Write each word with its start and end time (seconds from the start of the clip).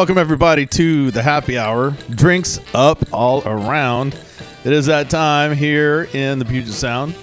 Welcome 0.00 0.16
everybody 0.16 0.64
to 0.64 1.10
the 1.10 1.20
happy 1.20 1.58
hour. 1.58 1.90
Drinks 2.08 2.58
up 2.72 3.12
all 3.12 3.46
around. 3.46 4.18
It 4.64 4.72
is 4.72 4.86
that 4.86 5.10
time 5.10 5.54
here 5.54 6.08
in 6.14 6.38
the 6.38 6.46
Puget 6.46 6.72
Sound. 6.72 7.14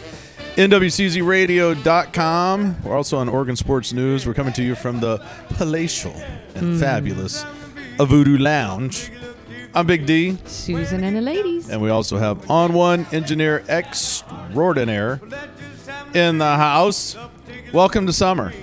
NWCZRadio.com. 0.58 2.84
We're 2.84 2.96
also 2.96 3.18
on 3.18 3.30
Oregon 3.30 3.56
Sports 3.56 3.94
News. 3.94 4.28
We're 4.28 4.36
coming 4.36 4.54
to 4.54 4.62
you 4.62 4.76
from 4.76 5.00
the 5.00 5.18
palatial 5.56 6.14
and 6.54 6.76
hmm. 6.76 6.80
fabulous 6.80 7.44
Voodoo 7.98 8.38
Lounge. 8.38 9.12
I'm 9.74 9.88
Big 9.88 10.06
D, 10.06 10.38
Susan 10.46 11.04
and 11.04 11.18
the 11.18 11.22
ladies. 11.22 11.72
and 11.72 11.82
we 11.82 11.90
also 11.90 12.20
have 12.20 12.48
On 12.52 12.74
One 12.74 13.08
Engineer 13.12 13.64
Extraordinaire 13.68 15.20
in 16.14 16.38
the 16.38 16.58
house. 16.58 17.18
Welcome 17.74 18.06
to 18.06 18.14
summer, 18.14 18.54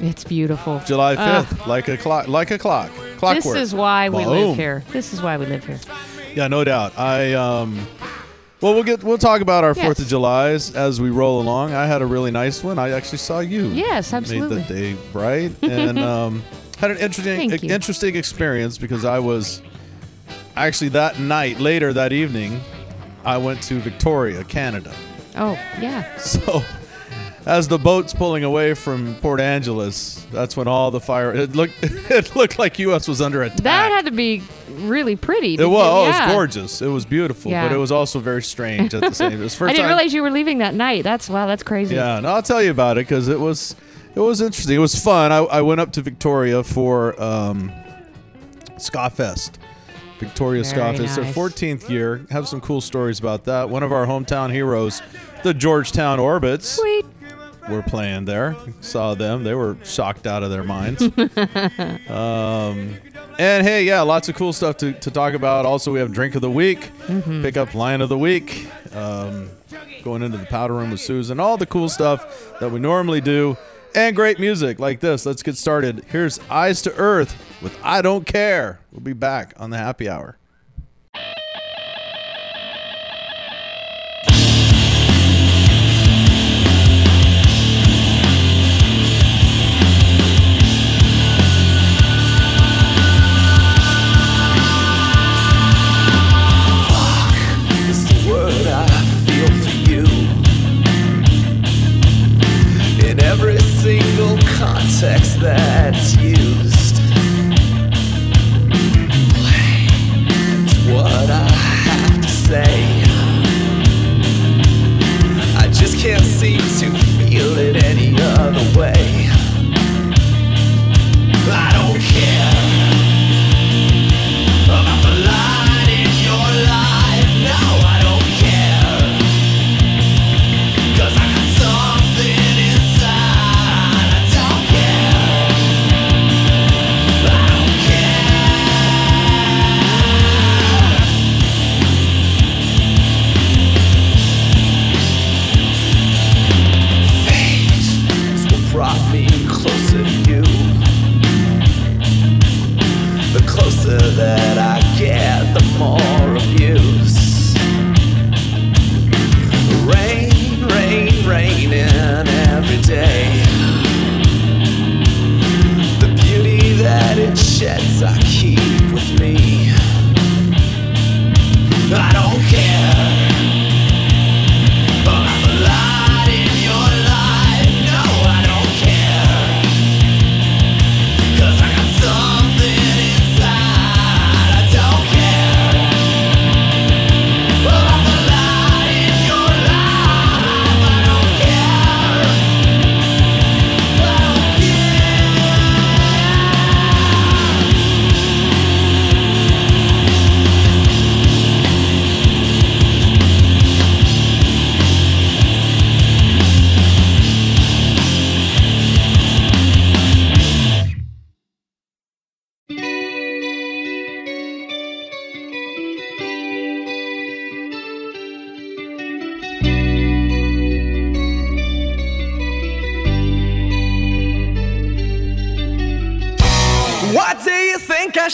It's 0.00 0.24
beautiful. 0.24 0.80
July 0.86 1.14
Ugh. 1.14 1.44
5th, 1.46 1.66
like 1.66 1.88
a 1.88 1.96
clock, 1.96 2.28
like 2.28 2.50
a 2.50 2.58
clock, 2.58 2.90
clockwork. 3.18 3.54
This 3.54 3.62
is 3.68 3.74
why 3.74 4.08
we 4.08 4.24
Boom. 4.24 4.28
live 4.48 4.56
here. 4.56 4.82
This 4.90 5.12
is 5.12 5.22
why 5.22 5.36
we 5.36 5.46
live 5.46 5.64
here. 5.64 5.78
Yeah, 6.34 6.48
no 6.48 6.64
doubt. 6.64 6.98
I 6.98 7.32
um 7.34 7.86
well 8.60 8.74
we'll 8.74 8.82
get 8.82 9.02
we'll 9.04 9.18
talk 9.18 9.40
about 9.40 9.62
our 9.64 9.72
Yes. 9.76 9.86
4th 9.86 10.02
of 10.02 10.08
Julys 10.08 10.74
as 10.74 11.00
we 11.00 11.10
roll 11.10 11.40
along. 11.40 11.72
I 11.72 11.86
had 11.86 12.02
a 12.02 12.06
really 12.06 12.30
nice 12.30 12.62
one. 12.64 12.78
I 12.78 12.90
actually 12.90 13.18
saw 13.18 13.38
you. 13.40 13.68
Yes, 13.68 14.12
absolutely. 14.12 14.56
Made 14.56 14.68
the 14.68 14.74
day 14.74 14.96
bright 15.12 15.52
and 15.62 15.98
um 16.12 16.42
had 16.78 16.90
an 16.90 16.98
interesting 16.98 17.48
Thank 17.50 17.62
you. 17.62 17.70
interesting 17.72 18.16
experience 18.16 18.78
because 18.78 19.04
I 19.04 19.20
was 19.20 19.62
actually 20.56 20.88
that 20.90 21.18
night 21.20 21.60
later 21.60 21.92
that 21.92 22.12
evening 22.12 22.60
I 23.24 23.38
went 23.38 23.62
to 23.64 23.74
Victoria, 23.80 24.44
Canada. 24.44 24.92
Oh, 25.36 25.52
yeah. 25.80 26.16
So 26.18 26.62
as 27.46 27.68
the 27.68 27.78
boat's 27.78 28.14
pulling 28.14 28.44
away 28.44 28.74
from 28.74 29.14
Port 29.16 29.40
Angeles, 29.40 30.26
that's 30.32 30.56
when 30.56 30.66
all 30.68 30.90
the 30.90 31.00
fire 31.00 31.32
it 31.34 31.54
looked 31.54 31.74
it 31.82 32.34
looked 32.36 32.58
like 32.58 32.78
US 32.78 33.06
was 33.08 33.20
under 33.20 33.42
attack. 33.42 33.58
That 33.58 33.92
had 33.92 34.06
to 34.06 34.10
be 34.10 34.42
really 34.70 35.16
pretty. 35.16 35.54
It 35.54 35.66
was. 35.66 35.86
Oh, 35.86 36.04
it 36.04 36.08
was 36.08 36.32
gorgeous. 36.32 36.82
It 36.82 36.88
was 36.88 37.04
beautiful, 37.06 37.50
Yeah. 37.50 37.68
but 37.68 37.74
it 37.74 37.78
was 37.78 37.92
also 37.92 38.18
very 38.18 38.42
strange 38.42 38.94
at 38.94 39.02
the 39.02 39.14
same. 39.14 39.32
It 39.32 39.38
was 39.38 39.58
the 39.58 39.64
I 39.66 39.68
didn't 39.68 39.82
time. 39.82 39.88
realize 39.88 40.14
you 40.14 40.22
were 40.22 40.30
leaving 40.30 40.58
that 40.58 40.74
night. 40.74 41.04
That's 41.04 41.28
wow. 41.28 41.46
That's 41.46 41.62
crazy. 41.62 41.94
Yeah, 41.94 42.18
and 42.18 42.26
I'll 42.26 42.42
tell 42.42 42.62
you 42.62 42.70
about 42.70 42.98
it 42.98 43.02
because 43.06 43.28
it 43.28 43.38
was 43.40 43.76
it 44.14 44.20
was 44.20 44.40
interesting. 44.40 44.76
It 44.76 44.80
was 44.80 44.94
fun. 45.02 45.32
I, 45.32 45.38
I 45.38 45.62
went 45.62 45.80
up 45.80 45.92
to 45.92 46.02
Victoria 46.02 46.62
for 46.62 47.20
um, 47.22 47.72
Ska 48.78 49.10
Fest. 49.10 49.58
Victoria 50.20 50.62
Ska 50.64 50.76
Very 50.76 50.96
Fest, 50.98 51.16
their 51.16 51.24
14th 51.24 51.88
year. 51.90 52.24
Have 52.30 52.46
some 52.48 52.60
cool 52.60 52.80
stories 52.80 53.18
about 53.18 53.44
that. 53.44 53.68
One 53.68 53.82
of 53.82 53.92
our 53.92 54.06
hometown 54.06 54.50
heroes, 54.52 55.02
the 55.42 55.52
Georgetown 55.52 56.20
Orbits, 56.20 56.68
Sweet. 56.76 57.04
Were 57.68 57.82
playing 57.82 58.24
there. 58.24 58.56
Saw 58.80 59.14
them. 59.14 59.44
They 59.44 59.54
were 59.54 59.76
shocked 59.84 60.26
out 60.26 60.42
of 60.42 60.50
their 60.50 60.64
minds. 60.64 61.02
um, 62.08 62.96
and 63.38 63.66
hey, 63.66 63.84
yeah, 63.84 64.02
lots 64.02 64.28
of 64.28 64.36
cool 64.36 64.52
stuff 64.52 64.76
to, 64.78 64.92
to 64.92 65.10
talk 65.10 65.34
about. 65.34 65.66
Also, 65.66 65.92
we 65.92 65.98
have 65.98 66.12
drink 66.12 66.34
of 66.34 66.42
the 66.42 66.50
week, 66.50 66.90
pick 67.24 67.56
up 67.56 67.74
line 67.74 68.00
of 68.00 68.08
the 68.08 68.18
week, 68.18 68.68
um, 68.94 69.48
going 70.02 70.22
into 70.22 70.38
the 70.38 70.46
powder 70.46 70.74
room 70.74 70.90
with 70.90 71.00
Susan, 71.00 71.40
all 71.40 71.56
the 71.56 71.66
cool 71.66 71.88
stuff 71.88 72.58
that 72.60 72.70
we 72.70 72.78
normally 72.78 73.20
do, 73.20 73.56
and 73.94 74.14
great 74.14 74.38
music 74.38 74.78
like 74.78 75.00
this. 75.00 75.26
Let's 75.26 75.42
get 75.42 75.56
started. 75.56 76.04
Here's 76.08 76.38
Eyes 76.50 76.82
to 76.82 76.94
Earth 76.94 77.36
with 77.62 77.76
I 77.82 78.02
Don't 78.02 78.26
Care. 78.26 78.80
We'll 78.92 79.00
be 79.00 79.12
back 79.12 79.54
on 79.56 79.70
the 79.70 79.78
happy 79.78 80.08
hour. 80.08 80.36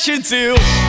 Think 0.03 0.33
I 0.33 0.80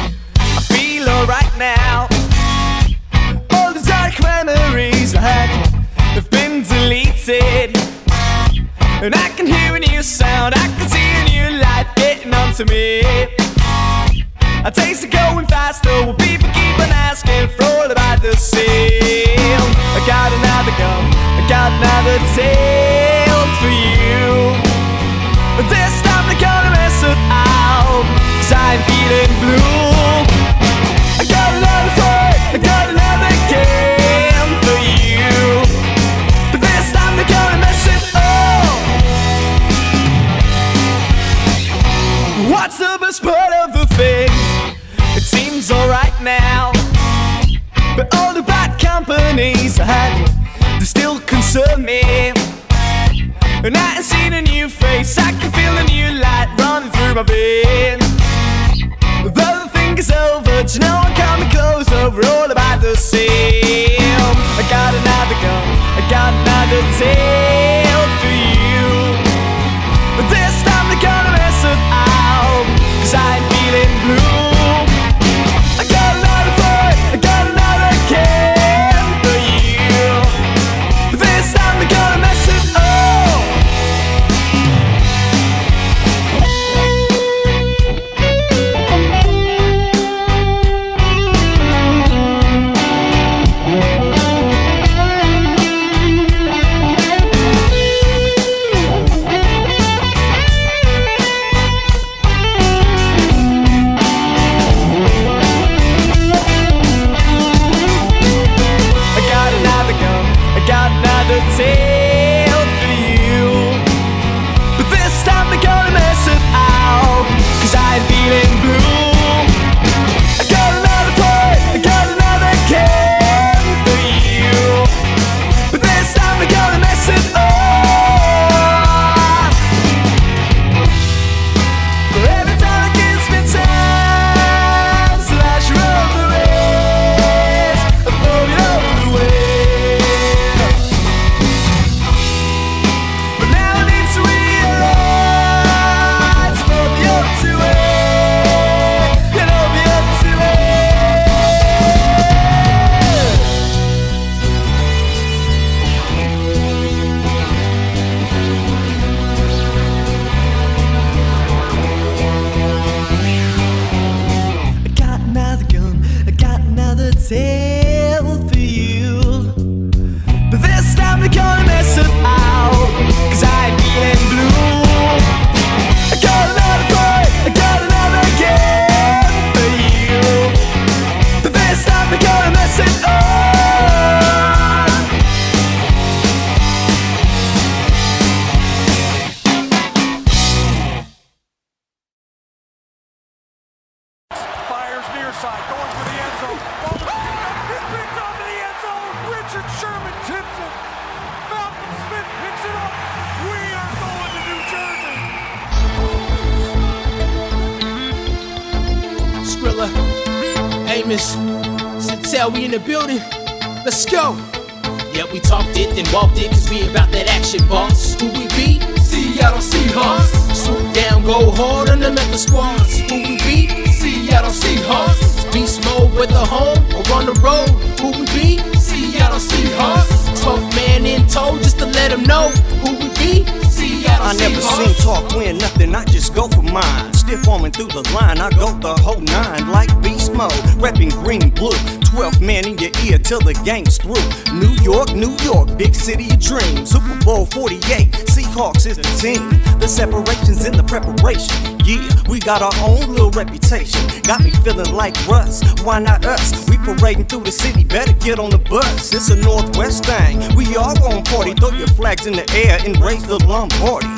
till 243.32 243.40
the 243.40 243.54
game's 243.64 243.98
through. 243.98 244.28
New 244.60 244.76
York, 244.84 245.16
New 245.16 245.32
York, 245.40 245.78
big 245.78 245.96
city 245.96 246.28
of 246.32 246.40
dreams. 246.42 246.92
Super 246.92 247.18
Bowl 247.24 247.46
48, 247.46 248.12
Seahawks 248.28 248.86
is 248.86 248.98
the 248.98 249.08
team. 249.24 249.48
The 249.80 249.88
separation's 249.88 250.66
in 250.66 250.76
the 250.76 250.84
preparation. 250.84 251.80
Yeah, 251.88 252.04
we 252.28 252.42
got 252.42 252.62
our 252.62 252.76
own 252.84 253.08
little 253.14 253.32
reputation. 253.32 254.02
Got 254.24 254.44
me 254.44 254.52
feeling 254.66 254.94
like 254.94 255.16
Russ, 255.30 255.64
why 255.84 256.00
not 256.00 256.26
us? 256.26 256.52
We 256.70 256.76
parading 256.80 257.28
through 257.28 257.46
the 257.46 257.54
city, 257.54 257.86
better 257.86 258.12
get 258.12 258.38
on 258.38 258.50
the 258.50 258.58
bus. 258.58 259.14
It's 259.14 259.30
a 259.30 259.38
Northwest 259.38 260.04
thing, 260.04 260.54
we 260.58 260.76
all 260.76 261.00
gon' 261.00 261.24
party. 261.24 261.54
Throw 261.54 261.70
your 261.70 261.88
flags 261.88 262.28
in 262.28 262.34
the 262.34 262.44
air 262.52 262.80
and 262.84 263.00
raise 263.00 263.26
the 263.26 263.40
Lombardi. 263.48 264.12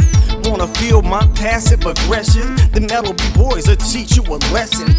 Wanna 0.50 0.68
feel 0.80 1.04
my 1.04 1.26
passive 1.36 1.86
aggression? 1.86 2.56
The 2.74 2.82
Metal 2.82 3.14
B 3.14 3.24
Boys 3.36 3.68
will 3.68 3.78
teach 3.78 4.18
you 4.18 4.24
a 4.24 4.42
lesson. 4.52 4.90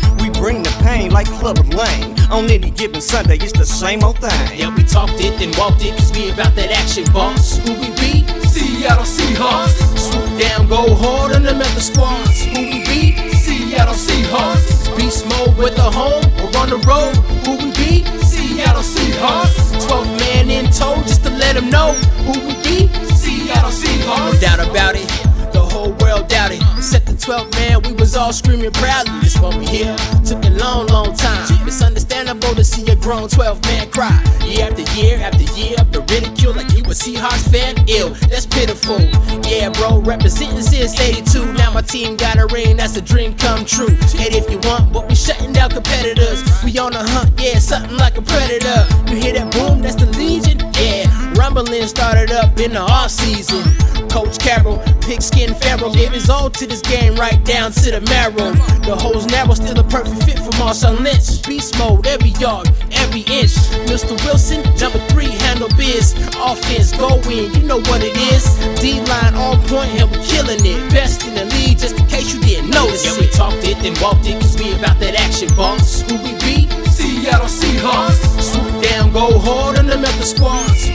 We 0.45 0.51
bring 0.51 0.63
the 0.63 0.77
pain 0.85 1.11
like 1.11 1.27
Clubber 1.27 1.63
Lang. 1.75 2.21
On 2.31 2.45
any 2.51 2.71
given 2.71 3.01
Sunday, 3.01 3.37
it's 3.37 3.53
the 3.53 3.65
same 3.65 4.05
old 4.05 4.19
thing. 4.19 4.59
Yeah, 4.59 4.75
we 4.77 4.85
talked 4.85 5.17
it, 5.17 5.39
then 5.39 5.57
walked 5.57 5.83
it, 5.83 5.97
cause 5.97 6.13
we 6.13 6.29
about 6.29 6.55
that 6.57 6.71
action, 6.71 7.05
boss. 7.15 7.57
Who 7.65 7.73
we 7.73 7.89
beat? 7.97 8.29
Seattle 8.53 9.09
Seahawks. 9.09 9.73
Swoop 9.97 10.39
down, 10.39 10.69
go 10.69 10.95
hard 10.97 11.33
on 11.35 11.45
the 11.45 11.55
Memphis 11.55 11.87
squads. 11.87 12.45
Who 12.45 12.61
we 12.61 12.85
beat? 12.85 13.17
Seattle 13.41 13.95
Seahawks. 13.95 14.95
Beast 14.99 15.25
mode 15.25 15.57
with 15.57 15.77
the 15.77 15.89
home 15.89 16.25
or 16.37 16.53
on 16.61 16.69
the 16.69 16.81
road. 16.85 17.17
Who 17.47 17.57
we 17.65 17.73
beat? 17.73 18.05
Seattle 18.21 18.83
Seahawks. 18.83 19.57
12th 19.89 20.19
man 20.21 20.51
in 20.51 20.67
tow 20.71 21.01
just 21.09 21.25
to 21.25 21.31
let 21.31 21.55
them 21.55 21.71
know 21.71 21.95
who 22.29 22.33
we 22.45 22.53
beat. 22.61 22.93
Seattle 23.17 23.71
Seahawks. 23.71 24.35
No 24.35 24.41
doubt 24.41 24.61
about 24.61 24.95
it. 24.95 25.09
The 25.55 25.63
whole 25.63 25.93
world 26.05 26.29
doubted. 26.29 26.61
Except 26.77 27.04
the 27.04 27.04
12th 27.25 27.53
man, 27.55 27.81
we 27.85 27.93
was 27.95 28.15
all 28.15 28.35
screaming 28.35 28.71
proudly. 28.71 29.19
This 29.21 29.41
one 29.41 29.59
we 29.59 29.65
here 29.65 29.97
took 30.27 30.45
a 30.45 30.51
long, 30.51 30.89
long 30.89 31.17
time. 31.17 31.47
It's 31.67 31.81
understandable 31.81 32.55
to 32.55 32.63
see 32.63 32.85
a 32.93 32.97
grown 32.97 33.31
12 33.31 33.65
man 33.65 33.91
cry. 33.91 34.13
Year 34.45 34.69
after 34.69 34.83
year 34.93 35.17
after 35.21 35.45
year 35.59 35.75
after 35.79 36.01
ridicule, 36.01 36.53
like 36.53 36.71
he 36.71 36.83
was 36.83 37.01
Seahawks 37.01 37.51
fan. 37.51 37.83
Ill, 37.89 38.11
that's 38.29 38.45
pitiful. 38.45 39.01
Yeah, 39.49 39.71
bro, 39.71 40.03
representing 40.03 40.61
since 40.61 41.01
82. 41.01 41.51
Now 41.55 41.73
my 41.73 41.81
team 41.81 42.19
got 42.19 42.37
a 42.37 42.47
ring, 42.53 42.77
that's 42.77 42.95
a 42.99 43.01
dream 43.01 43.35
come 43.39 43.65
true. 43.65 43.89
And 43.89 44.35
if 44.37 44.51
you 44.51 44.59
want, 44.69 44.93
but 44.93 45.09
we 45.09 45.15
shutting 45.15 45.55
down 45.55 45.71
competitors. 45.71 46.45
We 46.63 46.79
on 46.79 46.93
a 46.93 47.09
hunt, 47.09 47.41
yeah, 47.41 47.59
something 47.59 47.97
like 47.97 48.19
a 48.19 48.23
predator. 48.23 48.85
You 49.09 49.17
hear 49.17 49.33
that 49.33 49.51
boom? 49.51 49.81
That's 49.81 49.97
the 49.97 50.07
Legion. 50.19 50.59
Yeah, 50.77 51.04
Rumbling 51.37 51.87
started 51.87 52.31
up 52.31 52.59
in 52.59 52.73
the 52.73 52.81
off 52.81 53.11
season. 53.11 53.63
Coach 54.09 54.39
Carroll, 54.39 54.79
pigskin 55.03 55.55
pharaoh, 55.55 55.93
gave 55.93 56.13
his 56.13 56.31
all 56.31 56.49
to 56.49 56.67
this 56.67 56.81
game 56.81 57.17
right 57.17 57.43
down 57.45 57.73
to 57.73 57.91
the 57.91 58.01
marrow. 58.03 58.53
The 58.87 58.95
hole's 58.95 59.27
narrow, 59.27 59.55
still 59.55 59.79
a 59.79 59.83
perfect 59.83 60.23
fit 60.23 60.39
for 60.39 60.51
Marshawn 60.63 61.03
Lynch. 61.03 61.43
Beast 61.47 61.77
mode, 61.79 62.07
every 62.07 62.31
yard, 62.39 62.69
every 62.93 63.23
inch. 63.23 63.51
Mr. 63.91 64.15
Wilson, 64.25 64.63
number 64.79 65.01
three, 65.11 65.35
handle 65.51 65.69
biz. 65.77 66.15
Offense 66.39 66.93
goin', 66.97 67.51
you 67.55 67.67
know 67.67 67.81
what 67.91 68.03
it 68.03 68.17
is. 68.31 68.45
D 68.81 69.01
line 69.11 69.35
on 69.35 69.59
point, 69.67 69.91
and 69.99 70.11
we 70.11 70.19
killing 70.23 70.63
it. 70.63 70.79
Best 70.95 71.27
in 71.27 71.35
the 71.35 71.47
league, 71.57 71.79
just 71.79 71.99
in 71.99 72.07
case 72.07 72.33
you 72.33 72.41
didn't 72.41 72.71
notice. 72.71 73.05
Yeah, 73.05 73.19
we 73.19 73.29
talked 73.31 73.67
it, 73.67 73.83
then 73.83 74.01
walked 74.01 74.27
it, 74.27 74.41
cause 74.41 74.57
we 74.57 74.75
about 74.75 75.01
that 75.01 75.19
action, 75.19 75.49
boss. 75.57 76.03
Who 76.03 76.15
we 76.23 76.39
beat? 76.47 76.71
Seattle 76.87 77.51
Seahawks. 77.51 78.23
Swoop 78.41 78.83
down, 78.85 79.13
go 79.13 79.39
hard 79.41 79.79
on 79.79 79.87
the 79.87 79.99
Memphis 79.99 80.31
squads 80.31 80.94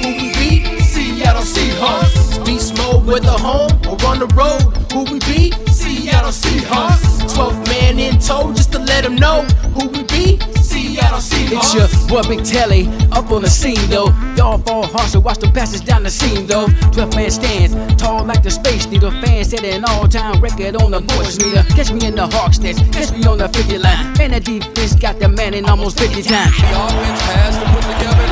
with 3.10 3.26
a 3.26 3.32
home 3.32 3.72
or 3.90 3.98
on 4.06 4.20
the 4.20 4.28
road. 4.38 4.62
Who 4.94 5.04
we 5.12 5.20
be? 5.26 5.52
Seattle 5.72 6.30
Seahawks. 6.30 7.26
12th 7.34 7.68
man 7.68 7.98
in 7.98 8.20
tow 8.20 8.54
just 8.54 8.72
to 8.74 8.80
let 8.80 9.04
them 9.04 9.16
know 9.16 9.42
who 9.74 9.88
we 9.90 10.04
be. 10.04 10.40
Seattle 10.62 11.18
Seahawks. 11.18 11.58
It's 11.58 11.74
your 11.74 12.08
boy 12.08 12.28
Big 12.30 12.46
Telly 12.46 12.88
up 13.12 13.32
on 13.32 13.42
the 13.42 13.50
scene 13.50 13.90
though. 13.90 14.14
Y'all 14.38 14.60
fall 14.60 14.86
hard, 14.86 15.10
so 15.10 15.20
watch 15.20 15.40
the 15.40 15.48
passes 15.48 15.82
down 15.82 16.04
the 16.04 16.12
seam 16.12 16.46
though. 16.46 16.68
12 16.94 17.16
man 17.16 17.32
stands, 17.32 17.74
tall 18.02 18.24
like 18.24 18.44
the 18.44 18.52
space 18.52 18.86
needle. 18.86 19.12
Fans 19.22 19.50
set 19.50 19.64
an 19.64 19.84
all 19.86 20.08
time 20.08 20.40
record 20.40 20.76
on 20.76 20.92
the 20.92 21.00
voice 21.00 21.40
meter. 21.42 21.64
Catch 21.76 21.92
me 21.92 22.06
in 22.06 22.16
the 22.16 22.28
Hawks 22.28 22.60
nest, 22.60 22.80
catch 22.94 23.12
me 23.12 23.26
on 23.26 23.40
the 23.40 23.50
50 23.50 23.78
line. 23.80 24.14
Man, 24.18 24.32
that 24.32 24.46
defense 24.46 24.96
got 24.96 25.20
the 25.20 25.28
man 25.28 25.54
in 25.56 25.66
almost 25.66 26.00
50 26.00 26.22
times. 26.22 26.56
The 26.58 26.68
offense 26.86 27.22
has 27.22 27.58
to 27.58 27.66
put 27.74 27.98
together 27.98 28.29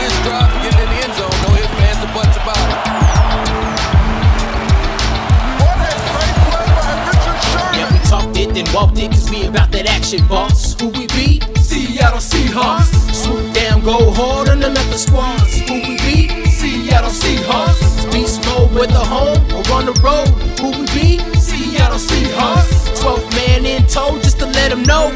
then 8.57 8.73
walked 8.73 8.97
it, 8.97 9.11
cause 9.11 9.29
we 9.29 9.45
about 9.45 9.71
that 9.71 9.85
action, 9.85 10.25
boss. 10.27 10.79
Who 10.81 10.89
we 10.89 11.05
be? 11.07 11.41
Seattle 11.61 12.19
Seahawks. 12.19 12.89
Swoop 13.13 13.53
down, 13.53 13.83
go 13.83 14.11
hard 14.11 14.49
on 14.49 14.59
the 14.59 14.69
other 14.69 14.97
squads. 14.97 15.59
Who 15.67 15.75
we 15.75 15.97
be? 16.01 16.49
Seattle 16.49 17.11
Seahawks. 17.11 18.11
Beast 18.11 18.43
mode 18.45 18.89
a 18.89 18.97
home 18.97 19.45
or 19.53 19.63
on 19.73 19.85
the 19.85 19.93
road. 20.01 20.29
Who 20.59 20.71
we 20.71 20.85
be? 20.97 21.09
Seattle 21.39 21.99
Seahawks. 21.99 22.87
12th 22.97 23.29
man 23.35 23.65
in 23.65 23.85
tow 23.85 24.17
just 24.21 24.39
to 24.39 24.45
let 24.47 24.69
them 24.69 24.81
know 24.83 25.06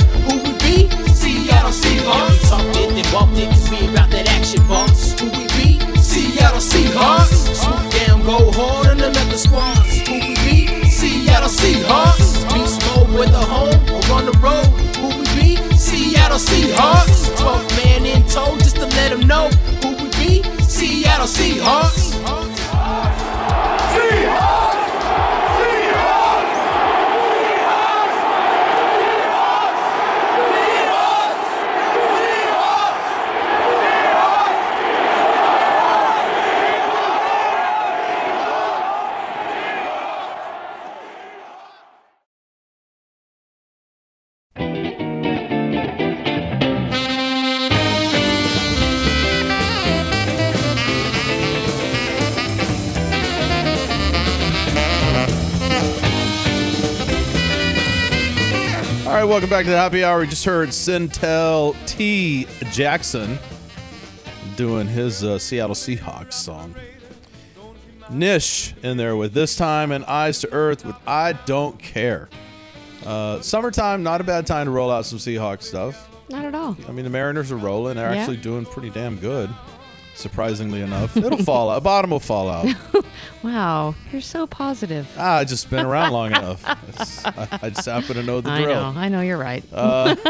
know 19.31 19.47
who 19.81 19.89
we 19.95 20.09
be. 20.19 20.43
Seattle 20.59 21.25
Seahawks. 21.25 22.00
Welcome 59.31 59.49
back 59.49 59.63
to 59.63 59.71
the 59.71 59.77
happy 59.77 60.03
hour. 60.03 60.19
We 60.19 60.27
just 60.27 60.43
heard 60.43 60.69
Centel 60.69 61.73
T. 61.87 62.45
Jackson 62.73 63.39
doing 64.57 64.87
his 64.87 65.23
uh, 65.23 65.39
Seattle 65.39 65.73
Seahawks 65.73 66.33
song. 66.33 66.75
Nish 68.09 68.73
in 68.83 68.97
there 68.97 69.15
with 69.15 69.33
This 69.33 69.55
Time 69.55 69.93
and 69.93 70.03
Eyes 70.03 70.39
to 70.39 70.51
Earth 70.51 70.83
with 70.85 70.97
I 71.07 71.31
Don't 71.45 71.79
Care. 71.79 72.27
Uh, 73.05 73.39
summertime, 73.39 74.03
not 74.03 74.19
a 74.19 74.25
bad 74.25 74.45
time 74.45 74.65
to 74.65 74.71
roll 74.71 74.91
out 74.91 75.05
some 75.05 75.17
Seahawks 75.17 75.63
stuff. 75.63 76.09
Not 76.29 76.43
at 76.43 76.53
all. 76.53 76.75
I 76.89 76.91
mean, 76.91 77.05
the 77.05 77.09
Mariners 77.09 77.53
are 77.53 77.57
rolling. 77.57 77.95
They're 77.95 78.13
Yeah. 78.13 78.19
actually 78.19 78.37
doing 78.37 78.65
pretty 78.65 78.89
damn 78.89 79.15
good, 79.15 79.49
surprisingly 80.15 80.81
enough. 80.81 81.15
It'll 81.17 81.37
fall 81.43 81.69
out. 81.69 81.77
A 81.77 81.81
bottom 81.81 82.11
will 82.11 82.19
fall 82.19 82.49
out. 82.49 82.67
Wow, 83.43 83.95
you're 84.11 84.21
so 84.21 84.45
positive. 84.45 85.07
Ah, 85.17 85.37
I 85.37 85.45
just 85.45 85.67
been 85.71 85.83
around 85.83 86.11
long 86.13 86.27
enough. 86.29 86.63
It's- 86.89 87.25
I, 87.25 87.47
I 87.63 87.69
just 87.71 87.87
happen 87.87 88.15
to 88.15 88.21
know 88.21 88.39
the 88.39 88.51
I 88.51 88.61
drill. 88.61 88.93
know. 88.93 88.99
I 88.99 89.09
know 89.09 89.21
you're 89.21 89.39
right. 89.39 89.63
Uh, 89.73 90.15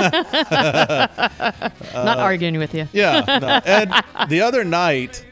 Not 1.93 2.17
arguing 2.19 2.57
with 2.57 2.73
you. 2.73 2.87
Yeah. 2.93 3.23
No. 3.27 3.59
And 3.65 3.93
the 4.29 4.41
other 4.41 4.63
night, 4.63 5.25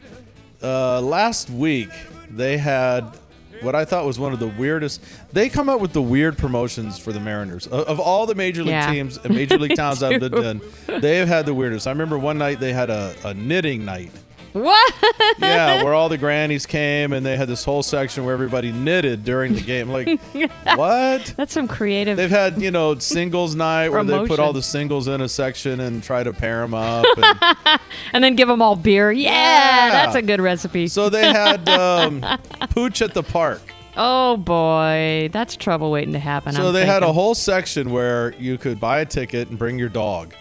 uh, 0.62 1.00
last 1.00 1.48
week, 1.50 1.88
they 2.30 2.58
had 2.58 3.16
what 3.62 3.74
I 3.74 3.84
thought 3.86 4.04
was 4.06 4.18
one 4.18 4.32
of 4.34 4.40
the 4.40 4.48
weirdest. 4.48 5.02
They 5.32 5.48
come 5.48 5.68
up 5.70 5.80
with 5.80 5.92
the 5.94 6.02
weird 6.02 6.36
promotions 6.38 6.98
for 6.98 7.12
the 7.12 7.20
Mariners. 7.20 7.66
Of, 7.66 7.86
of 7.88 7.98
all 8.00 8.26
the 8.26 8.34
major 8.34 8.62
league 8.62 8.70
Yeah. 8.72 8.90
teams 8.92 9.16
and 9.18 9.34
major 9.34 9.58
league 9.58 9.74
towns 9.76 10.02
I've 10.02 10.20
been 10.20 10.34
in, 10.34 10.60
they 11.00 11.16
have 11.16 11.28
had 11.28 11.46
the 11.46 11.54
weirdest. 11.54 11.86
I 11.86 11.90
remember 11.92 12.18
one 12.18 12.36
night 12.38 12.60
they 12.60 12.72
had 12.72 12.90
a, 12.90 13.14
a 13.24 13.32
knitting 13.34 13.84
night. 13.84 14.12
What? 14.52 14.94
Yeah, 15.38 15.82
where 15.84 15.94
all 15.94 16.08
the 16.08 16.18
grannies 16.18 16.66
came 16.66 17.12
and 17.12 17.24
they 17.24 17.36
had 17.36 17.48
this 17.48 17.62
whole 17.64 17.82
section 17.82 18.24
where 18.24 18.34
everybody 18.34 18.72
knitted 18.72 19.24
during 19.24 19.54
the 19.54 19.60
game. 19.60 19.88
Like, 19.88 20.20
what? 20.74 21.32
That's 21.36 21.52
some 21.52 21.68
creative. 21.68 22.16
They've 22.16 22.30
had, 22.30 22.60
you 22.60 22.70
know, 22.70 22.98
singles 22.98 23.54
night 23.54 23.90
where 23.90 24.02
they 24.04 24.26
put 24.26 24.40
all 24.40 24.52
the 24.52 24.62
singles 24.62 25.08
in 25.08 25.20
a 25.20 25.28
section 25.28 25.80
and 25.80 26.02
try 26.02 26.22
to 26.22 26.32
pair 26.32 26.60
them 26.62 26.74
up. 26.74 27.06
And, 27.16 27.80
and 28.12 28.24
then 28.24 28.36
give 28.36 28.48
them 28.48 28.60
all 28.60 28.76
beer. 28.76 29.12
Yeah, 29.12 29.30
Yeah. 29.30 29.90
that's 29.90 30.16
a 30.16 30.22
good 30.22 30.40
recipe. 30.40 30.88
So 30.88 31.08
they 31.08 31.26
had 31.32 31.68
um, 31.68 32.24
pooch 32.70 33.02
at 33.02 33.14
the 33.14 33.22
park. 33.22 33.62
oh 33.96 34.36
boy, 34.36 35.28
that's 35.32 35.56
trouble 35.56 35.90
waiting 35.90 36.12
to 36.14 36.18
happen. 36.18 36.52
So 36.54 36.68
I'm 36.68 36.72
they 36.74 36.86
had 36.86 37.02
a 37.02 37.12
whole 37.12 37.34
section 37.34 37.90
where 37.90 38.34
you 38.38 38.58
could 38.58 38.80
buy 38.80 39.00
a 39.00 39.06
ticket 39.06 39.48
and 39.48 39.58
bring 39.58 39.78
your 39.78 39.88
dog. 39.88 40.34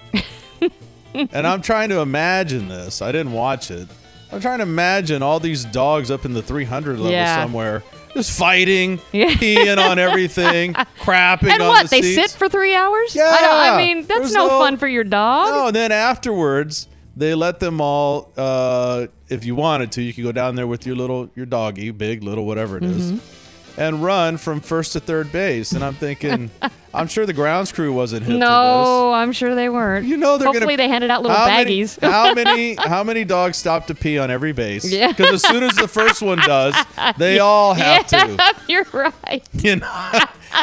And 1.13 1.48
I'm 1.48 1.62
trying 1.62 1.89
to 1.89 2.00
imagine 2.00 2.68
this. 2.68 3.01
I 3.01 3.12
didn't 3.12 3.34
watch 3.34 3.72
it. 3.72 3.88
I'm 4.32 4.39
trying 4.42 4.60
to 4.60 4.63
imagine 4.63 5.24
all 5.24 5.39
these 5.39 5.66
dogs 5.66 6.12
up 6.12 6.24
in 6.25 6.34
the 6.34 6.42
300 6.44 6.98
level 7.00 7.12
Yeah. 7.12 7.44
somewhere, 7.44 7.82
just 8.13 8.38
fighting, 8.38 9.00
Yeah. 9.12 9.30
peeing 9.32 9.78
on 9.84 9.98
everything, 9.98 10.74
crapping 11.00 11.51
And 11.51 11.62
on 11.63 11.68
what? 11.70 11.89
the 11.89 12.00
They 12.00 12.01
seats. 12.04 12.34
sit 12.34 12.38
for 12.38 12.48
three 12.48 12.75
hours? 12.75 13.16
Yeah. 13.16 13.24
I, 13.24 13.42
don't, 13.42 13.74
I 13.74 13.78
mean, 13.78 14.06
that's 14.06 14.32
no, 14.34 14.48
no- 14.48 14.60
fun 14.60 14.78
for 14.78 14.88
your 14.88 15.04
dog. 15.04 15.50
No, 15.50 15.68
and 15.68 15.75
then 15.75 15.92
afterwards, 15.92 16.88
they 17.18 17.34
let 17.34 17.60
them 17.60 17.82
all. 17.82 18.32
Uh, 18.38 19.08
if 19.30 19.46
you 19.46 19.56
wanted 19.56 19.92
to, 19.94 20.01
you 20.04 20.13
could 20.13 20.24
go 20.24 20.32
down 20.32 20.56
there 20.56 20.68
with 20.68 20.86
your 20.86 20.96
little 20.96 21.30
your 21.36 21.46
doggy, 21.48 21.89
big, 21.92 22.24
little, 22.24 22.46
whatever 22.46 22.78
it 22.78 22.84
is, 22.84 23.12
Mm-hmm. 23.13 23.36
And 23.79 24.03
run 24.03 24.38
from 24.38 24.59
first 24.59 24.93
to 24.93 25.00
third 25.00 25.31
base. 25.31 25.71
And 25.71 25.83
I'm 25.83 25.95
thinking, 25.95 26.51
I'm 26.93 27.07
sure 27.07 27.25
the 27.25 27.33
grounds 27.33 27.71
crew 27.71 27.93
wasn't 27.93 28.25
hip 28.25 28.38
No, 28.38 29.13
I'm 29.13 29.31
sure 29.31 29.55
they 29.55 29.69
weren't. 29.69 30.05
You 30.05 30.17
know 30.17 30.38
they're 30.38 30.48
Hopefully 30.48 30.75
gonna. 30.75 30.77
they 30.77 30.89
handed 30.89 31.09
out 31.09 31.21
little 31.21 31.38
how 31.38 31.45
many- 31.48 31.81
baggies. 31.83 32.00
how 32.01 32.33
many? 32.33 32.75
How 32.79 33.03
many 33.03 33.24
dogs 33.24 33.57
stop 33.57 33.88
to 33.88 33.95
pee 33.95 34.17
on 34.19 34.29
every 34.31 34.51
base? 34.51 34.83
Yeah. 34.91 35.07
Because 35.09 35.33
as 35.33 35.43
soon 35.43 35.63
as 35.63 35.75
the 35.75 35.88
first 35.88 36.21
one 36.21 36.38
does, 36.39 36.75
they 37.17 37.39
all 37.39 37.74
have 37.74 38.05
to. 38.07 38.17
yeah, 38.17 38.51
you're 38.67 38.86
right. 38.93 39.48
You 39.53 39.77
know. 39.77 40.19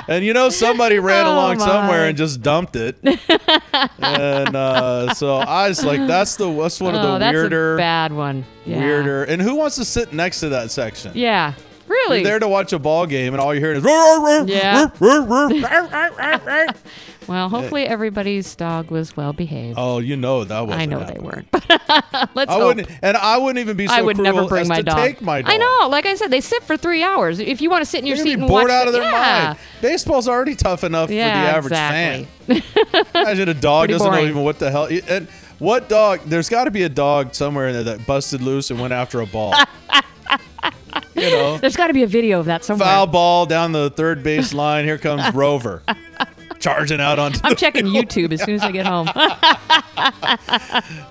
And 0.08 0.24
you 0.24 0.32
know 0.34 0.48
somebody 0.48 0.98
ran 0.98 1.26
Oh, 1.26 1.32
along 1.34 1.60
somewhere 1.60 2.06
and 2.08 2.18
just 2.18 2.42
dumped 2.42 2.74
it, 2.76 2.96
and 3.98 4.56
uh, 4.56 5.14
so 5.14 5.36
I 5.36 5.68
was 5.68 5.84
like, 5.84 6.06
"That's 6.06 6.34
the 6.36 6.50
that's 6.52 6.80
one 6.80 6.94
of 6.96 7.04
oh, 7.04 7.12
the 7.12 7.18
that's 7.18 7.34
weirder, 7.34 7.74
a 7.74 7.78
bad 7.78 8.12
one. 8.12 8.44
Yeah. 8.64 8.78
weirder. 8.80 9.24
And 9.24 9.40
who 9.40 9.54
wants 9.54 9.76
to 9.76 9.84
sit 9.84 10.12
next 10.12 10.40
to 10.40 10.48
that 10.50 10.70
section? 10.72 11.12
Yeah, 11.14 11.54
really. 11.88 12.18
You're 12.18 12.24
there 12.24 12.38
to 12.40 12.48
watch 12.48 12.72
a 12.72 12.78
ball 12.78 13.06
game, 13.06 13.34
and 13.34 13.40
all 13.40 13.54
you're 13.54 13.60
hearing 13.60 13.78
is 13.78 13.82
"Roar, 13.84 13.94
roar, 14.20 14.38
roar, 14.40 14.48
Yeah. 14.48 14.88
roar, 15.00 15.22
roar, 15.22 15.48
roar." 15.48 16.66
well, 17.26 17.48
hopefully 17.48 17.86
everybody's 17.86 18.54
dog 18.54 18.90
was 18.90 19.16
well 19.16 19.32
behaved. 19.32 19.78
oh, 19.78 19.98
you 19.98 20.16
know 20.16 20.44
that 20.44 20.60
was. 20.66 20.76
I 20.76 20.86
know 20.86 21.04
they 21.04 21.18
weren't. 21.18 21.48
Uh, 21.88 22.26
let's 22.34 22.50
I 22.50 22.54
hope. 22.54 22.76
wouldn't, 22.76 22.98
and 23.02 23.16
I 23.16 23.38
wouldn't 23.38 23.58
even 23.58 23.76
be 23.76 23.86
so 23.86 23.94
I 23.94 24.02
would 24.02 24.18
never 24.18 24.46
bring 24.46 24.62
as 24.62 24.68
my 24.68 24.76
to 24.76 24.82
dog. 24.82 24.96
take 24.96 25.22
my 25.22 25.42
dog. 25.42 25.52
I 25.52 25.56
know. 25.56 25.88
Like 25.88 26.04
I 26.06 26.14
said, 26.14 26.30
they 26.30 26.40
sit 26.40 26.62
for 26.62 26.76
three 26.76 27.02
hours. 27.02 27.38
If 27.38 27.60
you 27.60 27.70
want 27.70 27.82
to 27.84 27.90
sit 27.90 28.00
in 28.00 28.06
your 28.06 28.16
They're 28.16 28.24
seat 28.26 28.34
gonna 28.36 28.38
be 28.38 28.42
and 28.44 28.48
bored 28.48 28.64
watch 28.64 28.72
out 28.72 28.86
of 28.86 28.92
their 28.92 29.02
yeah. 29.02 29.44
mind. 29.48 29.58
Baseball's 29.80 30.28
already 30.28 30.54
tough 30.56 30.84
enough 30.84 31.08
for 31.08 31.14
the 31.14 31.20
average 31.20 31.72
exactly. 31.72 32.62
fan. 32.62 33.02
Imagine 33.14 33.48
a 33.48 33.54
dog 33.54 33.88
doesn't 33.88 34.10
know 34.10 34.24
even 34.24 34.42
what 34.42 34.58
the 34.58 34.70
hell. 34.70 34.88
And 35.08 35.28
what 35.58 35.88
dog? 35.88 36.20
There's 36.26 36.48
got 36.48 36.64
to 36.64 36.70
be 36.70 36.82
a 36.82 36.88
dog 36.88 37.34
somewhere 37.34 37.68
in 37.68 37.74
there 37.74 37.84
that 37.96 38.06
busted 38.06 38.40
loose 38.42 38.70
and 38.70 38.80
went 38.80 38.92
after 38.92 39.20
a 39.20 39.26
ball. 39.26 39.54
You 41.14 41.22
know, 41.30 41.58
There's 41.60 41.76
got 41.76 41.88
to 41.88 41.92
be 41.94 42.02
a 42.02 42.06
video 42.06 42.40
of 42.40 42.46
that 42.46 42.64
somewhere. 42.64 42.86
foul 42.86 43.06
ball 43.06 43.46
down 43.46 43.72
the 43.72 43.90
third 43.90 44.22
base 44.22 44.52
line. 44.54 44.84
Here 44.84 44.98
comes 44.98 45.34
Rover, 45.34 45.82
charging 46.58 47.00
out 47.00 47.18
onto. 47.18 47.40
I'm 47.44 47.50
the 47.50 47.56
checking. 47.56 47.86
YouTube 47.86 48.32
as 48.32 48.42
soon 48.42 48.54
as 48.56 48.62
I 48.62 48.70
get 48.72 48.86
home. 48.86 49.08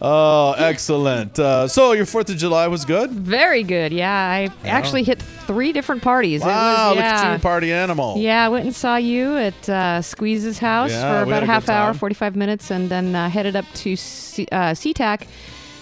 Oh, 0.01 0.53
excellent. 0.57 1.39
Uh, 1.39 1.67
so 1.67 1.93
your 1.93 2.05
Fourth 2.05 2.29
of 2.29 2.37
July 2.37 2.67
was 2.67 2.85
good. 2.85 3.11
Very 3.11 3.63
good. 3.63 3.91
Yeah, 3.91 4.11
I 4.13 4.49
actually 4.67 5.03
hit 5.03 5.21
three 5.21 5.71
different 5.71 6.01
parties. 6.03 6.41
It 6.41 6.45
Wow, 6.45 6.89
was, 6.89 6.95
look 6.97 7.05
at 7.05 7.23
yeah. 7.23 7.33
you, 7.33 7.39
party 7.39 7.73
animal. 7.73 8.15
Yeah, 8.17 8.45
I 8.45 8.49
went 8.49 8.65
and 8.65 8.75
saw 8.75 8.97
you 8.97 9.35
at 9.37 9.69
uh, 9.69 10.01
Squeeze's 10.01 10.59
house 10.59 10.91
Yeah, 10.91 11.23
for 11.23 11.27
about 11.27 11.43
a 11.43 11.45
half 11.45 11.69
hour, 11.69 11.91
time. 11.91 11.97
45 11.99 12.35
minutes, 12.35 12.71
and 12.71 12.89
then 12.89 13.15
uh, 13.15 13.29
headed 13.29 13.55
up 13.55 13.65
to 13.75 13.95
C- 13.95 14.47
uh, 14.51 14.71
SeaTac 14.73 15.27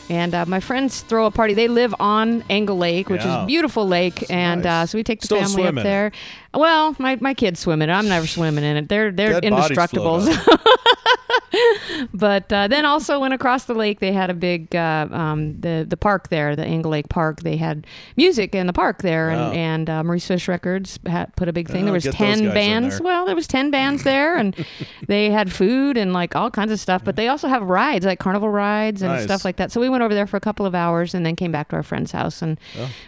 And 0.10 0.36
uh, 0.36 0.46
my 0.46 0.60
friends 0.60 1.02
throw 1.02 1.26
a 1.26 1.32
party. 1.32 1.54
They 1.54 1.68
live 1.70 1.96
on 2.00 2.44
Angle 2.50 2.78
Lake, 2.78 3.10
which 3.10 3.22
Yeah. 3.24 3.40
is 3.40 3.44
a 3.44 3.48
beautiful 3.48 3.88
lake, 3.88 4.30
and 4.30 4.64
nice. 4.64 4.84
uh, 4.84 4.86
so 4.88 4.98
we 4.98 5.04
take 5.04 5.22
the 5.22 5.28
Still 5.28 5.40
family 5.42 5.66
up 5.66 5.76
there. 5.76 6.12
Well, 6.54 6.96
my, 7.00 7.16
my 7.22 7.34
kids 7.34 7.62
swim 7.62 7.82
in 7.82 7.90
it. 7.90 7.94
I'm 7.94 8.08
never 8.10 8.28
swimming 8.28 8.64
in 8.64 8.78
it. 8.78 8.90
They're 8.90 9.12
they're 9.12 9.40
Dead 9.40 9.50
bodies 9.52 9.78
indestructibles. 9.78 10.48
up. 10.48 10.70
But 12.14 12.52
uh, 12.52 12.68
then 12.68 12.86
also 12.86 13.20
went 13.20 13.34
across 13.34 13.66
the 13.66 13.74
lake. 13.74 14.00
They 14.00 14.12
had 14.12 14.30
a 14.30 14.34
big 14.34 14.76
uh, 14.76 15.08
um, 15.12 15.60
the 15.62 15.86
the 15.88 15.98
park 15.98 16.30
there, 16.30 16.56
the 16.56 16.64
Angle 16.66 16.92
Lake 16.92 17.10
Park. 17.10 17.42
They 17.42 17.58
had 17.58 17.86
music 18.18 18.56
in 18.56 18.68
the 18.68 18.74
park 18.74 19.02
there, 19.02 19.30
Wow. 19.30 19.52
and, 19.52 19.58
and 19.58 19.90
uh, 19.90 20.04
Maurice 20.04 20.28
Fish 20.28 20.48
Records 20.48 21.00
had 21.06 21.36
put 21.36 21.48
a 21.48 21.54
big 21.54 21.68
thing. 21.70 21.86
There 21.86 21.94
was 21.94 22.04
ten 22.06 22.50
bands. 22.54 22.98
there. 22.98 23.06
Well, 23.06 23.26
there 23.26 23.36
was 23.36 23.48
ten 23.48 23.72
bands 23.72 24.04
there, 24.04 24.38
and 24.38 24.56
they 25.08 25.30
had 25.30 25.52
food 25.52 25.98
and 25.98 26.14
like 26.14 26.36
all 26.36 26.50
kinds 26.52 26.72
of 26.72 26.80
stuff. 26.80 27.04
But 27.04 27.16
they 27.16 27.28
also 27.28 27.48
have 27.48 27.64
rides, 27.64 28.06
like 28.06 28.20
carnival 28.20 28.50
rides 28.50 29.02
and 29.02 29.14
Nice. 29.14 29.24
stuff 29.24 29.46
like 29.46 29.58
that. 29.58 29.72
So 29.72 29.80
we 29.80 29.90
went 29.90 30.04
over 30.04 30.14
there 30.14 30.28
for 30.28 30.38
a 30.38 30.42
couple 30.42 30.66
of 30.66 30.76
hours, 30.76 31.14
and 31.14 31.26
then 31.26 31.36
came 31.36 31.52
back 31.52 31.70
to 31.70 31.76
our 31.76 31.84
friend's 31.84 32.12
house. 32.12 32.42
And 32.42 32.60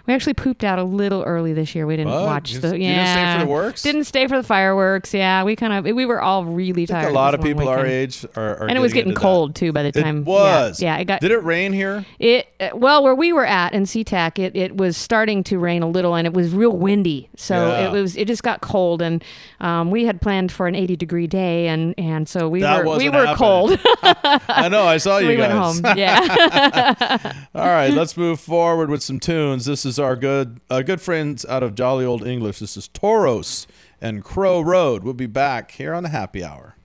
we 0.05 0.13
actually 0.13 0.33
pooped 0.35 0.63
out 0.63 0.79
a 0.79 0.83
little 0.83 1.23
early 1.23 1.53
this 1.53 1.73
year. 1.75 1.85
We 1.87 1.95
didn't 1.97 2.13
watch 2.13 2.53
the 2.53 2.77
you 2.77 2.85
yeah. 2.85 3.37
didn't 3.39 3.41
stay 3.41 3.45
for 3.47 3.71
the? 3.71 3.81
Didn't 3.81 4.03
stay 4.05 4.27
for 4.27 4.37
the 4.37 4.43
fireworks. 4.47 5.13
Yeah, 5.13 5.43
we 5.43 5.55
kind 5.55 5.73
of 5.73 5.95
we 5.95 6.05
were 6.05 6.21
all 6.21 6.45
really 6.45 6.85
tired. 6.85 7.09
a 7.09 7.13
lot 7.13 7.33
of 7.33 7.39
was 7.41 7.45
a 7.51 7.53
long 7.55 7.57
people 7.57 7.69
our 7.69 7.77
weekend. 7.83 7.95
Age 8.23 8.31
are, 8.35 8.57
are 8.63 8.67
and 8.67 8.77
it 8.77 8.81
was 8.81 8.93
getting 8.93 9.09
into 9.09 9.19
that. 9.19 9.25
cold 9.25 9.55
too 9.55 9.71
by 9.73 9.83
the 9.83 9.91
time 9.91 10.19
It 10.19 10.25
was. 10.25 10.81
Yeah, 10.81 10.95
yeah, 10.95 11.01
it 11.01 11.05
got. 11.05 11.21
Did 11.21 11.31
it 11.31 11.43
rain 11.43 11.73
here? 11.73 12.05
It 12.19 12.47
uh, 12.59 12.69
well, 12.73 13.03
where 13.03 13.15
we 13.15 13.33
were 13.33 13.45
at 13.45 13.73
in 13.73 13.83
SeaTac, 13.83 14.39
it, 14.39 14.55
it 14.55 14.77
was 14.77 14.95
starting 14.97 15.43
to 15.45 15.57
rain 15.59 15.81
a 15.83 15.87
little, 15.89 16.15
and 16.15 16.25
it 16.27 16.33
was 16.33 16.53
real 16.53 16.71
windy. 16.75 17.29
So 17.35 17.55
Yeah. 17.67 17.87
it 17.87 17.91
was 17.91 18.15
it 18.15 18.25
just 18.27 18.43
got 18.43 18.61
cold, 18.61 19.01
and 19.01 19.23
um, 19.59 19.91
we 19.91 20.05
had 20.05 20.21
planned 20.21 20.51
for 20.51 20.67
an 20.67 20.75
eighty 20.75 20.95
degree 20.95 21.27
day, 21.27 21.67
and 21.67 21.93
and 21.97 22.27
so 22.29 22.47
we 22.47 22.61
That 22.61 22.85
were 22.85 22.97
we 22.97 23.09
were 23.09 23.25
happening. 23.25 23.35
cold. 23.35 23.79
I 24.03 24.67
know. 24.69 24.83
I 24.85 24.97
saw 24.97 25.17
you 25.17 25.27
we 25.29 25.35
guys. 25.35 25.49
went 25.81 25.85
home. 25.85 25.97
Yeah. 25.97 27.33
All 27.55 27.65
right, 27.67 27.91
let's 27.91 28.15
move 28.17 28.39
forward 28.39 28.89
with 28.89 29.03
some 29.03 29.19
tunes. 29.19 29.65
This 29.65 29.85
is 29.85 29.99
our 29.99 30.15
good 30.15 30.59
uh, 30.69 30.81
good 30.81 31.01
friends 31.01 31.45
out 31.45 31.63
of 31.63 31.75
Jolly 31.75 32.05
Old 32.05 32.25
English. 32.25 32.59
This 32.59 32.77
is 32.77 32.87
Toros 32.87 33.67
and 34.01 34.23
Crow 34.23 34.61
Road. 34.61 35.03
We'll 35.03 35.13
be 35.13 35.25
back 35.25 35.71
here 35.71 35.93
on 35.93 36.03
the 36.03 36.09
Happy 36.09 36.43
Hour. 36.43 36.75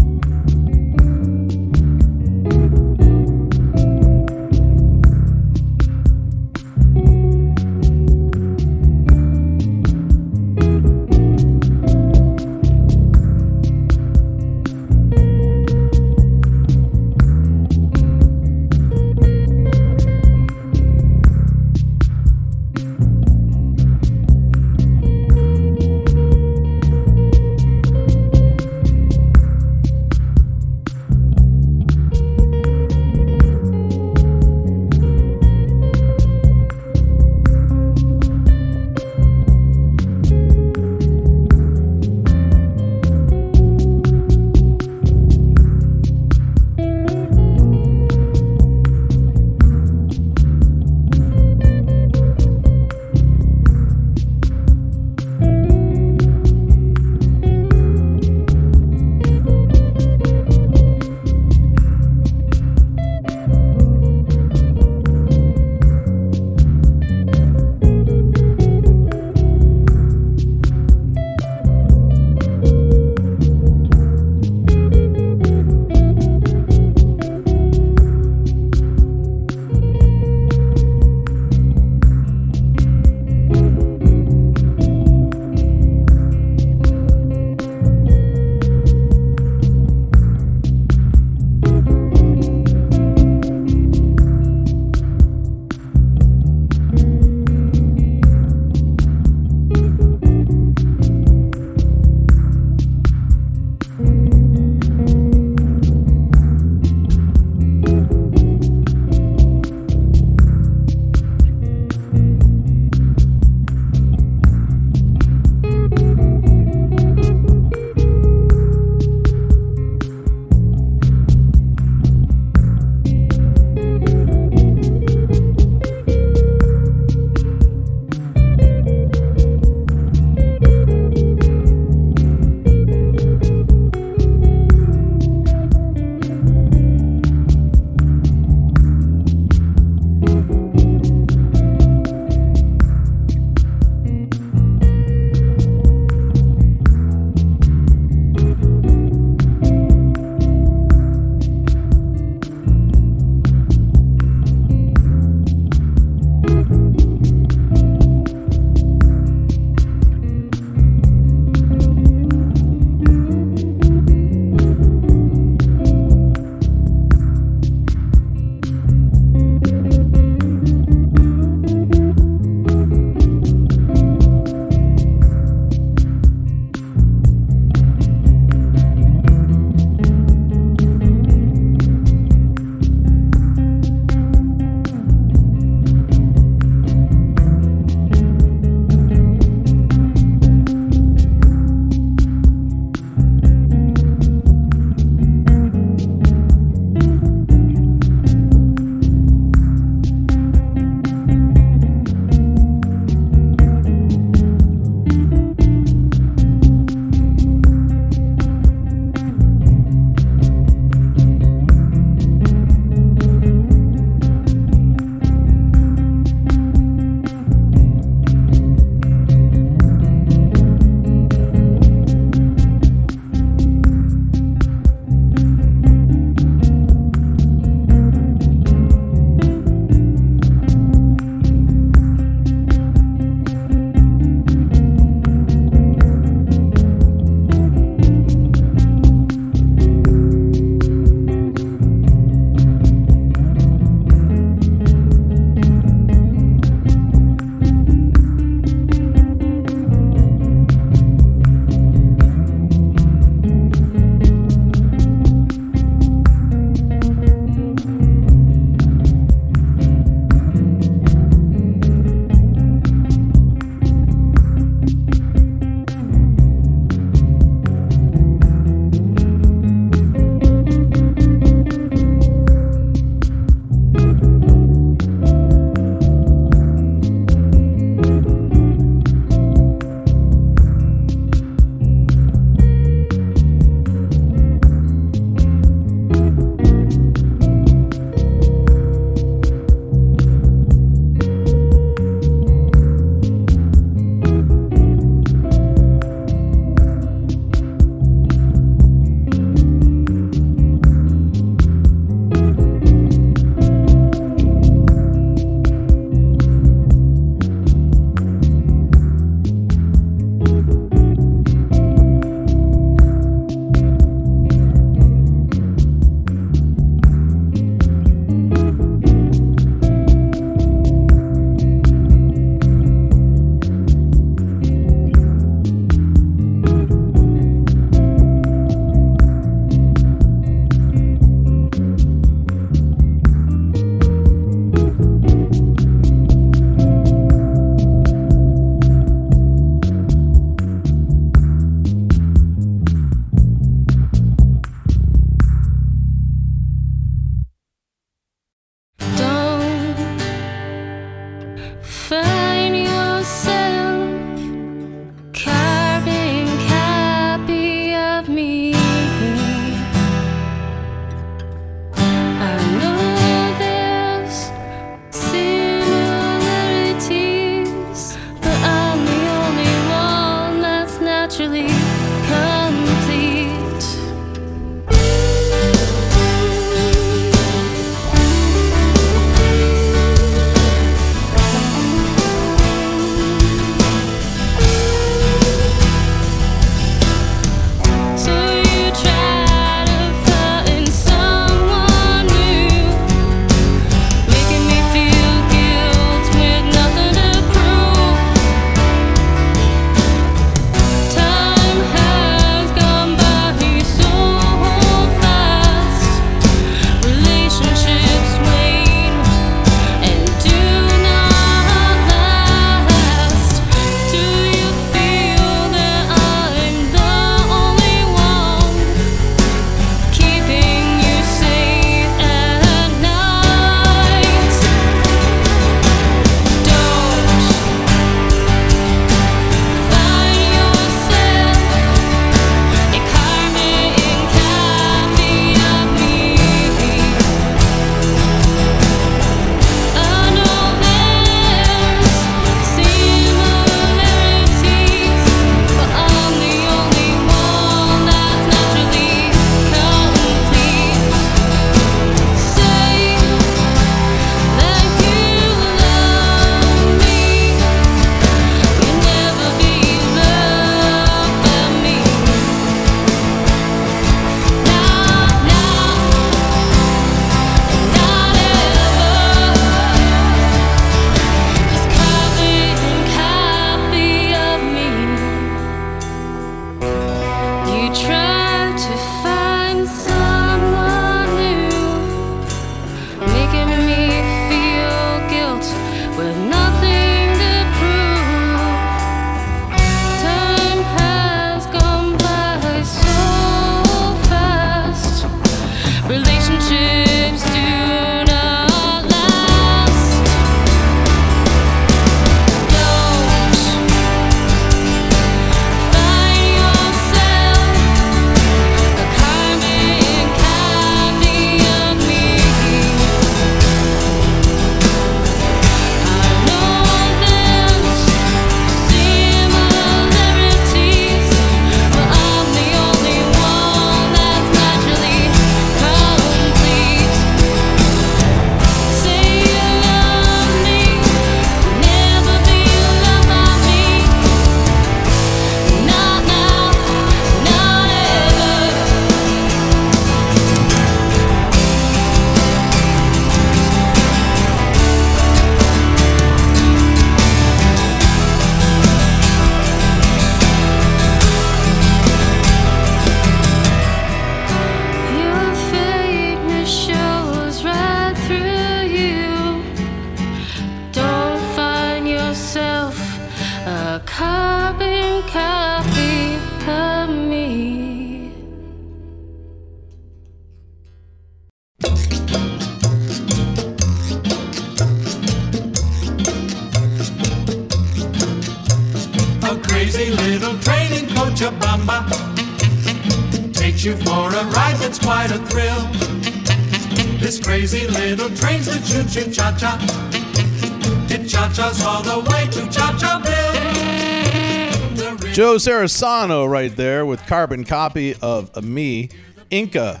Sarasano 595.66 596.44
right 596.46 596.76
there 596.76 597.04
with 597.04 597.26
carbon 597.26 597.64
copy 597.64 598.14
of 598.22 598.62
me. 598.62 599.08
Inca 599.50 600.00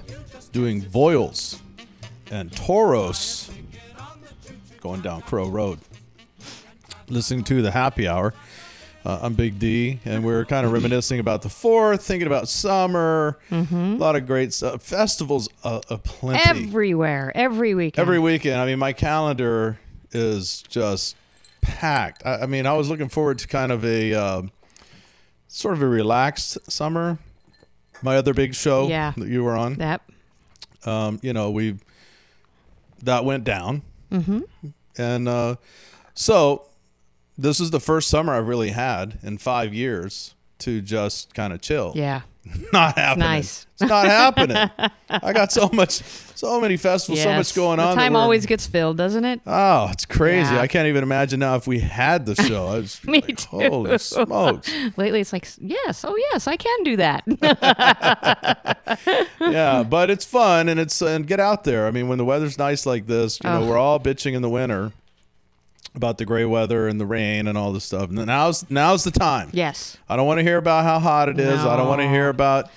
doing 0.52 0.80
Voiles 0.80 1.58
and 2.30 2.52
Toros 2.52 3.50
going 4.80 5.00
down 5.00 5.22
Crow 5.22 5.48
Road. 5.48 5.80
Listening 7.08 7.42
to 7.42 7.62
the 7.62 7.72
happy 7.72 8.06
hour. 8.06 8.32
Uh, 9.04 9.18
I'm 9.22 9.34
Big 9.34 9.58
D, 9.58 9.98
and 10.04 10.24
we 10.24 10.32
are 10.34 10.44
kind 10.44 10.64
of 10.64 10.70
reminiscing 10.70 11.18
about 11.18 11.42
the 11.42 11.48
fourth, 11.48 12.00
thinking 12.00 12.28
about 12.28 12.48
summer. 12.48 13.36
A 13.50 13.56
lot 13.72 14.14
of 14.14 14.24
great 14.24 14.52
stuff. 14.52 14.84
Festivals 14.84 15.48
uh, 15.64 15.80
aplenty. 15.90 16.48
Everywhere, 16.48 17.32
every 17.34 17.74
weekend. 17.74 18.00
Every 18.00 18.20
weekend. 18.20 18.60
I 18.60 18.66
mean, 18.66 18.78
my 18.78 18.92
calendar 18.92 19.80
is 20.12 20.62
just 20.68 21.16
packed. 21.60 22.24
I, 22.24 22.42
I 22.42 22.46
mean, 22.46 22.66
I 22.66 22.74
was 22.74 22.88
looking 22.88 23.08
forward 23.08 23.40
to 23.40 23.48
kind 23.48 23.72
of 23.72 23.84
a 23.84 24.14
um 24.14 24.52
sort 25.56 25.74
of 25.74 25.82
a 25.82 25.86
relaxed 25.88 26.58
summer. 26.70 27.18
My 28.02 28.16
other 28.16 28.34
big 28.34 28.54
show 28.54 28.88
Yeah. 28.88 29.12
that 29.16 29.28
you 29.28 29.42
were 29.42 29.56
on, 29.56 29.74
That. 29.74 30.02
um, 30.84 31.18
you 31.22 31.32
know, 31.32 31.50
we 31.50 31.76
that 33.02 33.24
went 33.24 33.44
down, 33.44 33.82
mm-hmm. 34.10 34.40
and 34.98 35.28
uh, 35.28 35.56
so 36.14 36.68
this 37.38 37.58
is 37.60 37.70
the 37.70 37.80
first 37.80 38.08
summer 38.08 38.34
I've 38.34 38.48
really 38.48 38.70
had 38.70 39.18
in 39.22 39.38
five 39.38 39.72
years 39.74 40.34
to 40.58 40.80
just 40.80 41.34
kind 41.34 41.52
of 41.52 41.60
chill. 41.60 41.92
Yeah. 41.94 42.22
Not 42.72 42.96
happening. 42.96 43.28
nice. 43.28 43.66
It's 43.78 43.88
not 43.90 44.06
happening. 44.08 44.56
I 45.10 45.32
got 45.34 45.52
so 45.52 45.68
much, 45.72 46.00
so 46.34 46.58
many 46.60 46.78
festivals, 46.78 47.22
so 47.22 47.32
much 47.34 47.54
going 47.54 47.76
the 47.76 47.82
on. 47.84 47.94
time 47.94 48.16
always 48.16 48.46
gets 48.46 48.66
filled, 48.66 48.96
doesn't 48.96 49.24
it? 49.26 49.40
Oh, 49.46 49.88
it's 49.92 50.06
crazy. 50.06 50.54
Yeah. 50.54 50.62
I 50.62 50.66
can't 50.66 50.88
even 50.88 51.02
imagine 51.02 51.40
now 51.40 51.56
if 51.56 51.66
we 51.66 51.80
had 51.80 52.24
the 52.24 52.34
show. 52.36 52.66
I 52.68 52.76
was 52.78 53.04
Me 53.04 53.20
like, 53.20 53.36
too. 53.36 53.58
Holy 53.68 53.98
smokes. 53.98 54.72
Lately, 54.96 55.20
it's 55.20 55.32
like, 55.32 55.46
yes, 55.58 56.04
oh 56.08 56.16
yes, 56.30 56.46
I 56.46 56.56
can 56.56 56.82
do 56.84 56.96
that. 56.96 57.24
yeah, 59.40 59.82
but 59.82 60.10
it's 60.10 60.24
fun 60.24 60.68
and 60.68 60.80
it's 60.80 61.00
and 61.02 61.26
get 61.26 61.40
out 61.40 61.64
there. 61.64 61.86
I 61.86 61.90
mean, 61.90 62.08
when 62.08 62.18
the 62.18 62.24
weather's 62.24 62.58
nice 62.58 62.86
like 62.86 63.06
this, 63.06 63.38
you 63.42 63.50
know, 63.50 63.62
Oh. 63.62 63.68
we're 63.68 63.78
all 63.78 64.00
bitching 64.00 64.34
in 64.34 64.42
the 64.42 64.50
winter 64.50 64.92
about 65.96 66.18
the 66.18 66.24
gray 66.24 66.44
weather 66.44 66.86
and 66.88 67.00
the 67.00 67.06
rain 67.06 67.48
and 67.48 67.56
all 67.58 67.72
this 67.72 67.84
stuff. 67.84 68.08
And 68.10 68.26
now's 68.26 68.68
now's 68.70 69.04
the 69.04 69.10
time. 69.10 69.50
yes. 69.52 69.96
I 70.08 70.16
don't 70.16 70.26
want 70.26 70.38
to 70.38 70.44
hear 70.44 70.58
about 70.58 70.84
how 70.84 70.98
hot 70.98 71.28
it 71.28 71.40
is. 71.40 71.60
I 71.60 71.76
don't 71.76 71.88
want 71.88 72.00
to 72.02 72.08
hear 72.08 72.28
about 72.28 72.70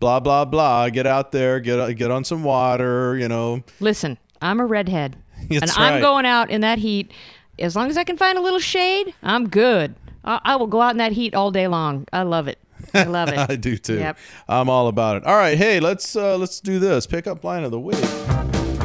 blah 0.00 0.20
blah 0.20 0.44
blah. 0.44 0.88
Get 0.90 1.06
out 1.06 1.32
there, 1.32 1.60
get 1.60 1.94
get 1.96 2.10
on 2.10 2.24
some 2.24 2.42
water. 2.44 3.16
You 3.16 3.28
know, 3.28 3.62
Listen, 3.80 4.18
I'm 4.42 4.60
a 4.60 4.66
redhead, 4.66 5.16
That's 5.48 5.76
and 5.76 5.84
I'm 5.84 6.00
going 6.00 6.26
out 6.26 6.50
in 6.50 6.60
that 6.62 6.78
heat. 6.78 7.12
As 7.58 7.76
long 7.76 7.88
as 7.88 7.96
I 7.96 8.02
can 8.04 8.16
find 8.16 8.36
a 8.36 8.40
little 8.40 8.58
shade, 8.58 9.14
I'm 9.22 9.48
good. 9.48 9.94
I, 10.24 10.40
I 10.44 10.56
will 10.56 10.66
go 10.66 10.80
out 10.80 10.90
in 10.90 10.98
that 10.98 11.12
heat 11.12 11.34
all 11.34 11.50
day 11.52 11.68
long. 11.68 12.06
I 12.12 12.22
love 12.22 12.48
it. 12.48 12.58
I 12.92 13.04
love 13.04 13.28
it. 13.28 13.38
I 13.50 13.54
do 13.56 13.76
too. 13.76 13.98
Yep. 13.98 14.18
I'm 14.48 14.68
all 14.68 14.88
about 14.88 15.18
it. 15.18 15.24
All 15.24 15.36
right, 15.36 15.56
hey, 15.56 15.78
let's 15.80 16.16
uh, 16.16 16.36
let's 16.36 16.60
do 16.60 16.78
this. 16.80 17.06
Pick 17.06 17.26
up 17.28 17.44
line 17.44 17.62
of 17.62 17.70
the 17.70 17.80
week. 17.80 18.00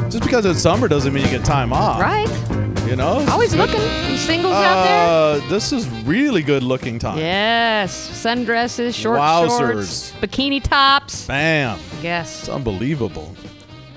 Just 0.08 0.22
because 0.22 0.44
it's 0.44 0.60
summer 0.60 0.88
doesn't 0.88 1.12
mean 1.12 1.24
you 1.24 1.30
get 1.30 1.44
time 1.44 1.72
off. 1.72 2.00
Right? 2.00 2.69
You 2.90 2.96
know. 2.96 3.24
Always 3.30 3.54
looking. 3.54 3.80
Singles 4.16 4.52
out 4.52 4.82
there. 4.82 5.06
Uh, 5.44 5.48
this 5.48 5.72
is 5.72 5.88
really 6.04 6.42
good 6.42 6.64
looking 6.64 6.98
time. 6.98 7.18
Yes. 7.18 8.10
Sundresses, 8.10 8.94
short 8.96 9.20
Wowzers. 9.20 9.58
shorts, 9.58 10.12
bikini 10.20 10.60
tops. 10.60 11.24
Bam. 11.28 11.78
Yes. 12.02 12.40
It's 12.40 12.48
unbelievable. 12.48 13.32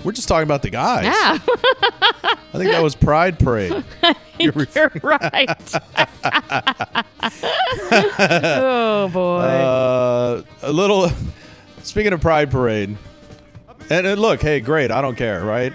We're 0.03 0.11
just 0.11 0.27
talking 0.27 0.43
about 0.43 0.61
the 0.61 0.69
guys. 0.69 1.05
Yeah. 1.05 1.39
I 1.43 2.35
think 2.57 2.69
that 2.69 2.83
was 2.83 2.93
Pride 2.93 3.39
Parade. 3.39 3.83
You're 4.39 4.53
You're 4.75 4.91
right. 5.01 5.49
oh 7.91 9.09
boy. 9.11 9.39
Uh, 9.39 10.43
a 10.61 10.71
little. 10.71 11.09
Speaking 11.81 12.13
of 12.13 12.21
Pride 12.21 12.51
Parade, 12.51 12.95
and, 13.89 14.07
and 14.07 14.21
look, 14.21 14.41
hey, 14.41 14.59
great. 14.59 14.91
I 14.91 15.01
don't 15.01 15.15
care, 15.15 15.43
right? 15.43 15.73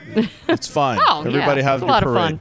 It's 0.48 0.68
fine. 0.68 0.98
Oh, 1.08 1.22
yeah, 1.22 1.28
Everybody 1.28 1.62
have 1.62 1.82
it's 1.82 1.82
a 1.82 1.86
your 1.86 1.92
lot 1.92 2.02
of 2.04 2.12
parade. 2.12 2.40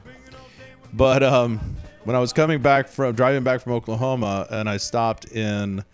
But 0.92 1.22
um, 1.22 1.76
when 2.04 2.16
I 2.16 2.18
was 2.18 2.32
coming 2.32 2.60
back 2.62 2.88
from 2.88 3.14
driving 3.14 3.42
back 3.44 3.60
from 3.60 3.72
Oklahoma, 3.72 4.46
and 4.50 4.68
I 4.68 4.76
stopped 4.78 5.26
in 5.32 5.84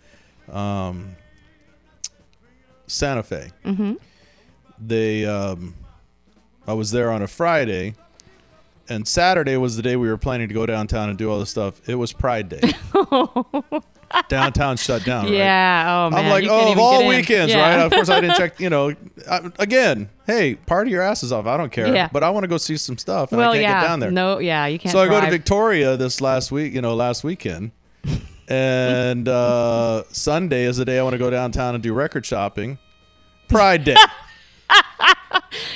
um, 0.51 1.15
Santa 2.87 3.23
Fe, 3.23 3.49
Mm-hmm. 3.65 3.93
they 4.79 5.25
um, 5.25 5.75
I 6.67 6.73
was 6.73 6.91
there 6.91 7.11
on 7.11 7.21
a 7.21 7.27
Friday. 7.27 7.95
And 8.87 9.07
Saturday 9.07 9.57
was 9.57 9.75
the 9.75 9.81
day 9.81 9.95
we 9.95 10.07
were 10.07 10.17
planning 10.17 10.47
to 10.47 10.53
go 10.53 10.63
downtown 10.67 11.09
and 11.09 11.17
do 11.17 11.27
all 11.31 11.39
this 11.39 11.49
stuff. 11.49 11.81
It 11.89 11.95
was 11.95 12.13
Pride 12.13 12.49
Day. 12.49 12.61
downtown 14.29 14.77
shut 14.77 15.03
down. 15.03 15.25
right? 15.25 15.33
yeah. 15.33 15.85
Oh 16.07 16.09
man. 16.09 16.25
I'm 16.25 16.31
like, 16.31 16.43
you 16.43 16.49
oh, 16.49 16.71
of 16.71 16.77
all 16.77 17.07
weekends, 17.07 17.53
Yeah. 17.53 17.75
right? 17.77 17.85
Of 17.85 17.91
course, 17.91 18.09
I 18.09 18.21
didn't 18.21 18.37
check. 18.37 18.59
You 18.65 18.69
know, 18.69 18.95
I, 19.29 19.51
again, 19.59 20.09
hey, 20.25 20.55
party 20.55 20.91
your 20.91 21.01
asses 21.01 21.31
off. 21.31 21.45
I 21.45 21.57
don't 21.57 21.71
care. 21.71 21.93
Yeah. 21.93 22.09
But 22.11 22.23
I 22.23 22.29
want 22.29 22.45
to 22.45 22.47
go 22.47 22.57
see 22.57 22.77
some 22.77 22.97
stuff, 22.97 23.31
and 23.31 23.39
well, 23.39 23.51
I 23.51 23.55
can't 23.55 23.63
yeah. 23.63 23.81
get 23.81 23.87
down 23.87 23.99
there. 23.99 24.11
No, 24.11 24.39
yeah, 24.39 24.65
you 24.65 24.79
can't. 24.79 24.91
so 24.93 24.99
I 24.99 25.07
go 25.07 25.19
to. 25.19 25.29
Victoria 25.29 25.97
this 25.97 26.21
last 26.21 26.51
week. 26.51 26.73
You 26.73 26.81
know, 26.81 26.95
last 26.95 27.23
weekend, 27.23 27.71
and 28.47 29.27
uh, 29.27 30.03
Sunday 30.09 30.63
is 30.63 30.77
the 30.77 30.85
day 30.85 30.99
I 30.99 31.03
want 31.03 31.13
to 31.13 31.19
go 31.19 31.29
downtown 31.29 31.75
and 31.75 31.83
do 31.83 31.93
record 31.93 32.25
shopping. 32.25 32.77
Pride 33.47 33.83
Day. 33.83 33.95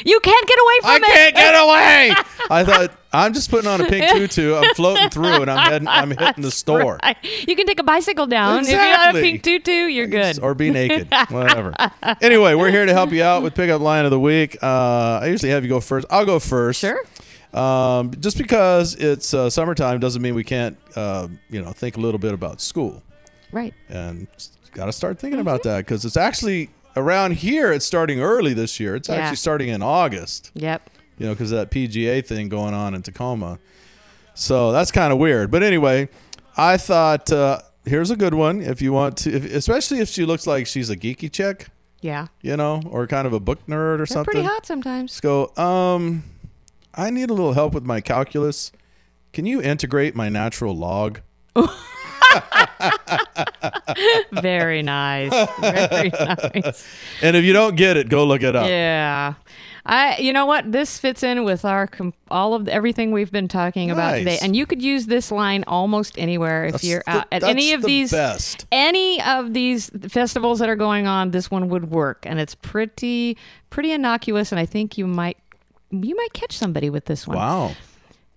You 0.04 0.20
can't 0.20 0.48
get 0.48 0.60
away 0.60 0.74
from 0.82 0.90
I 0.90 0.96
it. 0.96 1.04
I 1.04 1.16
can't 1.16 1.36
get 1.36 1.56
away. 1.56 2.48
I 2.50 2.64
thought 2.64 2.92
I'm 3.14 3.34
just 3.34 3.50
putting 3.50 3.70
on 3.70 3.82
a 3.82 3.86
pink 3.88 4.10
tutu. 4.12 4.56
I'm 4.56 4.74
floating 4.76 5.10
through, 5.10 5.42
and 5.42 5.50
I'm 5.52 5.72
heading, 5.72 5.88
I'm 5.88 6.12
hitting 6.12 6.44
the 6.44 6.52
store. 6.52 7.00
Right. 7.04 7.18
You 7.48 7.56
can 7.56 7.66
take 7.66 7.80
a 7.80 7.84
bicycle 7.84 8.26
down. 8.28 8.62
If 8.64 8.70
you're 8.72 8.78
not 8.80 9.16
a 9.16 9.20
pink 9.20 9.44
tutu, 9.44 9.72
you're 9.72 10.08
good. 10.08 10.40
or 10.42 10.54
be 10.56 10.70
naked, 10.72 11.08
whatever. 11.30 11.74
anyway, 12.22 12.56
we're 12.56 12.72
here 12.72 12.86
to 12.86 12.94
help 12.94 13.12
you 13.12 13.24
out 13.24 13.44
with 13.44 13.56
pickup 13.56 13.82
line 13.82 14.06
of 14.06 14.12
the 14.12 14.20
week. 14.20 14.58
Uh, 14.62 15.20
I 15.22 15.28
usually 15.28 15.52
have 15.52 15.64
you 15.64 15.70
go 15.70 15.80
first. 15.80 16.06
I'll 16.10 16.26
go 16.26 16.40
first. 16.40 16.80
Sure. 16.82 17.00
Um, 17.54 18.12
just 18.20 18.38
because 18.38 18.96
it's 18.96 19.34
uh, 19.34 19.50
summertime 19.50 20.00
doesn't 20.00 20.22
mean 20.22 20.36
we 20.36 20.44
can't, 20.44 20.78
uh, 20.96 21.28
you 21.50 21.62
know, 21.62 21.72
think 21.72 21.98
a 21.98 22.00
little 22.00 22.20
bit 22.20 22.34
about 22.34 22.62
school 22.62 23.02
Right. 23.52 23.74
and 23.90 24.28
got 24.74 24.86
to 24.86 24.92
start 24.94 25.18
thinking 25.20 25.40
about 25.40 25.64
that 25.64 25.80
because 25.80 26.06
it's 26.06 26.18
actually 26.18 26.70
around 27.00 27.34
here. 27.36 27.72
It's 27.72 27.86
starting 27.86 28.20
early 28.22 28.54
this 28.54 28.80
year. 28.80 28.96
It's 28.96 29.10
Yeah. 29.10 29.16
actually 29.16 29.38
starting 29.38 29.70
in 29.70 29.82
August. 29.82 30.52
Yep. 30.54 30.90
You 31.18 31.26
know, 31.28 31.34
because 31.34 31.50
that 31.52 31.72
PGA 31.72 32.22
thing 32.26 32.50
going 32.50 32.74
on 32.74 32.94
in 32.96 33.02
Tacoma. 33.02 33.60
So 34.36 34.72
that's 34.72 34.92
kind 34.92 35.12
of 35.12 35.20
weird. 35.20 35.52
But 35.52 35.64
anyway, 35.64 36.08
I 36.56 36.78
thought 36.78 37.32
uh, 37.32 37.60
here's 37.86 38.10
a 38.12 38.16
good 38.16 38.34
one 38.34 38.62
if 38.62 38.82
you 38.82 38.94
want 38.94 39.18
to, 39.18 39.34
if, 39.36 39.46
especially 39.54 40.00
if 40.00 40.08
she 40.10 40.24
looks 40.26 40.48
like 40.48 40.66
she's 40.68 40.90
a 40.90 40.96
geeky 40.96 41.30
chick, 41.32 41.68
Yeah. 42.02 42.28
you 42.42 42.56
know, 42.56 42.82
or 42.90 43.06
kind 43.08 43.28
of 43.28 43.34
a 43.34 43.40
book 43.40 43.60
nerd 43.68 43.96
or 43.96 43.98
They're 43.98 44.06
something. 44.06 44.32
pretty 44.32 44.48
hot 44.48 44.66
sometimes. 44.66 45.12
Let's 45.12 45.22
go. 45.22 45.62
Um, 45.62 46.24
I 46.96 47.10
need 47.10 47.30
a 47.30 47.34
little 47.34 47.54
help 47.54 47.74
with 47.74 47.84
my 47.84 48.00
calculus. 48.02 48.72
Can 49.34 49.46
you 49.46 49.62
integrate 49.62 50.16
my 50.16 50.30
natural 50.30 50.76
log? 50.76 51.20
Very 54.32 54.82
nice. 54.82 55.32
Very 55.60 56.10
nice. 56.10 56.88
And 57.22 57.36
if 57.36 57.44
you 57.44 57.54
don't 57.54 57.76
get 57.76 57.98
it, 57.98 58.10
go 58.10 58.26
look 58.26 58.44
it 58.44 58.56
up. 58.56 58.68
Yeah. 58.68 59.34
I 59.86 60.18
you 60.18 60.34
know 60.34 60.46
what 60.46 60.72
this 60.72 61.00
fits 61.00 61.24
in 61.24 61.46
with 61.46 61.64
our 61.66 61.88
com- 61.88 62.14
all 62.30 62.54
of 62.54 62.66
the, 62.66 62.74
everything 62.74 63.12
we've 63.12 63.32
been 63.32 63.48
talking 63.48 63.90
about 63.90 64.16
today 64.18 64.38
and 64.42 64.54
you 64.56 64.66
could 64.66 64.82
use 64.84 65.06
this 65.08 65.32
line 65.32 65.64
almost 65.68 66.20
anywhere 66.20 66.66
if 66.66 66.74
That's 66.74 66.84
you're 66.84 67.04
the- 67.06 67.12
out 67.12 67.28
at 67.32 67.44
any 67.44 67.72
of 67.72 67.82
the 67.82 67.88
these 67.88 68.12
best. 68.12 68.66
any 68.74 69.22
of 69.24 69.54
these 69.54 69.90
festivals 70.10 70.60
that 70.60 70.70
are 70.70 70.76
going 70.76 71.08
on 71.08 71.32
this 71.32 71.50
one 71.50 71.70
would 71.70 71.90
work 71.90 72.26
and 72.28 72.40
it's 72.40 72.56
pretty 72.56 73.38
pretty 73.70 73.92
innocuous 73.94 74.52
and 74.52 74.60
I 74.60 74.66
think 74.66 74.98
you 74.98 75.08
might 75.08 75.38
you 75.92 76.16
might 76.16 76.34
catch 76.34 76.56
somebody 76.56 76.90
with 76.92 77.06
this 77.06 77.26
one. 77.26 77.38
Wow. 77.38 77.72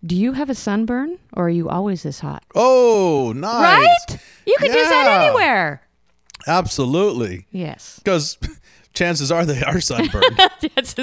Do 0.04 0.16
you 0.16 0.32
have 0.32 0.50
a 0.50 0.54
sunburn 0.54 1.18
or 1.32 1.46
are 1.46 1.50
you 1.50 1.68
always 1.68 2.02
this 2.02 2.20
hot? 2.20 2.42
Oh, 2.54 3.32
nice. 3.36 3.80
Right? 4.10 4.20
You 4.46 4.56
could 4.58 4.72
do 4.72 4.84
that 4.84 5.22
anywhere. 5.22 5.82
Absolutely. 6.46 7.46
Yes. 7.52 8.00
Because 8.02 8.36
chances 8.94 9.30
are 9.30 9.44
they 9.46 9.62
are 9.62 9.80
sunburned. 9.80 10.40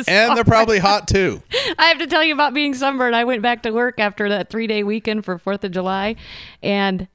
And 0.08 0.36
they're 0.36 0.44
probably 0.44 0.80
hot 0.80 1.08
too. 1.08 1.42
I 1.78 1.88
have 1.88 2.00
to 2.00 2.08
tell 2.08 2.24
you 2.24 2.34
about 2.34 2.54
being 2.54 2.74
sunburned. 2.74 3.16
I 3.16 3.24
went 3.24 3.42
back 3.42 3.64
to 3.64 3.72
work 3.72 4.00
after 4.00 4.30
that 4.30 4.50
three 4.50 4.68
day 4.68 4.84
weekend 4.84 5.26
for 5.26 5.38
Fourth 5.38 5.64
of 5.64 5.72
July, 5.72 6.16
and 6.64 7.08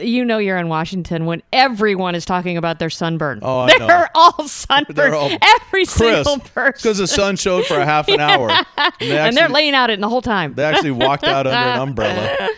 you 0.00 0.24
know 0.24 0.38
you're 0.38 0.56
in 0.58 0.68
Washington 0.68 1.26
when 1.26 1.42
everyone 1.52 2.14
is 2.14 2.24
talking 2.24 2.56
about 2.56 2.78
their 2.78 2.90
sunburn. 2.90 3.40
Oh, 3.42 3.60
I 3.60 3.78
they're 3.78 3.86
know. 3.86 4.06
all 4.14 4.46
sunburned. 4.48 4.96
They're 4.96 5.14
all 5.14 5.30
Every 5.66 5.84
single 5.84 6.38
person. 6.38 6.72
Because 6.76 6.98
the 6.98 7.06
sun 7.06 7.36
showed 7.36 7.66
for 7.66 7.74
a 7.78 7.84
half 7.84 8.08
an 8.08 8.20
hour. 8.20 8.50
And, 8.50 8.92
they 9.00 9.18
and 9.18 9.36
they're 9.36 9.48
laying 9.48 9.74
out 9.74 9.90
it 9.90 10.00
the 10.00 10.08
whole 10.08 10.22
time. 10.22 10.54
They 10.54 10.64
actually 10.64 10.92
walked 10.92 11.24
out 11.24 11.46
under 11.46 11.58
an 11.58 11.78
umbrella. 11.88 12.48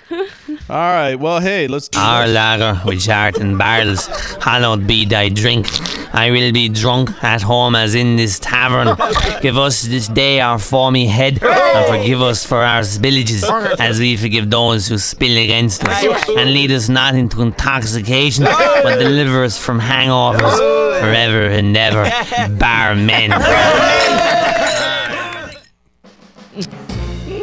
All 0.70 0.76
right. 0.76 1.16
Well, 1.16 1.40
hey, 1.40 1.66
let's 1.66 1.88
do 1.88 1.98
Our 1.98 2.26
this. 2.26 2.34
lager 2.34 2.74
which 2.86 3.06
heart 3.06 3.38
and 3.38 3.58
barrels, 3.58 4.06
hallowed 4.40 4.86
be 4.86 5.04
thy 5.04 5.28
drink. 5.28 5.66
I 6.14 6.30
will 6.30 6.52
be 6.52 6.68
drunk 6.68 7.10
at 7.24 7.42
home 7.42 7.74
as 7.74 7.96
in 7.96 8.14
this 8.14 8.38
tavern. 8.38 8.96
Give 9.42 9.58
us 9.58 9.82
this 9.82 10.06
day 10.06 10.38
our 10.40 10.60
foamy 10.60 11.06
head, 11.08 11.42
and 11.42 11.86
forgive 11.88 12.22
us 12.22 12.46
for 12.46 12.58
our 12.58 12.82
spillages, 12.82 13.42
as 13.80 13.98
we 13.98 14.16
forgive 14.16 14.48
those 14.48 14.86
who 14.86 14.98
spill 14.98 15.36
against 15.36 15.82
us. 15.84 16.04
And 16.28 16.52
lead 16.52 16.70
us 16.70 16.88
not 16.88 17.16
into 17.16 17.42
intoxication, 17.42 18.44
but 18.44 18.96
deliver 18.98 19.42
us 19.42 19.58
from 19.58 19.80
hangovers 19.80 20.56
forever 21.00 21.46
and 21.46 21.76
ever. 21.76 22.04
Bar 22.58 22.94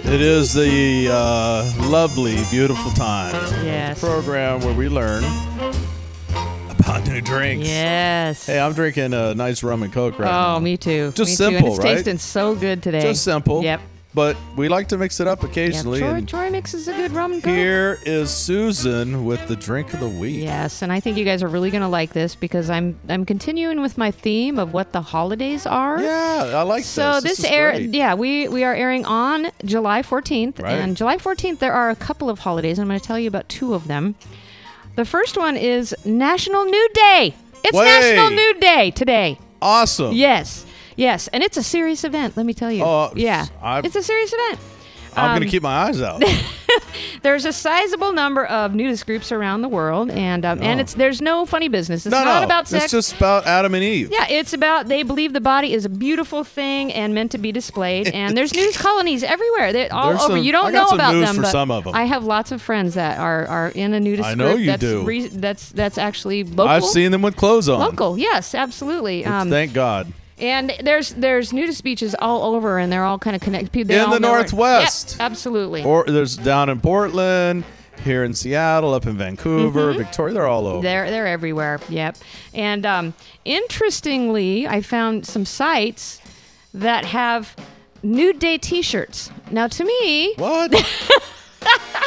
It 0.09 0.21
is 0.21 0.53
the 0.53 1.09
uh, 1.11 1.89
lovely, 1.89 2.37
beautiful 2.49 2.91
time. 2.91 3.33
Yes. 3.65 3.99
Program 3.99 4.61
where 4.61 4.73
we 4.73 4.87
learn 4.87 5.21
about 6.69 7.05
new 7.05 7.19
drinks. 7.19 7.67
Yes. 7.67 8.45
Hey, 8.45 8.57
I'm 8.57 8.71
drinking 8.73 9.13
a 9.13 9.35
nice 9.35 9.63
rum 9.63 9.83
and 9.83 9.91
coke 9.91 10.17
right 10.17 10.31
now. 10.31 10.55
oh, 10.55 10.59
me 10.61 10.77
too. 10.77 11.11
Just 11.13 11.31
me 11.31 11.35
simple, 11.35 11.59
too. 11.59 11.65
And 11.65 11.75
it's 11.75 11.83
right? 11.83 11.95
tasting 11.95 12.17
so 12.19 12.55
good 12.55 12.81
today. 12.81 13.01
Just 13.01 13.25
simple. 13.25 13.61
Yep. 13.61 13.81
But 14.17 14.35
we 14.55 14.67
like 14.67 14.87
to 14.87 14.97
mix 14.97 15.19
it 15.19 15.27
up 15.27 15.43
occasionally. 15.43 15.99
Troy, 15.99 16.13
and 16.15 16.27
Troy 16.27 16.49
mixes 16.49 16.87
a 16.87 16.93
good 16.93 17.11
rum 17.11 17.33
and 17.33 17.43
coke. 17.43 17.53
here 17.53 17.99
is 18.03 18.31
Susan 18.31 19.25
with 19.25 19.47
the 19.47 19.55
drink 19.55 19.93
of 19.93 19.99
the 19.99 20.09
week. 20.09 20.41
Yes, 20.43 20.81
and 20.81 20.91
I 20.91 20.99
think 20.99 21.17
you 21.17 21.23
guys 21.23 21.43
are 21.43 21.47
really 21.47 21.69
going 21.69 21.83
to 21.83 21.87
like 21.87 22.13
this 22.13 22.33
because 22.33 22.67
I'm 22.71 22.99
I'm 23.09 23.25
continuing 23.25 23.79
with 23.79 23.95
my 23.95 24.09
theme 24.09 24.57
of 24.57 24.73
what 24.73 24.91
the 24.91 25.01
holidays 25.01 25.67
are. 25.67 26.01
Yeah, 26.01 26.51
I 26.55 26.63
like 26.63 26.83
So 26.83 27.21
this. 27.21 27.21
So 27.21 27.27
this, 27.29 27.39
is 27.39 27.45
air, 27.45 27.71
great. 27.73 27.93
yeah, 27.93 28.15
we 28.15 28.47
we 28.47 28.63
are 28.63 28.73
airing 28.73 29.05
on 29.05 29.51
July 29.63 30.01
14th, 30.01 30.59
Right. 30.63 30.71
and 30.73 30.97
July 30.97 31.17
14th 31.17 31.59
there 31.59 31.73
are 31.73 31.91
a 31.91 31.95
couple 31.95 32.27
of 32.29 32.39
holidays. 32.39 32.79
I'm 32.79 32.87
going 32.87 32.99
to 32.99 33.05
tell 33.05 33.19
you 33.19 33.27
about 33.27 33.47
two 33.49 33.75
of 33.75 33.87
them. 33.87 34.15
The 34.95 35.05
first 35.05 35.37
one 35.37 35.55
is 35.57 35.95
National 36.05 36.65
Nude 36.65 36.93
Day. 36.93 37.35
It's 37.63 37.77
Way. 37.77 37.85
National 37.85 38.31
Nude 38.31 38.59
Day 38.61 38.89
today. 38.91 39.37
awesome. 39.61 40.13
Yes, 40.13 40.65
yes, 40.97 41.29
and 41.29 41.41
it's 41.41 41.55
a 41.55 41.63
serious 41.63 42.03
event. 42.03 42.35
Let 42.35 42.45
me 42.45 42.53
tell 42.53 42.71
you. 42.71 42.83
Oh, 42.83 43.13
yeah, 43.15 43.45
I've- 43.61 43.87
it's 43.87 43.95
a 43.95 44.03
serious 44.03 44.33
event. 44.33 44.59
I'm 45.15 45.31
Um, 45.31 45.35
gonna 45.39 45.49
keep 45.49 45.63
my 45.63 45.73
eyes 45.87 45.99
out. 45.99 46.21
There's 47.23 47.45
a 47.45 47.51
sizable 47.53 48.11
number 48.11 48.45
of 48.45 48.75
nudist 48.75 49.07
groups 49.07 49.31
around 49.31 49.63
the 49.63 49.67
world, 49.69 50.11
and 50.11 50.45
um, 50.45 50.61
and 50.61 50.79
it's 50.79 50.93
there's 50.93 51.21
no 51.21 51.45
funny 51.47 51.69
business. 51.69 52.05
It's 52.05 52.11
no, 52.13 52.23
not 52.23 52.41
no, 52.41 52.45
about 52.45 52.67
sex. 52.67 52.83
it's 52.85 52.93
just 52.93 53.15
about 53.15 53.47
Adam 53.47 53.73
and 53.73 53.83
Eve. 53.83 54.09
yeah, 54.11 54.27
it's 54.29 54.53
about 54.53 54.87
they 54.89 55.01
believe 55.01 55.33
the 55.33 55.41
body 55.41 55.73
is 55.73 55.85
a 55.85 55.89
beautiful 55.89 56.43
thing 56.43 56.93
and 56.93 57.15
meant 57.15 57.31
to 57.31 57.39
be 57.39 57.51
displayed, 57.51 58.07
and 58.13 58.37
there's 58.37 58.53
nudist 58.53 58.77
colonies 58.77 59.23
everywhere. 59.23 59.73
They're 59.73 59.91
all 59.91 60.09
There's 60.09 60.21
over. 60.21 60.35
some- 60.35 60.43
you 60.43 60.51
don't 60.51 60.67
I 60.67 60.71
got 60.71 60.81
know 60.83 60.87
some 60.89 60.99
about 60.99 61.13
news 61.15 61.25
them, 61.25 61.35
for 61.37 61.41
but 61.43 61.51
some 61.51 61.71
of 61.71 61.87
'em. 61.87 61.95
I 61.95 62.03
have 62.05 62.23
lots 62.23 62.51
of 62.51 62.61
friends 62.61 62.93
that 62.93 63.17
are 63.17 63.47
are 63.47 63.69
in 63.69 63.95
a 63.95 63.99
nudist 63.99 64.29
I 64.29 64.35
know 64.35 64.49
group. 64.51 64.59
you 64.59 64.65
that's 64.67 64.81
do. 64.81 65.01
Re- 65.03 65.27
that's 65.29 65.69
that's 65.69 65.97
actually 65.97 66.43
local. 66.43 66.67
I've 66.67 66.85
seen 66.85 67.11
them 67.11 67.23
with 67.23 67.35
clothes 67.35 67.69
on. 67.69 67.79
local. 67.79 68.19
Yes, 68.19 68.53
absolutely. 68.53 69.25
Um, 69.25 69.49
Thank 69.49 69.73
God. 69.73 70.13
And 70.39 70.73
there's 70.83 71.09
there's 71.11 71.51
nudist 71.53 71.83
beaches 71.83 72.15
all 72.19 72.55
over, 72.55 72.77
and 72.77 72.91
they're 72.91 73.03
all 73.03 73.19
kind 73.19 73.35
of 73.35 73.41
connected. 73.41 73.71
People 73.71 73.95
In 73.95 74.09
the 74.09 74.19
Northwest. 74.19 75.13
Yep, 75.19 75.21
absolutely. 75.31 75.83
Or 75.83 76.03
there's 76.05 76.37
down 76.37 76.69
in 76.69 76.79
Portland, 76.79 77.63
here 78.03 78.23
in 78.23 78.33
Seattle, 78.33 78.93
up 78.93 79.05
in 79.07 79.17
Vancouver, 79.17 79.93
Mhm. 79.93 79.97
Victoria. 79.97 80.33
They're 80.35 80.47
all 80.47 80.67
over. 80.67 80.81
They're 80.81 81.09
they're 81.09 81.27
everywhere. 81.27 81.79
Yep. 81.89 82.17
And 82.53 82.85
um, 82.85 83.13
interestingly, 83.45 84.67
I 84.67 84.81
found 84.81 85.25
some 85.25 85.45
sites 85.45 86.21
that 86.73 87.05
have 87.05 87.55
nude 88.03 88.39
day 88.39 88.57
T-shirts. 88.57 89.31
Now, 89.51 89.67
to 89.67 89.83
me, 89.83 90.33
what? 90.35 90.71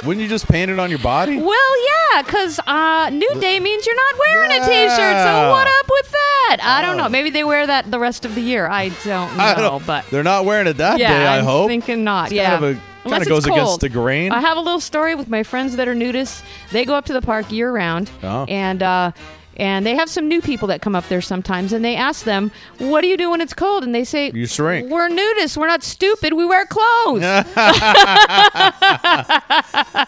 Wouldn't 0.05 0.23
you 0.23 0.29
just 0.29 0.49
paint 0.49 0.71
it 0.71 0.79
on 0.79 0.89
your 0.91 0.99
body? 1.01 1.37
Well, 1.41 1.87
yeah, 2.13 2.23
because 2.23 2.59
uh, 2.67 3.11
nude 3.11 3.41
day 3.41 3.61
means 3.61 3.85
you're 3.87 3.95
not 3.95 4.15
wearing 4.19 4.51
a 4.53 4.65
T-shirt. 4.65 4.97
So 4.97 5.51
what 5.51 5.67
up 5.67 5.87
with 5.91 6.11
that? 6.11 6.57
I 6.63 6.81
don't 6.83 6.97
know. 6.97 7.09
Maybe 7.09 7.29
they 7.31 7.45
wear 7.45 7.67
that 7.67 7.91
the 7.91 7.99
rest 7.99 8.25
of 8.25 8.35
the 8.35 8.41
year. 8.41 8.67
I 8.67 8.89
don't 9.05 9.37
know. 9.37 9.43
I 9.45 9.55
don't- 9.55 9.87
but 9.87 10.07
They're 10.11 10.23
not 10.23 10.45
wearing 10.47 10.67
it 10.67 10.79
that 10.79 10.99
yeah, 10.99 11.13
day. 11.13 11.27
I 11.27 11.39
I'm 11.39 11.45
hope. 11.45 11.69
thinking 11.69 12.03
not. 12.05 12.27
It's 12.27 12.33
yeah. 12.35 12.51
kind 12.59 12.65
of 12.65 12.77
a- 12.77 12.81
Unless 13.05 13.23
kinda 13.25 13.37
it's 13.37 13.47
goes 13.47 13.55
against 13.57 13.81
the 13.81 13.89
grain. 13.89 14.31
I 14.33 14.41
have 14.41 14.57
a 14.59 14.61
little 14.61 14.81
story 14.81 15.15
with 15.15 15.29
my 15.29 15.43
friends 15.43 15.77
that 15.77 15.89
are 15.89 15.95
nudists. 15.95 16.43
They 16.71 16.85
go 16.85 16.95
up 16.95 17.07
to 17.07 17.13
the 17.15 17.23
park 17.23 17.51
year 17.51 17.73
round, 17.73 18.11
Oh. 18.23 18.45
and 18.47 18.83
uh, 18.83 19.13
and 19.61 19.85
they 19.85 19.95
have 19.95 20.09
some 20.09 20.27
new 20.27 20.41
people 20.41 20.69
that 20.69 20.81
come 20.81 20.97
up 20.97 21.07
there 21.09 21.21
sometimes, 21.21 21.75
and 21.75 21.85
they 21.85 21.95
ask 21.95 22.25
them, 22.25 22.51
"What 22.79 23.03
do 23.03 23.09
you 23.09 23.19
do 23.19 23.31
when 23.31 23.43
it's 23.43 23.53
cold?" 23.53 23.85
And 23.85 23.95
they 23.95 24.05
say, 24.05 24.31
You 24.33 24.47
shrink. 24.47 24.89
"We're 24.91 25.11
nudists. 25.11 25.55
We're 25.57 25.67
not 25.67 25.83
stupid. 25.83 26.33
We 26.33 26.47
wear 26.47 26.65
clothes." 26.65 27.23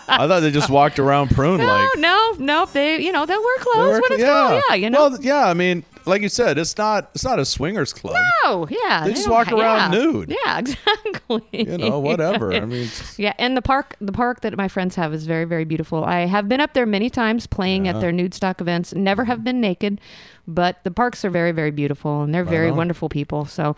I 0.08 0.26
thought 0.26 0.40
they 0.40 0.50
just 0.50 0.70
walked 0.70 0.98
around 0.98 1.32
prune 1.32 1.58
no, 1.58 1.66
like. 1.66 1.88
no, 1.98 2.34
no. 2.38 2.64
They, 2.64 3.00
you 3.00 3.12
know, 3.12 3.26
they'll 3.26 3.42
wear 3.42 3.58
They 3.58 3.62
clothes 3.62 3.76
wear 3.76 4.00
when 4.00 4.12
it's 4.12 4.24
cold. 4.24 4.62
Yeah, 4.70 4.74
you 4.74 4.88
know. 4.88 5.10
Well, 5.10 5.18
yeah. 5.20 5.46
I 5.46 5.52
mean, 5.52 5.84
like 6.06 6.22
you 6.22 6.28
said, 6.28 6.58
it's 6.58 6.76
not. 6.76 7.10
It's 7.14 7.24
not 7.24 7.38
a 7.38 7.44
swingers 7.44 7.92
club. 7.92 8.16
No, 8.44 8.66
yeah. 8.68 9.04
They 9.04 9.12
just 9.14 9.28
walk 9.28 9.50
around 9.52 9.92
yeah. 9.92 10.00
nude. 10.00 10.30
Yeah, 10.44 10.58
exactly. 10.60 11.42
You 11.52 11.78
know, 11.78 11.98
whatever. 11.98 12.52
I 12.52 12.60
mean, 12.60 12.88
yeah, 13.16 13.32
and 13.38 13.56
the 13.56 13.62
park, 13.62 13.96
the 14.00 14.12
park 14.12 14.40
that 14.42 14.56
my 14.56 14.68
friends 14.68 14.94
have 14.96 15.12
is 15.14 15.26
very, 15.26 15.44
very 15.44 15.64
beautiful. 15.64 16.04
I 16.04 16.26
have 16.26 16.48
been 16.48 16.60
up 16.60 16.74
there 16.74 16.86
many 16.86 17.10
times 17.10 17.46
playing 17.46 17.86
Yeah. 17.86 17.94
at 17.94 18.00
their 18.00 18.12
nude 18.12 18.34
stock 18.34 18.60
events. 18.60 18.94
Never 18.94 19.24
have 19.24 19.42
been 19.44 19.60
naked, 19.60 20.00
but 20.46 20.82
the 20.84 20.90
parks 20.90 21.24
are 21.24 21.30
very, 21.30 21.52
very 21.52 21.70
beautiful, 21.70 22.22
and 22.22 22.34
they're 22.34 22.44
very 22.44 22.70
on. 22.70 22.76
wonderful 22.76 23.08
people. 23.08 23.44
So, 23.44 23.76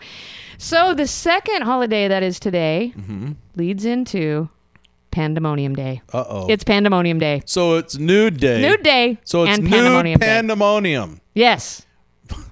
so 0.57 0.93
the 0.93 1.07
second 1.07 1.63
holiday 1.63 2.07
that 2.07 2.23
is 2.23 2.39
today 2.39 2.93
Mm-hmm. 2.97 3.31
leads 3.55 3.85
into 3.85 4.49
Pandemonium 5.11 5.75
Day. 5.75 6.01
Uh 6.11 6.25
oh. 6.27 6.47
It's 6.49 6.63
Pandemonium 6.63 7.19
Day. 7.19 7.41
So 7.45 7.75
it's 7.77 7.97
nude 7.97 8.37
day. 8.37 8.61
Nude 8.61 8.83
day 8.83 9.17
So 9.23 9.43
it's 9.43 9.53
and 9.53 9.63
nude 9.63 9.71
Pandemonium 9.73 10.19
Day. 10.19 10.25
pandemonium. 10.25 11.21
Yes. 11.33 11.85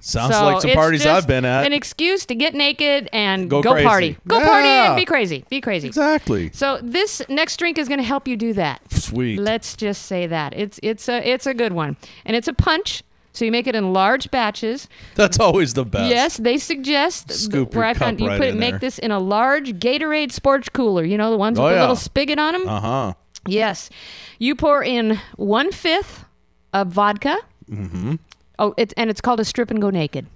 Sounds 0.00 0.34
So 0.34 0.44
like 0.44 0.62
some 0.62 0.70
parties 0.72 1.04
I've 1.06 1.26
been 1.26 1.44
at. 1.44 1.66
An 1.66 1.72
excuse 1.72 2.26
to 2.26 2.34
get 2.34 2.54
naked 2.54 3.08
and 3.12 3.48
Go 3.50 3.62
go, 3.62 3.82
party. 3.82 4.16
Go 4.28 4.40
party 4.40 4.68
and 4.68 4.96
be 4.96 5.04
crazy. 5.04 5.44
Be 5.48 5.60
crazy. 5.60 5.88
Exactly. 5.88 6.50
So 6.52 6.78
this 6.82 7.22
next 7.28 7.56
drink 7.56 7.78
is 7.78 7.88
going 7.88 7.98
to 7.98 8.04
help 8.04 8.28
you 8.28 8.36
do 8.36 8.52
that. 8.52 8.80
Sweet. 8.92 9.38
Let's 9.40 9.74
just 9.76 10.02
say 10.06 10.26
that 10.26 10.52
it's 10.54 10.78
it's 10.82 11.08
a 11.08 11.26
it's 11.28 11.46
a 11.46 11.54
good 11.54 11.72
one, 11.72 11.96
and 12.24 12.36
it's 12.36 12.48
a 12.48 12.52
punch. 12.52 13.02
So 13.32 13.44
you 13.44 13.50
make 13.50 13.66
it 13.66 13.74
in 13.74 13.92
large 13.92 14.30
batches. 14.30 14.88
That's 15.16 15.40
always 15.40 15.74
the 15.74 15.84
best. 15.84 16.08
Yes, 16.08 16.36
they 16.36 16.56
suggest 16.56 17.32
Scoop 17.32 17.74
where 17.74 17.84
I 17.84 17.92
found 17.94 18.20
you 18.20 18.28
right 18.28 18.38
put 18.38 18.48
in 18.50 18.58
make 18.60 18.72
there. 18.72 18.78
this 18.78 18.98
in 19.00 19.10
a 19.10 19.18
large 19.18 19.72
Gatorade 19.80 20.30
sports 20.30 20.68
cooler. 20.68 21.02
You 21.02 21.18
know 21.18 21.32
the 21.32 21.36
ones 21.36 21.58
with 21.58 21.66
Oh, 21.66 21.74
the 21.74 21.80
little 21.80 21.96
spigot 21.96 22.38
on 22.38 22.52
them. 22.52 22.68
Uh 22.68 22.80
huh. 22.80 23.14
Yes, 23.48 23.90
you 24.38 24.54
pour 24.54 24.84
in 24.84 25.20
one 25.36 25.72
fifth 25.72 26.24
of 26.72 26.88
vodka. 26.88 27.36
Mm-hmm. 27.68 28.14
Oh, 28.58 28.74
it's 28.76 28.94
and 28.96 29.10
it's 29.10 29.20
called 29.20 29.40
a 29.40 29.44
strip 29.44 29.70
and 29.70 29.80
go 29.80 29.90
naked. 29.90 30.26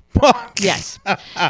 yes, 0.61 0.99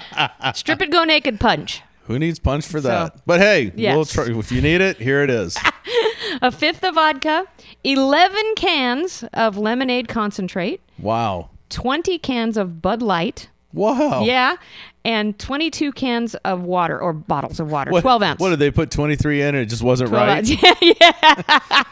strip 0.55 0.81
and 0.81 0.93
go 0.93 1.05
naked 1.05 1.41
punch. 1.41 1.83
Who 2.05 2.19
needs 2.19 2.39
punch 2.39 2.67
for 2.67 2.81
So- 2.81 2.89
that? 2.89 3.17
but 3.27 3.41
hey, 3.41 3.73
Yes. 3.77 3.95
we'll 3.95 4.05
try, 4.07 4.35
if 4.39 4.51
you 4.51 4.61
need 4.63 4.81
it, 4.81 4.97
here 4.99 5.23
it 5.23 5.31
is. 5.31 5.57
A 6.43 6.51
fifth 6.51 6.83
of 6.85 6.95
vodka, 6.95 7.45
eleven 7.85 8.55
cans 8.57 9.25
of 9.33 9.57
lemonade 9.57 10.09
concentrate, 10.09 10.81
Wow. 10.99 11.51
twenty 11.71 12.19
cans 12.19 12.57
of 12.57 12.81
Bud 12.83 13.03
Light. 13.03 13.49
Wow. 13.73 14.23
Yeah, 14.25 14.57
and 15.05 15.39
twenty-two 15.39 15.93
cans 15.93 16.35
of 16.37 16.63
water 16.63 16.99
or 16.99 17.13
bottles 17.13 17.61
of 17.61 17.71
water, 17.71 17.91
What, 17.91 18.01
twelve 18.01 18.23
ounce. 18.23 18.41
What 18.41 18.51
did 18.51 18.59
they 18.61 18.71
put 18.71 18.91
23 18.91 19.43
in 19.43 19.49
and 19.49 19.59
it 19.59 19.67
just 19.67 19.83
wasn't 19.83 20.11
right? 20.11 20.43
Yeah, 20.63 20.75
yeah. 20.81 21.83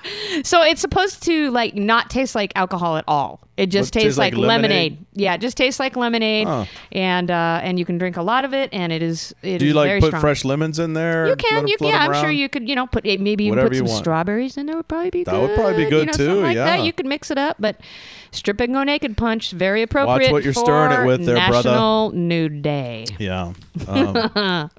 so 0.42 0.62
it's 0.62 0.80
supposed 0.80 1.22
to 1.24 1.50
like 1.50 1.74
not 1.74 2.08
taste 2.10 2.34
like 2.34 2.52
alcohol 2.56 2.96
at 2.96 3.04
all. 3.06 3.40
It 3.56 3.66
just 3.66 3.94
What, 3.94 4.00
tastes 4.02 4.04
tastes 4.16 4.18
like 4.18 4.32
like, 4.34 4.40
lemonade. 4.42 4.92
lemonade? 4.92 5.06
Yeah, 5.14 5.34
it 5.34 5.40
just 5.40 5.56
tastes 5.56 5.80
like 5.80 5.96
lemonade, 5.96 6.46
Huh. 6.46 6.64
and 6.92 7.30
uh, 7.30 7.60
and 7.62 7.78
you 7.78 7.84
can 7.86 7.96
drink 7.98 8.16
a 8.18 8.22
lot 8.22 8.44
of 8.44 8.52
it, 8.52 8.68
and 8.72 8.92
it 8.92 9.02
is 9.02 9.34
it 9.42 9.58
Do 9.58 9.64
you 9.64 9.70
is 9.70 9.74
like 9.76 10.00
put 10.00 10.08
strong. 10.08 10.20
fresh 10.20 10.44
lemons 10.44 10.78
in 10.78 10.92
there? 10.94 11.26
You 11.28 11.36
can. 11.36 11.66
you 11.66 11.76
float 11.78 11.92
yeah. 11.92 12.00
I'm 12.04 12.10
around? 12.10 12.22
sure 12.22 12.30
you 12.30 12.48
could, 12.50 12.68
you 12.68 12.74
know, 12.74 12.86
put 12.86 13.06
eh, 13.06 13.16
maybe 13.18 13.44
even 13.44 13.56
Whatever 13.58 13.68
put 13.70 13.76
you 13.82 13.86
some 13.88 13.96
strawberries 13.98 14.56
in 14.58 14.66
there 14.66 14.76
would 14.76 14.88
probably 14.88 15.10
be 15.10 15.24
That 15.24 15.30
good. 15.32 15.40
would 15.48 15.54
probably 15.56 15.76
be 15.76 15.82
you 15.84 15.90
good 15.90 16.06
know, 16.08 16.12
too, 16.12 16.34
Like 16.42 16.56
that. 16.56 16.78
yeah. 16.78 16.84
You 16.84 16.92
could 16.92 17.06
mix 17.06 17.30
it 17.30 17.38
up, 17.38 17.56
but 17.58 17.76
strip 18.36 18.60
and 18.60 18.72
go 18.74 18.82
naked 18.84 19.16
punch 19.16 19.50
very 19.52 19.82
appropriate. 19.82 20.30
what 20.32 20.44
you're 20.44 20.52
stirring 20.52 21.00
it 21.00 21.06
with 21.06 21.24
there, 21.26 21.36
brother. 21.48 21.70
National 21.70 22.10
Nude 22.12 22.62
Day. 22.62 23.06
Yeah. 23.18 23.52
Um, 23.88 24.16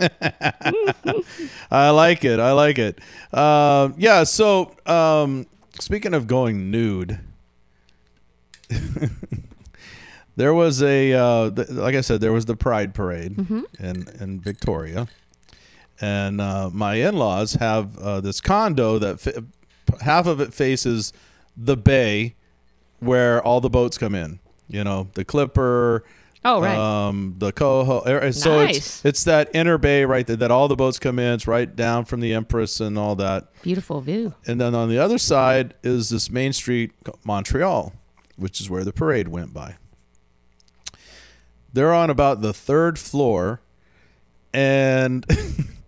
I 1.71 1.89
like 1.91 2.25
it. 2.25 2.39
I 2.39 2.51
like 2.53 2.79
it. 2.79 2.99
Uh, 3.31 3.89
yeah. 3.97 4.23
So, 4.23 4.75
um, 4.85 5.45
speaking 5.79 6.13
of 6.13 6.25
going 6.27 6.71
nude, 6.71 7.19
there 10.35 10.53
was 10.53 10.81
a 10.83 11.13
uh, 11.13 11.49
th- 11.51 11.69
like 11.69 11.95
I 11.95 12.01
said, 12.01 12.21
there 12.21 12.33
was 12.33 12.45
the 12.45 12.55
Pride 12.55 12.93
Parade 12.93 13.35
Mhm. 13.37 13.63
in 13.79 14.07
in 14.21 14.39
Victoria, 14.41 15.07
and 16.01 16.39
uh, 16.41 16.69
my 16.71 16.95
in-laws 16.95 17.53
have 17.55 17.97
uh, 17.97 18.19
this 18.21 18.41
condo 18.41 18.99
that 18.99 19.45
half 20.01 20.27
of 20.27 20.39
it 20.41 20.53
faces 20.53 21.13
the 21.55 21.77
bay 21.77 22.35
where 22.99 23.41
all 23.41 23.61
the 23.61 23.69
boats 23.69 23.97
come 23.97 24.15
in. 24.15 24.39
You 24.67 24.83
know, 24.83 25.07
the 25.13 25.23
Clipper. 25.23 26.03
Oh, 26.45 26.61
right. 26.61 26.77
Um, 26.77 27.35
the 27.39 27.51
coho. 27.51 28.03
er, 28.05 28.31
So 28.31 28.63
Nice. 28.65 28.77
it's 28.77 29.05
it's 29.05 29.23
that 29.25 29.49
inner 29.53 29.77
bay 29.77 30.05
right 30.05 30.25
there 30.25 30.35
that 30.37 30.51
all 30.51 30.67
the 30.67 30.75
boats 30.75 30.99
come 30.99 31.19
in. 31.19 31.33
It's 31.33 31.47
right 31.47 31.73
down 31.73 32.05
from 32.05 32.19
the 32.19 32.33
Empress 32.33 32.79
and 32.79 32.97
all 32.97 33.15
that. 33.15 33.47
Beautiful 33.63 34.01
view. 34.01 34.33
And 34.45 34.59
then 34.61 34.75
on 34.75 34.89
the 34.89 34.97
other 34.99 35.17
side 35.17 35.73
is 35.83 36.09
this 36.09 36.29
main 36.29 36.53
street, 36.53 36.91
Montreal, 37.25 37.93
which 38.37 38.61
is 38.61 38.69
where 38.69 38.83
the 38.83 38.93
parade 38.93 39.27
went 39.29 39.53
by. 39.53 39.75
They're 41.73 41.93
on 41.93 42.09
about 42.09 42.41
the 42.41 42.53
third 42.53 42.97
floor, 42.97 43.61
and 44.53 45.25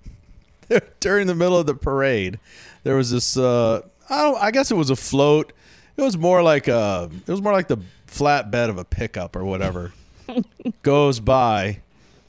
during 1.00 1.28
the 1.28 1.36
middle 1.36 1.58
of 1.58 1.66
the 1.66 1.74
parade, 1.74 2.40
there 2.84 2.96
was 2.96 3.12
this. 3.12 3.38
Uh, 3.38 3.82
I 4.10 4.24
don't. 4.24 4.42
I 4.42 4.52
guess 4.52 4.72
it 4.72 4.76
was 4.76 4.90
a 4.90 4.96
float. 4.96 5.54
It 6.00 6.04
was 6.04 6.18
more 6.18 6.42
like 6.42 6.70
a. 6.70 7.10
It 7.28 7.30
was 7.30 7.42
more 7.42 7.52
like 7.52 7.68
the 7.68 7.78
flatbed 8.08 8.70
of 8.70 8.78
a 8.78 8.86
pickup 8.86 9.36
or 9.36 9.44
whatever. 9.44 9.92
goes 10.82 11.20
by, 11.20 11.82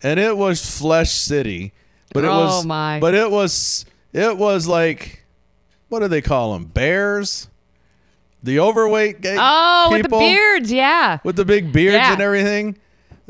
and 0.02 0.18
it 0.18 0.36
was 0.36 0.78
Flesh 0.78 1.12
City, 1.12 1.72
but 2.12 2.24
it 2.24 2.28
Oh, 2.28 2.40
was. 2.46 2.66
my. 2.66 2.98
But 2.98 3.14
it 3.14 3.30
was. 3.30 3.84
It 4.12 4.36
was 4.36 4.66
like, 4.66 5.24
what 5.88 6.00
do 6.00 6.08
they 6.08 6.20
call 6.20 6.54
them? 6.54 6.64
Bears. 6.64 7.46
The 8.42 8.58
overweight 8.58 9.20
ga- 9.20 9.36
Oh, 9.38 9.88
with 9.92 10.02
the 10.02 10.08
people 10.08 10.18
beards, 10.18 10.72
yeah. 10.72 11.18
with 11.22 11.36
the 11.36 11.44
big 11.44 11.72
beards 11.72 11.94
Yeah. 11.94 12.12
and 12.14 12.20
everything. 12.22 12.76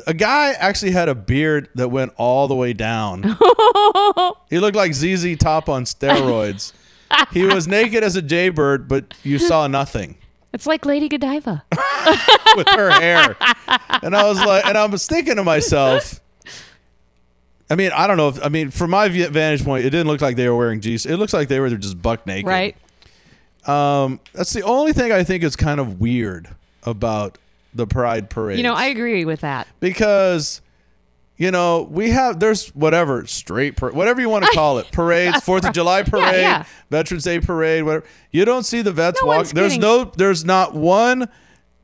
A 0.07 0.15
guy 0.15 0.53
actually 0.53 0.93
had 0.93 1.11
a 1.11 1.15
beard 1.15 1.69
that 1.75 1.89
went 1.89 2.13
all 2.17 2.49
the 2.49 2.55
way 2.55 2.73
down. 2.73 3.25
he 4.49 4.59
looked 4.59 4.77
like 4.77 4.95
ZZ 4.95 5.37
Top 5.37 5.69
on 5.69 5.85
steroids. 5.85 6.73
he 7.33 7.43
was 7.45 7.69
naked 7.69 8.03
as 8.03 8.17
a 8.17 8.23
jaybird, 8.23 8.89
but 8.89 9.13
you 9.23 9.39
saw 9.39 9.67
nothing 9.67 10.17
It's 10.53 10.67
like 10.67 10.85
Lady 10.85 11.09
Godiva. 11.09 11.65
with 12.57 12.69
her 12.69 12.91
hair. 12.91 13.37
And 14.03 14.17
I 14.17 14.25
was 14.25 14.39
like, 14.45 14.67
and 14.67 14.77
I 14.77 14.85
was 14.87 15.07
thinking 15.07 15.37
to 15.37 15.45
myself, 15.45 16.21
I 17.71 17.77
mean, 17.77 17.93
I 17.95 18.07
don't 18.07 18.17
know 18.17 18.29
if, 18.29 18.45
I 18.45 18.49
mean, 18.49 18.71
from 18.71 18.91
my 18.91 19.09
vantage 19.09 19.65
point, 19.65 19.85
it 19.85 19.91
didn't 19.91 20.09
look 20.09 20.21
like 20.21 20.37
they 20.37 20.49
were 20.49 20.57
wearing 20.57 20.81
G's. 20.81 21.07
It 21.07 21.17
looks 21.17 21.33
like 21.33 21.49
they 21.49 21.61
were 21.61 21.71
just 21.71 22.03
buck 22.03 22.27
naked. 22.27 22.49
right? 22.49 22.77
Um, 23.67 24.21
that's 24.33 24.53
the 24.53 24.63
only 24.63 24.93
thing 24.93 25.13
I 25.13 25.23
think 25.23 25.45
is 25.45 25.55
kind 25.55 25.79
of 25.79 26.01
weird 26.01 26.49
about 26.83 27.39
the 27.75 27.87
Pride 27.87 28.29
Parade. 28.31 28.57
You 28.57 28.65
know, 28.65 28.75
I 28.75 28.87
agree 28.87 29.25
with 29.25 29.43
that. 29.43 29.69
because 29.79 30.61
you 31.41 31.51
know, 31.51 31.89
we 31.91 32.11
have 32.11 32.39
there's 32.39 32.69
whatever 32.75 33.27
straight 33.27 33.75
par- 33.75 33.93
whatever 33.93 34.21
you 34.21 34.29
want 34.29 34.45
to 34.45 34.51
call 34.55 34.79
it 34.79 34.93
parades, 34.93 35.41
Fourth 35.43 35.65
of 35.65 35.73
July 35.73 36.03
parade, 36.03 36.35
yeah. 36.35 36.65
Veterans 36.91 37.25
Day 37.25 37.41
parade, 37.41 37.83
whatever. 37.85 38.05
You 38.31 38.45
don't 38.45 38.65
see 38.65 38.83
the 38.83 38.93
vets 38.93 39.23
No 39.23 39.29
walk. 39.29 39.47
There's 39.47 39.79
no, 39.79 40.05
there's 40.05 40.45
not 40.45 40.75
one 40.75 41.31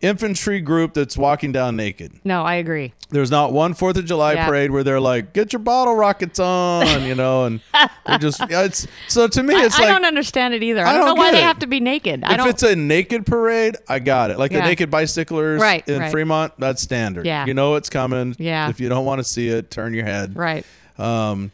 infantry 0.01 0.61
group 0.61 0.94
that's 0.94 1.16
walking 1.16 1.53
down 1.53 1.76
naked. 1.76 2.12
No, 2.24 2.42
I 2.42 2.57
agree. 2.57 2.92
There's 3.11 3.30
not 3.30 3.53
one 3.53 3.72
Fourth 3.74 3.97
of 3.97 4.05
July 4.05 4.34
Yeah. 4.34 4.47
parade 4.47 4.70
where 4.70 4.82
they're 4.84 5.01
like, 5.01 5.32
"Get 5.32 5.53
your 5.53 5.61
bottle 5.61 5.94
rockets 5.94 6.38
on," 6.38 7.05
you 7.05 7.14
know, 7.14 7.44
and 7.44 7.61
they 8.07 8.18
just 8.18 8.40
it's 8.51 8.86
so 9.09 9.26
to 9.28 9.42
me 9.42 9.55
I, 9.55 9.64
it's 9.64 9.78
I 9.78 9.82
like 9.84 9.88
don't 9.94 10.05
understand 10.05 10.55
it 10.55 10.62
either. 10.62 10.84
I, 10.84 10.90
I 10.90 10.92
don't, 10.92 11.07
don't 11.07 11.14
know 11.16 11.20
why 11.22 11.30
get 11.30 11.36
they 11.38 11.42
have 11.42 11.59
to 11.61 11.66
be 11.66 11.80
naked. 11.80 12.24
I 12.24 12.32
if 12.32 12.36
don't. 12.38 12.49
it's 12.49 12.62
a 12.62 12.76
naked 12.76 13.24
parade, 13.26 13.76
I 13.88 13.99
got 14.01 14.30
it. 14.30 14.38
Like 14.38 14.51
Yeah. 14.53 14.61
the 14.62 14.66
naked 14.68 14.90
bicyclers 14.90 15.61
Right, 15.61 15.86
in 15.88 16.01
right. 16.01 16.11
Fremont, 16.11 16.53
that's 16.59 16.82
standard. 16.82 17.24
Yeah. 17.26 17.47
You 17.47 17.55
know 17.55 17.76
it's 17.76 17.88
coming. 17.90 18.36
Yeah. 18.38 18.68
If 18.68 18.80
you 18.80 18.88
don't 18.88 19.05
want 19.05 19.20
to 19.20 19.24
see 19.24 19.49
it, 19.49 19.70
turn 19.70 19.94
your 19.94 20.05
head. 20.05 20.36
right. 20.36 20.64
Um, 20.99 21.53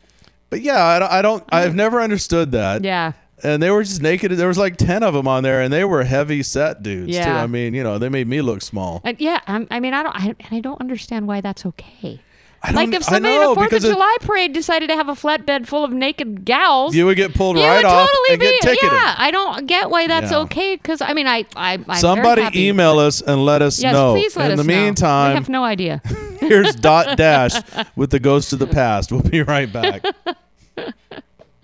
but 0.50 0.60
yeah, 0.60 0.84
I 0.84 0.98
don't, 0.98 1.10
I 1.12 1.22
don't 1.22 1.44
I've 1.50 1.74
never 1.74 2.00
understood 2.00 2.52
that. 2.52 2.84
Yeah. 2.84 3.12
And 3.44 3.62
they 3.62 3.70
were 3.70 3.82
just 3.82 4.00
naked. 4.02 4.30
There 4.32 4.48
was 4.48 4.58
like 4.58 4.76
10 4.76 5.02
of 5.02 5.14
them 5.14 5.26
on 5.26 5.42
there 5.42 5.60
and 5.60 5.72
they 5.72 5.84
were 5.84 6.04
heavy 6.04 6.42
set 6.42 6.82
dudes 6.82 7.08
too. 7.10 7.14
Yeah. 7.18 7.42
I 7.42 7.46
mean, 7.46 7.74
you 7.74 7.82
know, 7.82 7.98
they 7.98 8.08
made 8.08 8.28
me 8.28 8.40
look 8.40 8.62
small. 8.62 9.00
And 9.04 9.20
yeah, 9.20 9.40
I'm, 9.46 9.66
I 9.70 9.80
mean, 9.80 9.94
I 9.94 10.02
don't, 10.04 10.14
I, 10.16 10.26
and 10.28 10.48
I 10.52 10.60
don't 10.60 10.80
understand 10.80 11.26
why 11.26 11.40
that's 11.40 11.66
okay. 11.66 12.20
I 12.64 12.68
don't- 12.68 12.76
Like 12.76 12.88
if 12.94 13.08
I 13.08 13.14
somebody 13.14 13.34
in 13.34 13.40
know, 13.40 13.50
a 13.50 13.54
Fourth 13.56 13.64
of 13.66 13.70
because 13.70 13.84
it- 13.84 13.92
July 13.92 14.16
parade 14.20 14.52
decided 14.52 14.88
to 14.90 14.94
have 14.94 15.08
a 15.08 15.14
flatbed 15.14 15.66
full 15.66 15.82
of 15.82 15.92
naked 15.92 16.44
gals, 16.44 16.94
You 16.94 17.06
would 17.06 17.16
get 17.16 17.34
pulled 17.34 17.56
you 17.58 17.64
right 17.64 17.78
would 17.78 17.84
off 17.84 18.08
totally 18.08 18.30
and 18.34 18.38
be, 18.40 18.46
get 18.46 18.60
ticketed. 18.62 18.92
yeah. 18.92 19.14
I 19.18 19.30
don't 19.32 19.66
get 19.66 19.90
why 19.90 20.06
that's 20.06 20.30
Yeah. 20.30 20.38
okay 20.42 20.76
because 20.76 21.00
I 21.00 21.12
mean, 21.12 21.26
I, 21.26 21.44
I, 21.56 21.80
I'm 21.88 21.96
Somebody 21.98 22.48
email 22.68 23.00
us 23.00 23.20
and 23.20 23.44
let 23.44 23.60
us 23.62 23.82
Yes, 23.82 23.92
know. 23.92 24.12
please 24.12 24.36
let 24.36 24.52
In 24.52 24.60
us 24.60 24.64
the 24.64 24.72
know. 24.72 24.80
meantime, 24.84 25.30
we 25.32 25.34
have 25.34 25.48
no 25.48 25.64
idea. 25.64 26.00
here's 26.38 26.76
Dot 26.76 27.16
Dash 27.16 27.54
with 27.96 28.10
the 28.10 28.20
Ghost 28.20 28.52
of 28.52 28.60
the 28.60 28.68
Past. 28.68 29.10
We'll 29.10 29.22
be 29.22 29.42
right 29.42 29.72
back. 29.72 30.04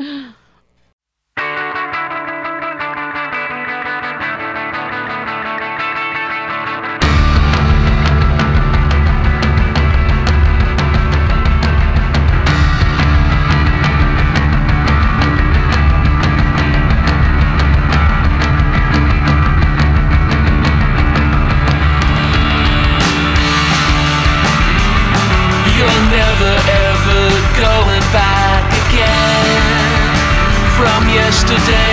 yesterday 31.51 31.88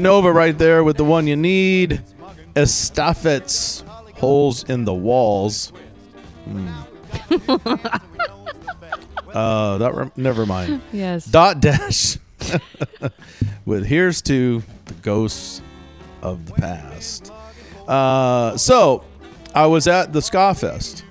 Nova 0.00 0.32
right 0.32 0.56
there 0.56 0.84
with 0.84 0.96
the 0.96 1.04
one 1.04 1.26
you 1.26 1.36
need. 1.36 2.02
Estafettes, 2.54 3.86
holes 4.14 4.64
in 4.68 4.84
the 4.84 4.94
walls. 4.94 5.72
Hmm. 6.44 6.68
uh, 9.32 9.78
that 9.78 9.94
rem- 9.94 10.12
never 10.16 10.46
mind. 10.46 10.80
Yes. 10.92 11.24
Dot 11.24 11.60
dash 11.60 12.18
with 13.64 13.86
here's 13.86 14.22
to 14.22 14.62
the 14.86 14.94
ghosts 14.94 15.62
of 16.22 16.46
the 16.46 16.54
past. 16.54 17.32
Uh, 17.86 18.56
so 18.56 19.04
I 19.54 19.66
was 19.66 19.86
at 19.86 20.12
the 20.12 20.20
Ska 20.20 20.54
Fest 20.54 21.04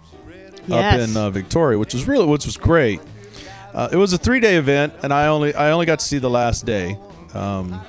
up 0.70 1.00
in 1.00 1.16
uh, 1.16 1.30
Victoria, 1.30 1.80
which 1.80 1.94
was 1.94 2.08
really 2.08 2.26
which 2.26 2.46
was 2.46 2.58
great. 2.58 3.00
Uh, 3.74 3.90
it 3.92 3.98
was 3.98 4.14
a 4.14 4.18
three 4.18 4.40
day 4.40 4.58
event, 4.58 4.94
and 5.04 5.14
I 5.14 5.28
only 5.28 5.54
I 5.54 5.72
only 5.72 5.86
got 5.86 6.00
to 6.00 6.06
see 6.06 6.18
the 6.18 6.30
last 6.30 6.66
day 6.66 6.98
um, 7.34 7.80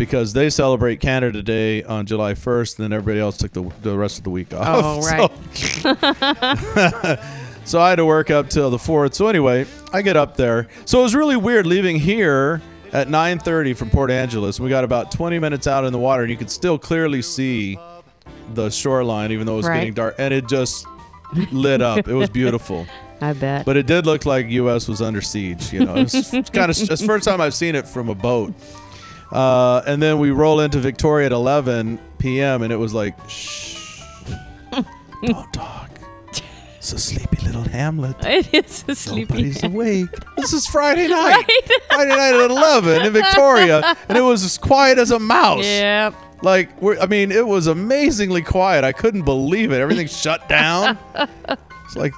because 0.00 0.32
they 0.32 0.48
celebrate 0.48 0.98
Canada 0.98 1.42
Day 1.42 1.82
on 1.82 2.06
July 2.06 2.32
first, 2.32 2.78
and 2.78 2.84
then 2.84 2.92
everybody 2.96 3.20
else 3.20 3.36
took 3.36 3.52
the, 3.52 3.70
the 3.82 3.94
rest 3.98 4.16
of 4.16 4.24
the 4.24 4.30
week 4.30 4.54
off. 4.54 4.66
Oh, 4.66 5.00
right. 5.06 5.30
So, 5.54 5.94
so 7.66 7.80
I 7.82 7.90
had 7.90 7.96
to 7.96 8.06
work 8.06 8.30
up 8.30 8.48
till 8.48 8.70
the 8.70 8.78
fourth. 8.78 9.12
So 9.14 9.28
anyway, 9.28 9.66
I 9.92 10.00
get 10.00 10.16
up 10.16 10.38
there. 10.38 10.68
So 10.86 11.00
it 11.00 11.02
was 11.02 11.14
really 11.14 11.36
weird 11.36 11.66
leaving 11.66 11.96
here 11.96 12.62
at 12.94 13.08
9:30 13.08 13.76
from 13.76 13.90
Port 13.90 14.10
Angeles. 14.10 14.58
We 14.58 14.70
got 14.70 14.84
about 14.84 15.12
20 15.12 15.38
minutes 15.38 15.66
out 15.66 15.84
in 15.84 15.92
the 15.92 15.98
water, 15.98 16.22
and 16.22 16.30
you 16.30 16.38
could 16.38 16.50
still 16.50 16.78
clearly 16.78 17.20
see 17.20 17.78
the 18.54 18.70
shoreline, 18.70 19.32
even 19.32 19.46
though 19.46 19.52
it 19.52 19.58
was 19.58 19.66
Right. 19.66 19.80
getting 19.80 19.92
dark, 19.92 20.14
and 20.18 20.32
it 20.32 20.48
just 20.48 20.86
lit 21.52 21.82
up. 21.82 22.08
It 22.08 22.14
was 22.14 22.30
beautiful. 22.40 22.86
I 23.20 23.34
bet. 23.34 23.66
But 23.66 23.76
it 23.76 23.86
did 23.86 24.06
look 24.06 24.24
like 24.24 24.48
U.S. 24.48 24.88
was 24.88 25.02
under 25.02 25.20
siege. 25.20 25.74
You 25.74 25.84
know, 25.84 25.94
it's 25.96 26.30
kind 26.30 26.70
of 26.70 26.80
it's 26.80 26.88
the 26.88 27.06
first 27.06 27.26
time 27.26 27.38
I've 27.42 27.52
seen 27.52 27.74
it 27.74 27.86
from 27.86 28.08
a 28.08 28.14
boat. 28.14 28.54
Uh, 29.32 29.82
and 29.86 30.02
then 30.02 30.18
we 30.18 30.30
roll 30.30 30.60
into 30.60 30.78
Victoria 30.78 31.26
at 31.26 31.32
11 31.32 31.98
p.m. 32.18 32.62
and 32.62 32.72
it 32.72 32.76
was 32.76 32.92
like, 32.92 33.16
shh, 33.28 34.02
don't 35.24 35.52
talk. 35.52 35.90
It's 36.78 36.94
a 36.94 36.98
sleepy 36.98 37.36
little 37.44 37.62
hamlet. 37.62 38.16
it 38.22 38.52
is 38.54 38.84
a 38.88 38.94
sleepy. 38.94 39.34
Nobody's 39.34 39.62
awake. 39.62 40.08
This 40.36 40.52
is 40.54 40.66
Friday 40.66 41.08
night. 41.08 41.44
Friday 41.88 42.08
night 42.08 42.34
at 42.34 42.50
11 42.50 43.06
in 43.06 43.12
Victoria, 43.12 43.96
and 44.08 44.16
it 44.16 44.22
was 44.22 44.42
as 44.44 44.56
quiet 44.56 44.96
as 44.98 45.10
a 45.10 45.18
mouse. 45.18 45.64
Yep. 45.64 46.14
Like, 46.42 46.80
we're, 46.80 46.98
I 46.98 47.04
mean, 47.04 47.32
it 47.32 47.46
was 47.46 47.66
amazingly 47.66 48.40
quiet. 48.40 48.82
I 48.82 48.92
couldn't 48.92 49.24
believe 49.26 49.72
it. 49.72 49.80
Everything 49.80 50.06
shut 50.06 50.48
down. 50.48 50.96
It's 51.84 51.96
like 51.96 52.14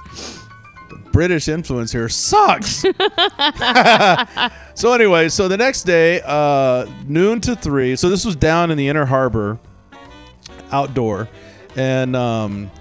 British 1.11 1.47
influence 1.47 1.91
here 1.91 2.09
sucks. 2.09 2.81
so 4.75 4.93
anyway, 4.93 5.29
so 5.29 5.47
the 5.47 5.57
next 5.57 5.83
day, 5.83 6.21
uh, 6.25 6.85
noon 7.05 7.41
to 7.41 7.55
three. 7.55 7.95
So 7.95 8.09
this 8.09 8.25
was 8.25 8.35
down 8.35 8.71
in 8.71 8.77
the 8.77 8.87
Inner 8.87 9.05
Harbor, 9.05 9.59
outdoor, 10.71 11.29
and 11.75 12.15
um, 12.15 12.71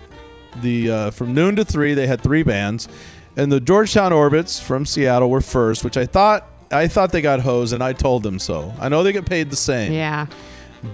the 0.63 0.91
uh, 0.91 1.11
from 1.11 1.35
noon 1.35 1.57
to 1.57 1.65
three 1.65 1.95
they 1.95 2.07
had 2.07 2.21
three 2.23 2.43
bands, 2.43 2.89
and 3.37 3.51
the 3.53 3.61
Georgetown 3.61 4.13
Orbits 4.13 4.59
from 4.61 4.87
Seattle 4.87 5.31
were 5.31 5.41
first, 5.41 5.85
which 5.85 5.97
I 5.97 6.07
thought 6.07 6.47
I 6.71 6.89
thought 6.89 7.13
they 7.13 7.23
got 7.23 7.41
hosed, 7.41 7.73
and 7.75 7.83
I 7.83 7.93
told 7.93 8.23
them 8.23 8.39
so. 8.39 8.73
I 8.81 8.89
know 8.89 9.03
they 9.03 9.13
get 9.13 9.27
paid 9.27 9.51
the 9.51 9.57
same 9.57 9.93
Yeah. 9.93 10.27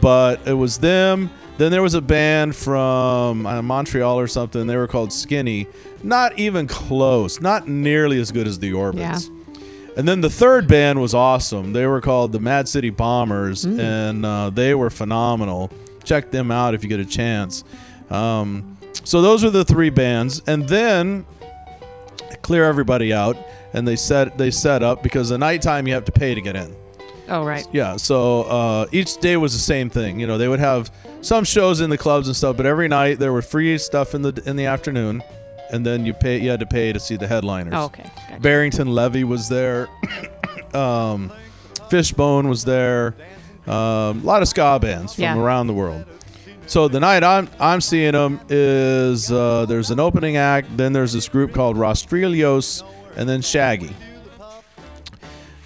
but 0.01 0.47
it 0.47 0.55
was 0.55 0.79
them. 0.79 1.31
Then 1.57 1.73
there 1.73 1.83
was 1.83 1.95
a 1.95 2.01
band 2.01 2.55
from 2.55 3.45
uh, 3.45 3.61
Montreal 3.63 4.21
or 4.21 4.29
something. 4.29 4.69
They 4.69 4.77
were 4.77 4.87
called 4.87 5.13
Skinny. 5.13 5.67
Not 6.03 6.39
even 6.39 6.67
close. 6.67 7.41
Not 7.41 7.69
nearly 7.69 8.21
as 8.21 8.31
good 8.33 8.47
as 8.47 8.59
the 8.59 8.73
Orbits. 8.73 9.31
And 9.97 10.07
then 10.07 10.21
the 10.21 10.31
third 10.31 10.69
band 10.69 11.01
was 11.01 11.13
awesome. 11.13 11.73
They 11.73 11.85
were 11.87 12.01
called 12.01 12.31
the 12.31 12.39
Mad 12.39 12.69
City 12.69 12.91
Bombers, 12.91 13.65
and 13.65 14.25
uh, 14.25 14.51
they 14.51 14.75
were 14.75 14.91
phenomenal. 14.91 15.73
Check 16.05 16.31
them 16.31 16.53
out 16.53 16.75
if 16.75 16.85
you 16.85 16.89
get 16.89 17.01
a 17.01 17.05
chance. 17.05 17.65
Um, 18.11 18.77
so 19.05 19.21
those 19.21 19.43
are 19.45 19.51
the 19.51 19.65
three 19.65 19.91
bands, 19.91 20.41
and 20.47 20.69
then 20.69 21.27
clear 22.43 22.65
everybody 22.65 23.13
out, 23.13 23.37
and 23.73 23.87
they 23.87 23.97
set 23.97 24.39
they 24.39 24.51
set 24.51 24.83
up 24.83 25.03
because 25.03 25.31
the 25.31 25.39
nighttime 25.39 25.87
you 25.89 25.95
have 25.95 26.05
to 26.05 26.13
pay 26.13 26.35
to 26.35 26.41
get 26.41 26.55
in. 26.57 26.75
Oh, 27.29 27.45
right. 27.45 27.67
Yeah, 27.73 27.97
so 27.97 28.43
uh, 28.45 28.87
each 28.91 29.19
day 29.19 29.37
was 29.37 29.53
the 29.53 29.59
same 29.59 29.91
thing. 29.91 30.19
You 30.19 30.27
know, 30.27 30.39
they 30.39 30.49
would 30.49 30.61
have 30.61 30.91
some 31.21 31.45
shows 31.45 31.81
in 31.81 31.91
the 31.91 31.99
clubs 31.99 32.27
and 32.27 32.35
stuff, 32.37 32.57
but 32.57 32.65
every 32.65 32.89
night 32.89 33.19
there 33.19 33.33
were 33.33 33.43
free 33.43 33.77
stuff 33.79 34.15
in 34.15 34.23
the 34.23 34.43
in 34.47 34.57
the 34.57 34.65
afternoon, 34.67 35.23
and 35.71 35.85
then 35.85 36.05
you 36.07 36.15
pay 36.15 36.39
you 36.41 36.51
had 36.51 36.61
to 36.61 36.67
pay 36.67 36.93
to 36.93 37.01
see 37.01 37.17
the 37.17 37.27
headliners. 37.27 37.75
Oh, 37.77 37.85
okay. 37.85 38.11
Gotcha. 38.29 38.41
Barrington 38.41 38.89
Levy 38.95 39.25
was 39.25 39.49
there. 39.49 39.89
um, 40.75 41.33
Fishbone 41.91 42.49
was 42.49 42.65
there. 42.65 43.15
Um, 43.67 43.75
a 43.75 44.23
lot 44.25 44.43
of 44.43 44.49
ska 44.49 44.79
bands 44.81 45.15
from 45.15 45.23
Yeah. 45.25 45.39
around 45.39 45.67
the 45.67 45.75
world. 45.75 46.05
So 46.67 46.87
the 46.89 47.01
night 47.01 47.25
I'm 47.25 47.49
I'm 47.59 47.81
seeing 47.81 48.13
them 48.13 48.41
is 48.49 49.31
uh, 49.33 49.65
there's 49.67 49.91
an 49.91 50.01
opening 50.01 50.37
act, 50.37 50.77
then 50.77 50.93
there's 50.93 51.13
this 51.15 51.29
group 51.29 51.53
called 51.55 51.77
Rastrillos, 51.77 52.83
and 53.17 53.29
then 53.29 53.41
Shaggy. 53.43 53.95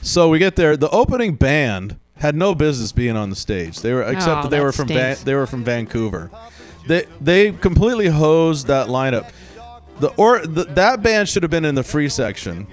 So 0.00 0.28
we 0.28 0.38
get 0.38 0.57
there. 0.57 0.76
The 0.76 0.90
opening 0.90 1.34
band 1.36 1.96
had 2.16 2.34
no 2.36 2.55
business 2.55 2.92
being 2.92 3.16
on 3.16 3.30
the 3.30 3.36
stage. 3.36 3.80
They 3.80 3.92
were 3.92 4.03
except 4.03 4.28
Oh, 4.28 4.42
that 4.42 4.50
they 4.50 4.59
that 4.59 4.62
were 4.64 4.72
from 4.72 4.88
stinks. 4.88 5.22
they 5.22 5.34
were 5.34 5.46
from 5.46 5.64
Vancouver. 5.64 6.30
They 6.86 7.07
they 7.20 7.53
completely 7.53 8.09
hosed 8.09 8.66
that 8.66 8.88
lineup. 8.88 9.30
The 10.03 10.09
or 10.16 10.44
the, 10.44 10.64
that 10.64 11.00
band 11.00 11.28
should 11.28 11.44
have 11.44 11.50
been 11.50 11.64
in 11.64 11.76
the 11.76 11.84
free 11.84 12.09
section, 12.09 12.66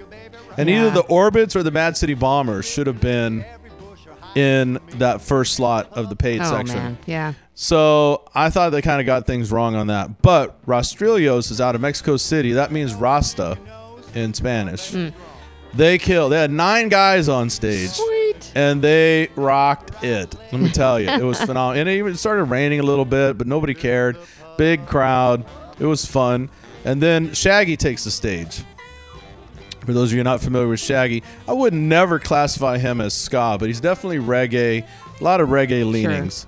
and 0.58 0.68
either 0.68 0.90
the 0.90 1.04
Orbits 1.04 1.56
or 1.56 1.62
the 1.62 1.70
Mad 1.70 1.96
City 1.96 2.16
Bombers 2.16 2.66
should 2.66 2.88
have 2.88 3.00
been 3.00 3.46
in 4.36 4.80
that 4.98 5.22
first 5.22 5.54
slot 5.54 5.94
of 5.94 6.10
the 6.10 6.16
paid 6.16 6.42
Oh, 6.42 6.46
section. 6.46 6.76
man. 6.78 6.98
Yeah. 7.06 7.34
So 7.54 8.24
I 8.34 8.50
thought 8.50 8.72
they 8.72 8.82
kind 8.82 9.00
of 9.00 9.06
got 9.06 9.28
things 9.28 9.52
wrong 9.52 9.76
on 9.76 9.88
that. 9.88 10.24
But 10.24 10.66
Rastrillos 10.66 11.52
is 11.52 11.62
out 11.62 11.76
of 11.76 11.82
Mexico 11.82 12.18
City. 12.18 12.54
That 12.54 12.72
means 12.72 12.96
Rasta 12.96 13.60
in 14.16 14.34
Spanish. 14.34 14.92
Mm. 14.92 15.14
They 15.76 16.00
killed. 16.00 16.32
They 16.32 16.40
had 16.40 16.50
nine 16.52 16.90
guys 16.90 17.30
on 17.30 17.52
stage. 17.52 17.90
Sweet. 17.92 18.52
And 18.56 18.82
they 18.82 19.30
rocked 19.36 20.04
it. 20.04 20.34
Let 20.52 20.62
me 20.62 20.70
tell 20.72 21.00
you, 21.00 21.10
it 21.10 21.22
was 21.24 21.40
phenomenal. 21.46 21.80
And 21.80 21.88
it 21.90 21.98
even 22.00 22.16
started 22.16 22.46
raining 22.46 22.80
a 22.80 22.84
little 22.84 23.06
bit, 23.06 23.38
but 23.38 23.46
nobody 23.46 23.76
cared. 23.76 24.18
Big 24.58 24.88
crowd. 24.88 25.46
It 25.80 25.86
was 25.86 26.06
fun. 26.06 26.50
And 26.90 27.00
then 27.00 27.34
Shaggy 27.36 27.78
takes 27.78 28.04
the 28.04 28.10
stage. 28.10 28.64
For 29.86 29.94
those 29.94 30.12
of 30.12 30.18
you 30.18 30.24
not 30.24 30.42
familiar 30.42 30.68
with 30.68 30.80
Shaggy, 30.80 31.22
I 31.48 31.54
would 31.54 31.72
never 31.72 32.18
classify 32.18 32.80
him 32.80 33.00
as 33.00 33.14
ska, 33.14 33.58
but 33.60 33.68
he's 33.68 33.80
definitely 33.80 34.18
reggae. 34.18 34.88
A 35.20 35.24
lot 35.24 35.40
of 35.40 35.50
reggae 35.50 35.88
leanings. 35.90 36.48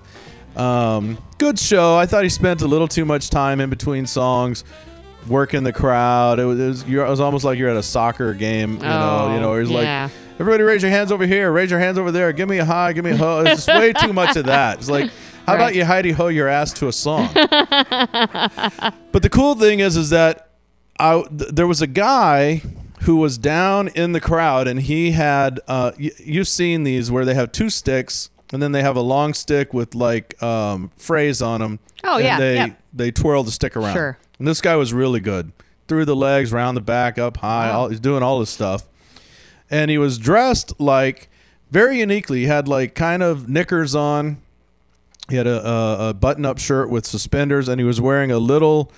Um, 0.55 1.19
good 1.37 1.59
show. 1.59 1.95
I 1.95 2.07
thought 2.07 2.23
he 2.23 2.29
spent 2.29 2.63
a 2.63 2.67
little 2.67 2.87
too 2.87 3.05
much 3.05 3.29
time 3.29 3.61
in 3.61 3.69
between 3.69 4.07
songs, 4.07 4.63
working 5.27 5.61
the 5.63 5.73
crowd. 5.73 6.39
It 6.39 6.45
was 6.45 6.59
it 6.59 6.67
was, 6.67 6.83
you're, 6.89 7.05
it 7.05 7.09
was 7.09 7.19
almost 7.19 7.45
like 7.45 7.59
you're 7.59 7.69
at 7.69 7.77
a 7.77 7.83
soccer 7.83 8.33
game. 8.33 8.77
You 8.77 8.81
know, 8.81 9.27
Oh, 9.29 9.33
you 9.35 9.39
know. 9.39 9.59
He's 9.59 9.69
yeah. 9.69 10.03
like, 10.05 10.11
everybody 10.39 10.63
raise 10.63 10.81
your 10.81 10.91
hands 10.91 11.11
over 11.11 11.27
here, 11.27 11.51
raise 11.51 11.69
your 11.69 11.79
hands 11.79 11.99
over 11.99 12.11
there. 12.11 12.33
Give 12.33 12.49
me 12.49 12.57
a 12.57 12.65
high, 12.65 12.93
give 12.93 13.05
me 13.05 13.11
a 13.11 13.17
ho. 13.17 13.41
It's 13.45 13.65
just 13.65 13.67
way 13.79 13.93
too 13.93 14.11
much 14.11 14.35
of 14.37 14.45
that. 14.47 14.79
It's 14.79 14.89
like, 14.89 15.11
how 15.45 15.55
about 15.55 15.75
you 15.75 15.85
Heidi 15.85 16.11
ho 16.11 16.27
your 16.27 16.47
ass 16.47 16.73
to 16.73 16.87
a 16.87 16.93
song? 16.93 17.29
but 17.33 19.21
the 19.21 19.29
cool 19.31 19.55
thing 19.55 19.79
is, 19.79 19.95
is 19.97 20.09
that 20.11 20.51
I 20.99 21.23
th- 21.23 21.51
there 21.51 21.67
was 21.67 21.81
a 21.81 21.87
guy 21.87 22.61
who 23.01 23.15
was 23.15 23.37
down 23.37 23.87
in 23.89 24.11
the 24.11 24.21
crowd, 24.21 24.67
and 24.67 24.79
he 24.79 25.11
had 25.11 25.59
uh, 25.67 25.91
y- 25.99 26.11
you've 26.17 26.47
seen 26.47 26.83
these 26.83 27.09
where 27.09 27.25
they 27.25 27.33
have 27.33 27.51
two 27.51 27.69
sticks, 27.69 28.29
and 28.53 28.61
then 28.61 28.71
they 28.71 28.81
have 28.81 28.95
a 28.95 29.01
long 29.01 29.33
stick 29.33 29.73
with 29.73 29.95
like 29.95 30.41
um, 30.43 30.91
phrase 30.97 31.41
on 31.41 31.61
them. 31.61 31.79
Oh, 32.03 32.15
and 32.15 32.23
yeah, 32.23 32.39
they 32.39 32.55
yep. 32.55 32.81
they 32.93 33.11
twirl 33.11 33.43
the 33.43 33.51
stick 33.51 33.75
around. 33.75 33.93
Sure. 33.93 34.17
And 34.37 34.47
this 34.47 34.61
guy 34.61 34.75
was 34.75 34.93
really 34.93 35.19
good. 35.19 35.51
Through 35.87 36.05
the 36.05 36.15
legs, 36.15 36.53
round 36.53 36.77
the 36.77 36.81
back, 36.81 37.17
up 37.17 37.37
high. 37.37 37.69
All, 37.69 37.89
he's 37.89 37.99
doing 37.99 38.23
all 38.23 38.39
this 38.39 38.49
stuff, 38.49 38.87
and 39.69 39.91
he 39.91 39.97
was 39.97 40.17
dressed 40.17 40.79
like 40.79 41.29
very 41.71 41.99
uniquely. 41.99 42.41
He 42.41 42.45
had 42.45 42.67
like 42.67 42.95
kind 42.95 43.23
of 43.23 43.49
knickers 43.49 43.95
on. 43.95 44.41
He 45.31 45.37
had 45.37 45.47
a, 45.47 45.67
a, 45.67 46.09
a 46.09 46.13
button-up 46.13 46.59
shirt 46.59 46.89
with 46.89 47.05
suspenders, 47.05 47.67
and 47.67 47.79
he 47.79 47.85
was 47.85 47.99
wearing 47.99 48.31
a 48.31 48.37
little 48.37 48.91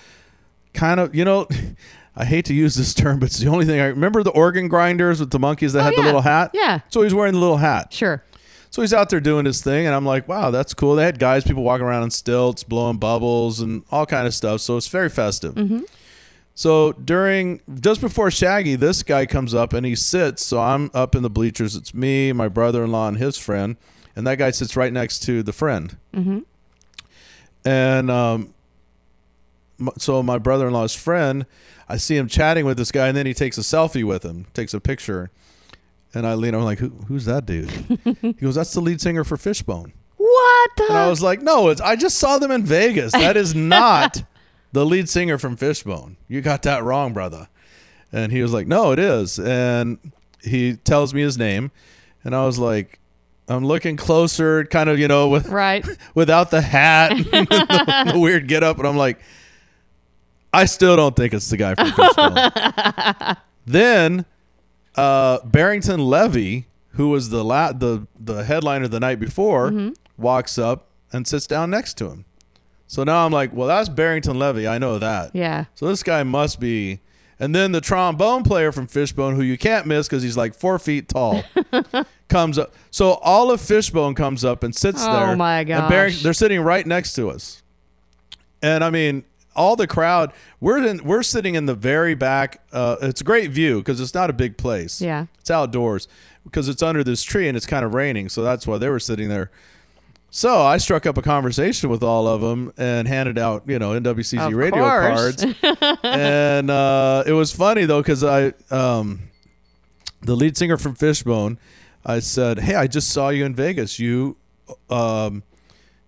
kind 0.73 0.99
of, 0.99 1.15
you 1.15 1.23
know, 1.23 1.47
I 2.15 2.25
hate 2.25 2.45
to 2.45 2.53
use 2.53 2.75
this 2.75 2.93
term, 2.93 3.19
but 3.19 3.27
it's 3.27 3.39
the 3.39 3.47
only 3.49 3.65
thing 3.65 3.79
I 3.79 3.85
remember. 3.87 4.21
The 4.23 4.29
organ 4.31 4.67
grinders 4.67 5.19
with 5.19 5.31
the 5.31 5.39
monkeys 5.39 5.73
that 5.73 5.79
Oh, 5.79 5.83
had 5.85 5.95
the 5.95 6.01
little 6.03 6.21
hat. 6.21 6.51
Yeah. 6.53 6.81
So 6.89 7.01
he's 7.01 7.13
wearing 7.13 7.33
the 7.33 7.39
little 7.39 7.57
hat. 7.57 7.91
Sure. 7.93 8.23
So 8.69 8.81
he's 8.81 8.93
out 8.93 9.09
there 9.09 9.19
doing 9.19 9.45
his 9.45 9.61
thing, 9.63 9.85
and 9.85 9.95
I'm 9.95 10.05
like, 10.05 10.27
wow, 10.27 10.51
that's 10.51 10.73
cool. 10.73 10.95
They 10.95 11.05
had 11.05 11.17
guys, 11.19 11.43
people 11.43 11.63
walking 11.63 11.85
around 11.85 12.03
on 12.03 12.11
stilts, 12.11 12.63
blowing 12.63 12.97
bubbles, 12.97 13.59
and 13.61 13.83
all 13.91 14.05
kind 14.05 14.27
of 14.27 14.33
stuff. 14.33 14.61
So 14.61 14.77
it's 14.77 14.87
very 14.87 15.09
festive. 15.09 15.53
Mm-hmm. 15.55 15.81
So 16.55 16.91
during 16.93 17.61
just 17.79 17.99
before 18.01 18.29
Shaggy, 18.29 18.75
this 18.75 19.01
guy 19.01 19.25
comes 19.25 19.55
up 19.55 19.73
and 19.73 19.85
he 19.85 19.95
sits. 19.95 20.45
So 20.45 20.59
I'm 20.59 20.91
up 20.93 21.15
in 21.15 21.23
the 21.23 21.29
bleachers. 21.29 21.75
It's 21.75 21.93
me, 21.95 22.31
my 22.31 22.47
brother-in-law, 22.47 23.07
and 23.07 23.17
his 23.17 23.37
friend, 23.39 23.75
and 24.15 24.27
that 24.27 24.37
guy 24.37 24.51
sits 24.51 24.75
right 24.75 24.91
next 24.91 25.19
to 25.23 25.43
the 25.43 25.53
friend. 25.53 25.97
Mm-hmm. 26.13 26.39
And 27.65 28.11
um, 28.11 28.53
so 29.97 30.21
my 30.21 30.37
brother-in-law's 30.37 30.95
friend, 30.95 31.45
I 31.87 31.97
see 31.97 32.17
him 32.17 32.27
chatting 32.27 32.65
with 32.65 32.77
this 32.77 32.91
guy, 32.91 33.07
and 33.07 33.17
then 33.17 33.25
he 33.25 33.33
takes 33.33 33.57
a 33.57 33.61
selfie 33.61 34.03
with 34.03 34.23
him, 34.23 34.45
takes 34.53 34.73
a 34.73 34.79
picture, 34.79 35.31
and 36.13 36.27
I 36.27 36.35
lean 36.35 36.55
over 36.55 36.63
like, 36.63 36.79
Who, 36.79 36.89
"Who's 37.07 37.25
that 37.25 37.45
dude?" 37.45 37.69
he 38.21 38.33
goes, 38.33 38.55
"That's 38.55 38.73
the 38.73 38.81
lead 38.81 39.01
singer 39.01 39.23
for 39.23 39.37
Fishbone." 39.37 39.93
What 40.17 40.71
the? 40.77 40.85
And 40.89 40.97
I 40.97 41.09
was 41.09 41.21
like, 41.21 41.41
"No, 41.41 41.69
it's 41.69 41.81
I 41.81 41.95
just 41.95 42.17
saw 42.17 42.37
them 42.37 42.51
in 42.51 42.63
Vegas. 42.63 43.13
That 43.13 43.37
is 43.37 43.55
not 43.55 44.23
the 44.71 44.85
lead 44.85 45.09
singer 45.09 45.37
from 45.37 45.55
Fishbone. 45.55 46.17
You 46.27 46.41
got 46.41 46.61
that 46.63 46.83
wrong, 46.83 47.13
brother." 47.13 47.47
And 48.11 48.31
he 48.31 48.41
was 48.41 48.53
like, 48.53 48.67
"No, 48.67 48.91
it 48.91 48.99
is." 48.99 49.39
And 49.39 49.97
he 50.41 50.75
tells 50.75 51.13
me 51.13 51.21
his 51.21 51.37
name, 51.37 51.71
and 52.23 52.35
I 52.35 52.45
was 52.45 52.59
like, 52.59 52.99
I'm 53.47 53.65
looking 53.65 53.97
closer, 53.97 54.63
kind 54.65 54.89
of, 54.89 54.97
you 54.99 55.07
know, 55.07 55.27
with 55.29 55.47
right 55.49 55.85
without 56.15 56.49
the 56.51 56.61
hat, 56.61 57.09
the, 57.17 58.09
the 58.13 58.19
weird 58.19 58.47
get 58.47 58.63
up, 58.63 58.77
and 58.77 58.87
I'm 58.87 58.95
like, 58.97 59.19
I 60.53 60.65
still 60.65 60.95
don't 60.95 61.15
think 61.15 61.33
it's 61.33 61.49
the 61.49 61.57
guy 61.57 61.75
from 61.75 61.91
Fishbone. 61.91 63.35
then 63.65 64.25
uh, 64.95 65.39
Barrington 65.45 65.99
Levy, 65.99 66.67
who 66.91 67.09
was 67.09 67.29
the 67.29 67.43
la- 67.43 67.73
the 67.73 68.07
the 68.19 68.43
headliner 68.43 68.87
the 68.87 68.99
night 68.99 69.19
before, 69.19 69.71
Mhm. 69.71 69.95
walks 70.17 70.57
up 70.57 70.87
and 71.11 71.27
sits 71.27 71.47
down 71.47 71.69
next 71.69 71.95
to 71.97 72.09
him. 72.09 72.25
So 72.87 73.03
now 73.03 73.25
I'm 73.25 73.31
like, 73.31 73.51
well, 73.53 73.67
that's 73.67 73.89
Barrington 73.89 74.37
Levy. 74.37 74.67
I 74.67 74.77
know 74.77 74.99
that. 74.99 75.31
Yeah. 75.35 75.65
So 75.75 75.87
this 75.87 76.03
guy 76.03 76.23
must 76.23 76.59
be. 76.59 76.99
And 77.43 77.53
then 77.53 77.73
the 77.73 77.81
trombone 77.81 78.43
player 78.43 78.71
from 78.71 78.87
Fishbone, 78.87 79.35
who 79.35 79.41
you 79.41 79.57
can't 79.57 79.85
miss 79.85 80.07
because 80.07 80.23
he's 80.23 80.37
like 80.37 80.53
four 80.55 80.79
feet 80.79 81.09
tall, 81.09 81.43
comes 82.29 82.57
up. 82.57 82.73
So 82.89 83.13
all 83.15 83.51
of 83.51 83.59
Fishbone 83.59 84.15
comes 84.15 84.45
up 84.45 84.63
and 84.63 84.73
sits 84.73 84.99
Oh 85.03 85.11
there. 85.27 85.35
my 85.35 85.59
And 85.59 85.67
Barring- 85.89 86.13
gosh. 86.13 86.23
they're 86.23 86.33
sitting 86.33 86.61
right 86.61 86.87
next 86.87 87.13
to 87.15 87.29
us. 87.29 87.61
And 88.61 88.81
I 88.81 88.89
mean, 88.89 89.25
all 89.55 89.75
the 89.75 89.87
crowd. 89.87 90.31
We're 90.61 90.83
in. 90.85 91.03
We're 91.03 91.21
sitting 91.21 91.55
in 91.55 91.65
the 91.65 91.75
very 91.75 92.15
back. 92.15 92.61
Uh, 92.71 92.95
it's 93.01 93.19
a 93.21 93.23
great 93.25 93.51
view 93.51 93.79
because 93.79 93.99
it's 93.99 94.13
not 94.13 94.29
a 94.29 94.33
big 94.33 94.55
place. 94.57 95.01
Yeah. 95.01 95.25
It's 95.41 95.51
outdoors 95.51 96.07
because 96.45 96.69
it's 96.69 96.81
under 96.81 97.03
this 97.03 97.23
tree 97.23 97.47
and 97.49 97.57
it's 97.57 97.65
kind 97.65 97.83
of 97.85 97.93
raining. 97.93 98.29
So 98.29 98.41
that's 98.41 98.65
why 98.65 98.77
they 98.77 98.87
were 98.89 98.99
sitting 99.01 99.27
there. 99.27 99.51
So 100.35 100.63
I 100.63 100.77
struck 100.77 101.05
up 101.05 101.15
a 101.19 101.21
conversation 101.21 101.91
with 101.91 102.01
all 102.01 102.27
of 102.27 102.41
them 102.41 102.73
and 102.75 103.07
handed 103.07 103.37
out, 103.37 103.65
you 103.67 103.77
know, 103.77 103.91
NWCZ 103.91 104.47
Of 104.47 104.53
radio 104.53 104.81
course. 104.81 105.45
cards. 105.45 105.99
and 106.03 106.71
uh, 106.71 107.23
it 107.27 107.33
was 107.33 107.51
funny 107.51 107.85
though 107.85 108.01
because 108.01 108.23
I, 108.23 108.53
um, 108.71 109.29
the 110.21 110.35
lead 110.35 110.57
singer 110.57 110.77
from 110.77 110.95
Fishbone, 110.95 111.59
I 112.03 112.17
said, 112.17 112.57
"Hey, 112.57 112.73
I 112.73 112.87
just 112.87 113.11
saw 113.11 113.29
you 113.29 113.45
in 113.45 113.53
Vegas. 113.53 113.99
You, 113.99 114.35
um, 114.89 115.43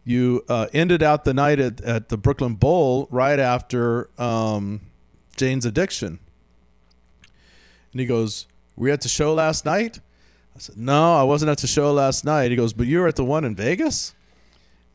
you 0.03 0.43
uh, 0.49 0.69
ended 0.73 1.03
out 1.03 1.23
the 1.23 1.36
night 1.36 1.59
at, 1.59 1.80
at 1.82 2.09
the 2.09 2.17
Brooklyn 2.17 2.55
Bowl 2.55 3.07
right 3.11 3.38
after 3.39 4.09
um, 4.19 4.82
Jane's 5.38 5.67
Addiction." 5.67 6.17
And 7.91 8.01
he 8.01 8.07
goes, 8.07 8.47
"Were 8.76 8.88
you 8.88 8.93
at 8.93 9.01
the 9.01 9.07
show 9.07 9.36
last 9.36 9.65
night?" 9.65 9.99
I 10.55 10.59
said, 10.59 10.78
"No, 10.78 11.15
I 11.15 11.21
wasn't 11.21 11.51
at 11.51 11.59
the 11.59 11.67
show 11.67 11.93
last 11.93 12.26
night." 12.26 12.49
He 12.49 12.57
goes, 12.57 12.73
"But 12.73 12.88
you 12.88 13.01
were 13.01 13.07
at 13.07 13.17
the 13.17 13.23
one 13.23 13.45
in 13.45 13.55
Vegas." 13.55 14.13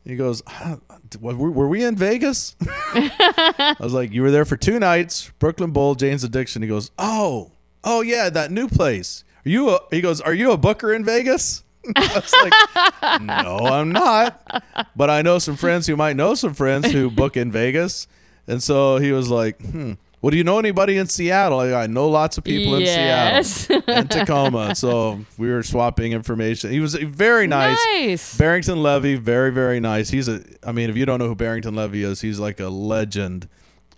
He 0.03 0.15
goes, 0.15 0.41
"Ah, 0.47 0.77
"Were 1.19 1.51
were 1.51 1.67
we 1.67 1.83
in 1.83 1.95
Vegas?" 1.95 2.55
I 2.67 3.75
was 3.79 3.93
like, 3.93 4.11
"You 4.11 4.23
were 4.23 4.31
there 4.31 4.45
for 4.45 4.57
two 4.57 4.79
nights, 4.79 5.31
Brooklyn 5.39 5.71
Bowl, 5.71 5.95
Jane's 5.95 6.23
Addiction." 6.23 6.61
He 6.61 6.67
goes, 6.67 6.91
"Oh, 6.97 7.51
oh 7.83 8.01
yeah, 8.01 8.29
that 8.29 8.51
new 8.51 8.67
place. 8.67 9.23
Are 9.45 9.49
you?" 9.49 9.69
A, 9.69 9.79
he 9.91 10.01
goes, 10.01 10.19
"Are 10.19 10.33
you 10.33 10.51
a 10.51 10.57
booker 10.57 10.93
in 10.93 11.05
Vegas?" 11.05 11.63
I 11.95 12.11
was 12.15 12.33
like, 12.43 13.21
"No, 13.21 13.59
I'm 13.59 13.91
not, 13.91 14.63
but 14.95 15.09
I 15.09 15.21
know 15.21 15.39
some 15.39 15.55
friends 15.55 15.87
who 15.87 15.95
might 15.95 16.15
know 16.15 16.35
some 16.35 16.53
friends 16.53 16.91
who 16.91 17.09
book 17.11 17.37
in 17.37 17.51
Vegas." 17.51 18.07
And 18.47 18.61
so 18.61 18.97
he 18.97 19.11
was 19.11 19.29
like, 19.29 19.61
"Hmm." 19.61 19.93
Well, 20.21 20.29
do 20.29 20.37
you 20.37 20.43
know 20.43 20.59
anybody 20.59 20.97
in 20.97 21.07
Seattle? 21.07 21.59
I, 21.59 21.87
know 21.87 22.07
lots 22.07 22.37
of 22.37 22.43
people 22.43 22.79
Yes. 22.79 23.69
in 23.69 23.81
Seattle 23.81 23.93
and 23.95 24.11
Tacoma. 24.11 24.75
So 24.75 25.19
we 25.37 25.49
were 25.49 25.63
swapping 25.63 26.11
information. 26.11 26.69
He 26.71 26.79
was 26.79 26.93
very 26.93 27.47
nice. 27.47 27.79
Nice. 27.95 28.37
Barrington 28.37 28.83
Levy, 28.83 29.15
very 29.15 29.51
very 29.51 29.79
nice. 29.79 30.09
He's 30.09 30.27
a. 30.27 30.43
I 30.63 30.71
mean, 30.73 30.89
if 30.91 30.95
you 30.97 31.05
don't 31.05 31.17
know 31.19 31.27
who 31.27 31.35
Barrington 31.35 31.73
Levy 31.75 32.03
is, 32.03 32.21
he's 32.21 32.39
like 32.39 32.59
a 32.59 32.69
legend 32.69 33.47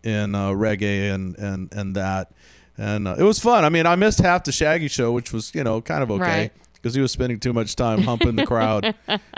in 0.03 0.33
uh, 0.33 0.49
reggae 0.51 1.13
and 1.13 1.35
and 1.37 1.73
and 1.73 1.95
that. 1.95 2.31
And 2.77 3.07
uh, 3.07 3.15
it 3.19 3.23
was 3.23 3.39
fun. 3.39 3.65
I 3.65 3.69
mean, 3.69 3.85
I 3.85 3.95
missed 3.95 4.19
half 4.19 4.45
the 4.45 4.51
Shaggy 4.51 4.87
show, 4.87 5.11
which 5.11 5.33
was 5.33 5.53
you 5.53 5.63
know 5.65 5.81
kind 5.81 6.03
of 6.03 6.09
okay 6.11 6.21
Right. 6.23 6.51
because 6.73 6.95
he 6.95 7.01
was 7.01 7.11
spending 7.11 7.39
too 7.39 7.51
much 7.53 7.75
time 7.75 8.01
humping 8.03 8.35
the 8.37 8.45
crowd. 8.45 8.95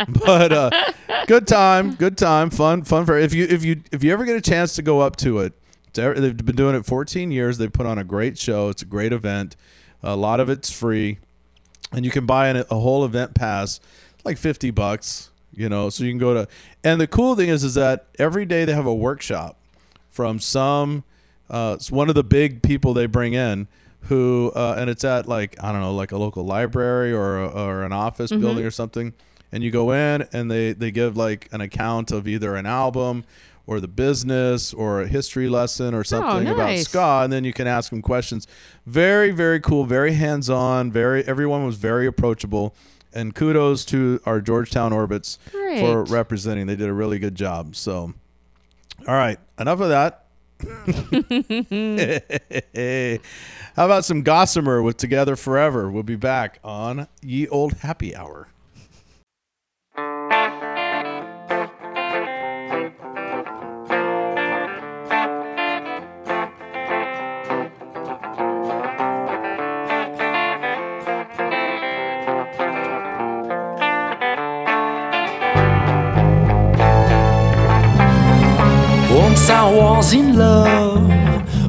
but 0.07 0.51
uh, 0.53 0.69
good 1.27 1.47
time, 1.47 1.95
good 1.95 2.17
time, 2.17 2.49
fun, 2.51 2.83
fun 2.83 3.05
for 3.07 3.17
if 3.17 3.33
you 3.33 3.45
if 3.49 3.65
you 3.65 3.81
if 3.91 4.03
you 4.03 4.13
ever 4.13 4.23
get 4.23 4.35
a 4.35 4.41
chance 4.41 4.75
to 4.75 4.81
go 4.83 4.99
up 5.01 5.15
to 5.17 5.39
it. 5.39 5.53
They've 5.95 6.35
been 6.37 6.55
doing 6.55 6.75
it 6.75 6.85
14 6.85 7.31
years. 7.31 7.57
They 7.57 7.67
put 7.67 7.85
on 7.85 7.97
a 7.97 8.03
great 8.03 8.37
show. 8.37 8.69
It's 8.69 8.81
a 8.81 8.85
great 8.85 9.13
event. 9.13 9.55
A 10.03 10.15
lot 10.15 10.39
of 10.39 10.49
it's 10.49 10.71
free, 10.71 11.17
and 11.91 12.05
you 12.05 12.11
can 12.11 12.25
buy 12.25 12.49
an, 12.49 12.57
a 12.69 12.79
whole 12.79 13.03
event 13.05 13.33
pass, 13.33 13.79
like 14.23 14.37
50 14.37 14.71
bucks. 14.71 15.29
You 15.53 15.69
know, 15.69 15.89
so 15.89 16.03
you 16.03 16.11
can 16.11 16.17
go 16.19 16.33
to. 16.33 16.47
And 16.83 16.99
the 16.99 17.07
cool 17.07 17.35
thing 17.35 17.47
is, 17.49 17.63
is 17.63 17.75
that 17.75 18.07
every 18.19 18.45
day 18.45 18.65
they 18.65 18.73
have 18.73 18.85
a 18.85 18.93
workshop 18.93 19.57
from 20.09 20.39
some 20.39 21.03
uh, 21.49 21.77
one 21.89 22.09
of 22.09 22.15
the 22.15 22.23
big 22.23 22.61
people 22.61 22.93
they 22.93 23.05
bring 23.05 23.33
in 23.33 23.67
who 24.01 24.51
uh, 24.55 24.75
and 24.77 24.89
it's 24.89 25.03
at 25.03 25.27
like 25.27 25.55
I 25.63 25.71
don't 25.71 25.81
know 25.81 25.93
like 25.95 26.11
a 26.11 26.17
local 26.17 26.43
library 26.43 27.11
or 27.13 27.37
a, 27.39 27.47
or 27.47 27.83
an 27.83 27.91
office 27.93 28.31
Mhm. 28.31 28.41
building 28.41 28.65
or 28.65 28.71
something 28.71 29.13
and 29.51 29.63
you 29.63 29.71
go 29.71 29.91
in 29.91 30.27
and 30.33 30.49
they 30.51 30.73
they 30.73 30.91
give 30.91 31.17
like 31.17 31.47
an 31.51 31.61
account 31.61 32.11
of 32.11 32.27
either 32.27 32.55
an 32.55 32.65
album 32.65 33.23
or 33.67 33.79
the 33.79 33.87
business 33.87 34.73
or 34.73 35.01
a 35.01 35.07
history 35.07 35.49
lesson 35.49 35.93
or 35.93 35.99
oh, 35.99 36.03
something 36.03 36.47
about 36.47 36.67
nice. 36.67 36.87
ska 36.87 37.21
and 37.23 37.33
then 37.33 37.43
you 37.43 37.53
can 37.53 37.67
ask 37.67 37.89
them 37.89 38.01
questions 38.01 38.47
very 38.85 39.31
very 39.31 39.59
cool 39.59 39.85
very 39.85 40.13
hands 40.13 40.49
on 40.49 40.91
very 40.91 41.23
everyone 41.25 41.65
was 41.65 41.75
very 41.75 42.05
approachable 42.05 42.75
and 43.13 43.33
kudos 43.33 43.85
to 43.85 44.19
our 44.25 44.41
Georgetown 44.41 44.91
Orbits 44.91 45.39
for 45.51 46.03
representing 46.03 46.67
they 46.67 46.75
did 46.75 46.89
a 46.89 46.93
really 46.93 47.19
good 47.19 47.35
job 47.35 47.75
so 47.75 48.13
all 49.07 49.15
right 49.15 49.39
enough 49.59 49.79
of 49.79 49.89
that 49.89 50.21
How 53.75 53.83
about 53.83 54.05
some 54.05 54.21
Gossamer 54.21 54.81
with 54.81 54.95
Together 54.95 55.35
Forever? 55.35 55.91
We'll 55.91 56.03
be 56.03 56.15
back 56.15 56.59
on 56.63 57.09
Ye 57.21 57.45
Old 57.49 57.73
Happy 57.79 58.15
Hour. 58.15 58.47
Was 80.05 80.13
in 80.13 80.37
love 80.37 81.01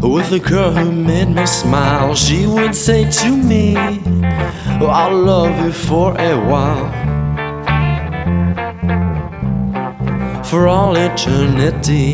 with 0.02 0.30
a 0.32 0.38
girl 0.38 0.70
who 0.70 0.92
made 0.92 1.28
me 1.28 1.46
smile. 1.46 2.14
She 2.14 2.46
would 2.46 2.74
say 2.74 3.10
to 3.22 3.30
me, 3.30 3.74
"Oh, 4.80 4.92
I'll 5.00 5.18
love 5.32 5.56
you 5.64 5.72
for 5.72 6.08
a 6.30 6.34
while. 6.50 6.88
For 10.50 10.68
all 10.68 10.94
eternity. 10.96 12.12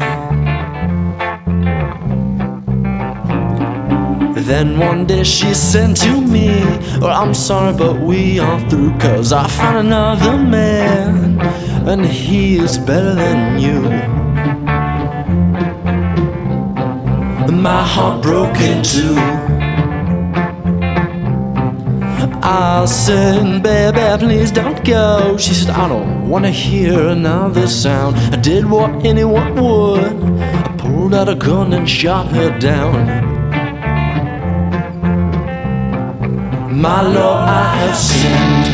Then 4.50 4.78
one 4.78 5.06
day 5.06 5.24
she 5.24 5.54
said 5.54 5.96
to 6.04 6.12
me, 6.34 6.48
oh, 7.02 7.14
I'm 7.20 7.34
sorry, 7.34 7.74
but 7.76 7.96
we 8.00 8.38
are 8.38 8.60
through. 8.68 8.92
Cause 8.98 9.32
I 9.32 9.46
found 9.48 9.78
another 9.86 10.36
man, 10.36 11.40
and 11.90 12.04
he 12.06 12.58
is 12.64 12.78
better 12.78 13.14
than 13.14 13.58
you. 13.64 14.21
My 17.50 17.82
heart 17.84 18.22
broke 18.22 18.60
in 18.60 18.82
two. 18.82 19.14
I 22.44 22.84
said, 22.86 23.62
baby, 23.62 24.18
please 24.18 24.50
don't 24.50 24.84
go. 24.84 25.36
She 25.38 25.54
said, 25.54 25.70
I 25.70 25.88
don't 25.88 26.28
wanna 26.28 26.50
hear 26.50 27.08
another 27.08 27.66
sound. 27.66 28.16
I 28.16 28.36
did 28.36 28.68
what 28.68 29.04
anyone 29.04 29.54
would. 29.54 30.12
I 30.40 30.74
pulled 30.76 31.14
out 31.14 31.28
a 31.28 31.34
gun 31.34 31.72
and 31.72 31.88
shot 31.88 32.28
her 32.28 32.56
down. 32.58 33.06
My 36.80 37.02
Lord, 37.02 37.48
I 37.48 37.76
have 37.76 37.96
sinned. 37.96 38.66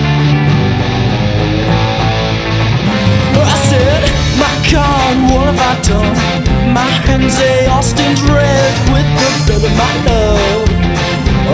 I 3.36 3.54
said, 3.68 4.02
My 4.38 4.54
God, 4.72 5.30
what 5.30 5.54
have 5.54 5.60
I 5.60 5.82
done? 5.82 6.57
My 6.74 6.90
hands 7.06 7.36
are 7.40 7.70
Austin's 7.70 8.20
red 8.22 8.74
with 8.92 9.08
the 9.20 9.30
blood 9.46 9.64
of 9.64 9.74
my 9.76 9.94
love. 10.04 10.68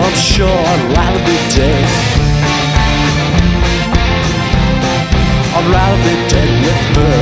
I'm 0.03 0.15
sure 0.15 0.47
I'd 0.47 0.83
rather 0.91 1.21
be 1.23 1.37
dead. 1.55 1.85
I'd 5.55 5.67
rather 5.71 5.99
be 6.03 6.15
dead 6.27 6.51
with 6.65 6.83
her. 6.97 7.19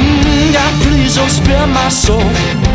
Mm, 0.00 0.52
God, 0.52 0.74
please 0.82 1.14
don't 1.14 1.30
spare 1.30 1.66
my 1.66 1.88
soul. 1.88 2.26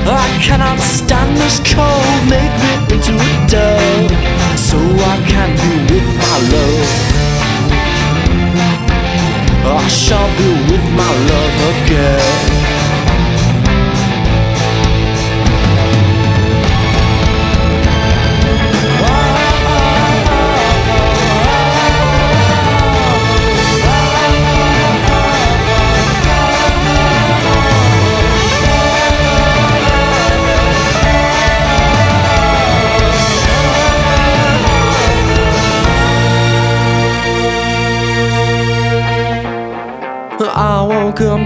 I 0.08 0.26
cannot 0.42 0.80
stand 0.80 1.36
this 1.36 1.60
cold. 1.74 2.20
Make 2.30 2.54
me 2.64 2.96
into 2.96 3.14
a 3.16 3.32
dove 3.52 4.12
so 4.58 4.78
I 4.78 5.16
can 5.28 5.50
be 5.60 5.94
with 5.94 6.08
my 6.18 6.38
love. 6.52 7.15
I 9.68 9.88
shall 9.88 10.28
be 10.38 10.52
with 10.72 10.86
my 10.94 11.12
love 11.30 11.58
again. 11.86 12.75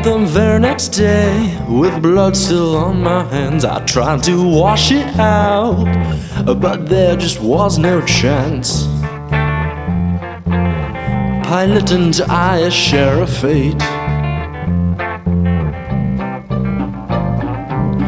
The 0.02 0.18
very 0.18 0.60
next 0.60 0.90
day 0.90 1.58
with 1.68 2.02
blood 2.02 2.36
still 2.36 2.78
on 2.78 3.04
my 3.04 3.24
hands. 3.26 3.66
I 3.66 3.84
tried 3.86 4.24
to 4.24 4.42
wash 4.42 4.92
it 4.92 5.20
out, 5.20 5.84
but 6.46 6.88
there 6.88 7.18
just 7.18 7.42
was 7.42 7.78
no 7.78 8.00
chance. 8.06 8.86
Pilate 11.44 11.92
and 11.92 12.22
I 12.30 12.70
share 12.70 13.22
a 13.22 13.28
fate. 13.28 13.82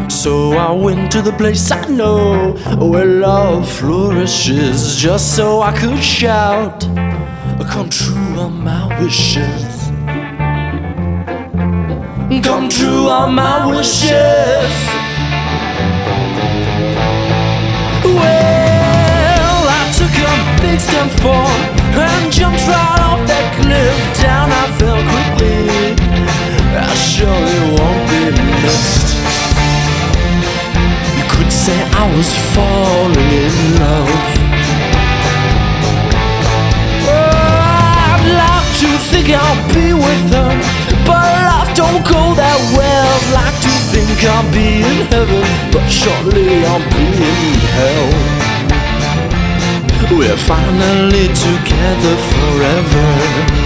So 0.10 0.54
I 0.54 0.72
went 0.72 1.12
to 1.12 1.22
the 1.22 1.34
place 1.38 1.72
I 1.72 1.86
know 1.88 2.54
where 2.80 3.06
love 3.06 3.70
flourishes, 3.70 4.96
just 4.96 5.36
so 5.36 5.62
I 5.62 5.78
could 5.78 6.02
shout, 6.02 6.86
Come 7.72 7.90
true 7.90 8.38
on 8.38 8.66
my 8.66 9.02
wishes. 9.02 9.71
Come 12.44 12.68
true 12.70 13.08
on 13.08 13.36
my 13.36 13.66
wishes. 13.66 14.72
Well, 18.04 19.60
I 19.80 19.84
took 19.98 20.14
a 20.18 20.34
big 20.62 20.80
step 20.80 21.10
forward 21.22 21.80
and 21.96 22.32
jumped 22.32 22.66
right 22.68 23.02
off 23.10 23.22
that 23.28 23.46
cliff. 23.62 23.96
Down 24.22 24.50
I 24.52 24.66
fell 24.78 25.02
quickly. 25.12 25.96
I 26.76 26.94
surely 26.96 27.60
won't 27.76 28.04
be 28.10 28.22
missed. 28.64 29.10
You 31.18 31.26
could 31.34 31.52
say 31.52 31.78
I 32.02 32.06
was 32.16 32.30
falling 32.54 33.32
in 33.46 33.56
love. 33.80 34.10
Oh, 37.08 37.32
I'd 38.12 38.26
like 38.44 38.70
to 38.82 38.90
think 39.10 39.28
I'll 39.30 39.62
be 39.74 39.94
with 39.94 40.26
her, 40.36 40.54
don't 41.76 42.04
go 42.06 42.34
that 42.36 42.60
well. 42.76 43.14
Like 43.34 43.58
to 43.66 43.74
think 43.92 44.18
I'll 44.24 44.48
be 44.52 44.84
in 44.84 45.08
heaven, 45.12 45.44
but 45.72 45.88
shortly 45.88 46.66
I'll 46.66 46.84
be 46.92 47.06
in 47.16 47.60
hell. 47.76 48.10
We're 50.18 50.38
finally 50.38 51.28
together 51.28 52.16
forever. 52.32 53.61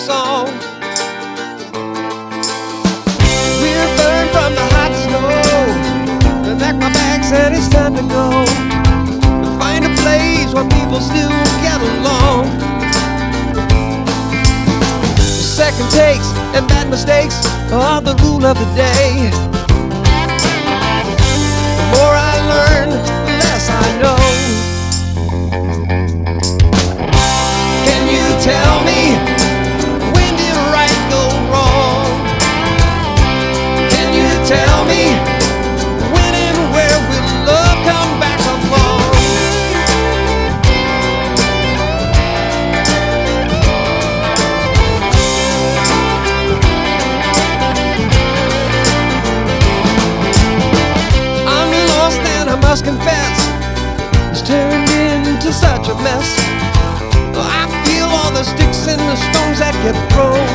Song. 0.00 0.46
We're 3.60 3.90
burned 4.00 4.30
from 4.32 4.54
the 4.56 4.66
hot 4.72 4.92
snow. 5.04 5.28
And 6.48 6.58
back 6.58 6.76
my 6.76 6.90
bag 6.90 7.22
said 7.22 7.52
it's 7.52 7.68
time 7.68 7.94
to 7.96 8.04
go. 8.08 8.28
To 9.44 9.48
find 9.60 9.84
a 9.84 9.92
place 10.00 10.50
where 10.54 10.68
people 10.78 11.00
still 11.00 11.28
get 11.60 11.80
along. 11.92 12.48
Second 15.20 15.90
takes 15.90 16.28
and 16.56 16.66
bad 16.66 16.88
mistakes 16.88 17.36
are 17.70 18.00
the 18.00 18.14
rule 18.24 18.44
of 18.46 18.56
the 18.56 18.68
day. 18.74 19.28
The 21.78 21.86
more 21.92 22.14
I 22.32 22.34
learn, 22.52 22.88
the 23.26 23.32
less 23.44 23.68
I 23.68 23.86
know. 24.00 24.19
I'm 52.70 52.76
lost 52.76 52.86
and 52.86 53.02
I 53.02 53.10
must 54.30 54.44
confess 54.44 54.60
such 55.52 55.88
a 55.88 55.94
mess. 55.96 56.28
I 57.34 57.66
feel 57.84 58.06
all 58.06 58.30
the 58.30 58.44
sticks 58.44 58.86
and 58.86 59.00
the 59.00 59.16
stones 59.16 59.58
that 59.58 59.74
get 59.82 59.98
thrown. 60.14 60.46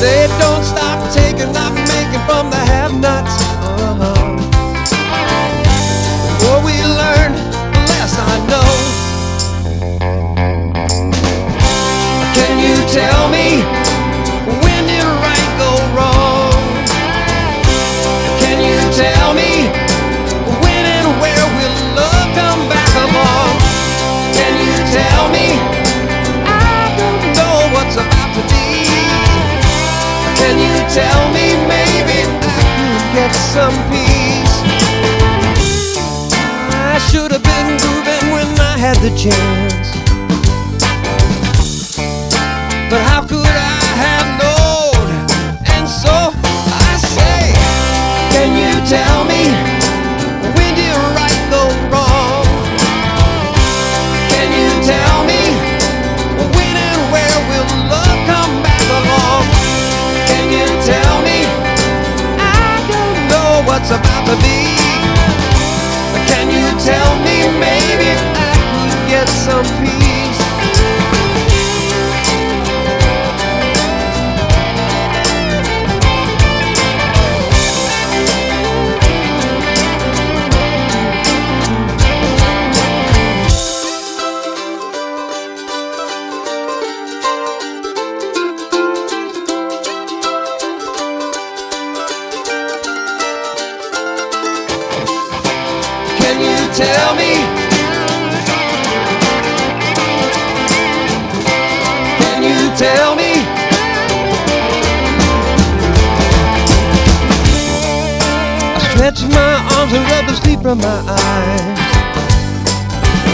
They 0.00 0.26
don't 0.40 0.64
stop 0.64 1.12
taking, 1.12 1.52
not 1.52 1.74
making 1.74 2.24
from 2.24 2.48
the 2.48 2.56
have-nots. 2.56 3.34
Uh-huh. 3.60 4.07
Tell 18.98 19.32
me 19.32 19.70
when 20.58 20.82
and 20.82 21.06
where 21.22 21.46
will 21.54 21.78
love 21.94 22.28
come 22.34 22.62
back 22.66 22.92
along? 23.06 23.54
Can 24.34 24.52
you 24.58 24.74
tell 24.90 25.24
me? 25.30 25.54
I 26.42 26.90
don't 26.98 27.22
know 27.38 27.56
what's 27.74 27.94
about 27.94 28.30
to 28.34 28.42
be. 28.50 28.90
Can 30.40 30.58
you 30.58 30.74
tell 30.90 31.22
me 31.30 31.46
maybe 31.70 32.26
I 32.26 32.62
could 32.74 33.04
get 33.14 33.32
some 33.54 33.76
peace? 33.86 34.56
I 36.90 36.98
should 37.08 37.30
have 37.30 37.44
been 37.54 37.78
grooving 37.78 38.24
when 38.34 38.50
I 38.58 38.74
had 38.84 38.96
the 38.96 39.14
chance. 39.14 39.88
But 42.90 43.02
how 43.02 43.24
could 43.24 43.47
what's 63.88 64.00
about 64.00 64.26
to 64.26 64.36
be. 64.44 64.76
Can 66.28 66.50
you 66.50 66.68
tell 66.78 67.16
me 67.24 67.36
maybe 67.58 68.10
I 68.36 68.52
could 68.68 69.08
get 69.08 69.28
some 69.28 69.77
from 110.68 110.78
my 110.80 111.00
eyes. 111.08 111.80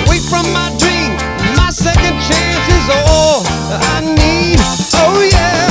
Wake 0.09 0.23
from 0.23 0.47
my 0.55 0.70
dream, 0.78 1.11
my 1.59 1.69
second 1.70 2.15
chance 2.23 2.66
is 2.78 2.86
all 2.94 3.43
I 3.74 4.06
need. 4.06 4.62
Oh 4.94 5.19
yeah. 5.19 5.66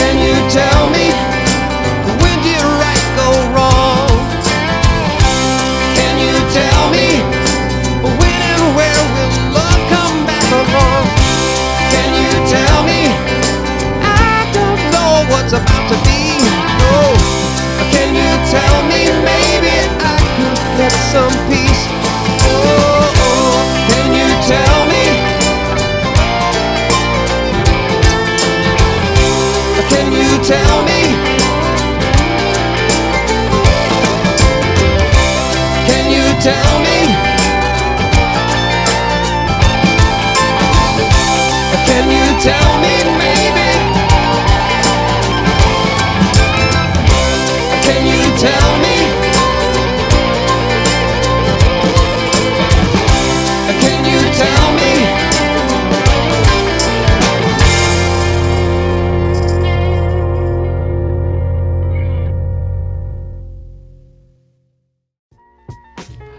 Can 0.00 0.16
you 0.24 0.32
tell 0.48 0.88
me 0.88 1.12
when 2.24 2.36
did 2.40 2.64
right 2.80 3.06
go 3.20 3.28
wrong? 3.52 4.08
Can 6.00 6.16
you 6.16 6.32
tell 6.56 6.84
me 6.96 7.20
when 8.16 8.40
and 8.52 8.64
where 8.72 9.02
will 9.12 9.52
love 9.52 9.82
come 9.92 10.24
back 10.24 10.48
along? 10.48 11.04
Can 11.92 12.08
you 12.24 12.32
tell 12.48 12.78
me? 12.88 13.00
I 14.00 14.48
don't 14.56 14.80
know 14.96 15.28
what's 15.28 15.52
about 15.52 15.84
to 15.92 16.07
tell 36.48 36.77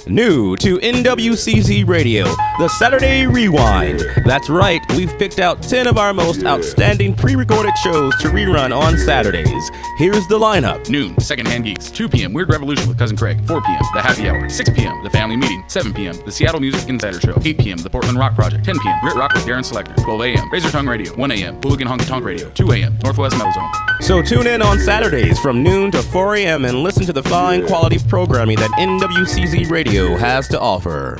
New 0.09 0.55
to 0.57 0.79
NWCZ 0.79 1.87
Radio, 1.87 2.23
the 2.57 2.67
Saturday 2.67 3.27
Rewind. 3.27 4.03
That's 4.25 4.49
right, 4.49 4.81
we've 4.95 5.15
picked 5.19 5.37
out 5.37 5.61
10 5.61 5.85
of 5.85 5.99
our 5.99 6.13
most 6.15 6.43
outstanding 6.43 7.15
pre 7.15 7.35
recorded 7.35 7.77
shows 7.77 8.15
to 8.17 8.29
rerun 8.29 8.75
on 8.75 8.97
Saturdays. 8.97 9.69
Here's 9.97 10.25
the 10.27 10.39
lineup 10.39 10.89
Noon, 10.89 11.19
Secondhand 11.19 11.65
Geeks. 11.65 11.91
2 11.91 12.09
p.m., 12.09 12.33
Weird 12.33 12.49
Revolution 12.49 12.87
with 12.87 12.97
Cousin 12.97 13.17
Craig. 13.17 13.45
4 13.45 13.61
p.m., 13.61 13.81
The 13.93 14.01
Happy 14.01 14.27
Hour. 14.27 14.49
6 14.49 14.69
p.m., 14.71 15.03
The 15.03 15.11
Family 15.11 15.35
Meeting. 15.35 15.63
7 15.67 15.93
p.m., 15.93 16.15
The 16.25 16.31
Seattle 16.31 16.59
Music 16.59 16.89
Insider 16.89 17.19
Show. 17.19 17.37
8 17.43 17.59
p.m., 17.59 17.77
The 17.77 17.89
Portland 17.89 18.17
Rock 18.17 18.33
Project. 18.33 18.65
10 18.65 18.79
p.m., 18.79 18.99
Grit 19.01 19.15
Rock 19.15 19.33
with 19.33 19.45
Darren 19.45 19.63
Selector. 19.63 19.93
12 20.01 20.21
a.m., 20.21 20.51
Razor 20.51 20.71
Tongue 20.71 20.87
Radio. 20.87 21.15
1 21.15 21.31
a.m., 21.31 21.61
Hooligan 21.61 21.87
Honky 21.87 22.07
Tonk 22.07 22.25
Radio. 22.25 22.49
2 22.51 22.71
a.m., 22.71 22.97
Northwest 23.03 23.37
Metal 23.37 23.53
Zone. 23.53 23.71
So 24.01 24.21
tune 24.23 24.47
in 24.47 24.61
on 24.61 24.79
Saturdays 24.79 25.37
from 25.39 25.61
noon 25.61 25.91
to 25.91 26.01
4 26.01 26.37
a.m. 26.37 26.65
and 26.65 26.79
listen 26.79 27.05
to 27.05 27.13
the 27.13 27.23
fine 27.23 27.67
quality 27.67 27.99
programming 28.07 28.57
that 28.57 28.71
NWCZ 28.71 29.69
Radio 29.69 29.98
has 30.07 30.47
to 30.47 30.59
offer. 30.59 31.17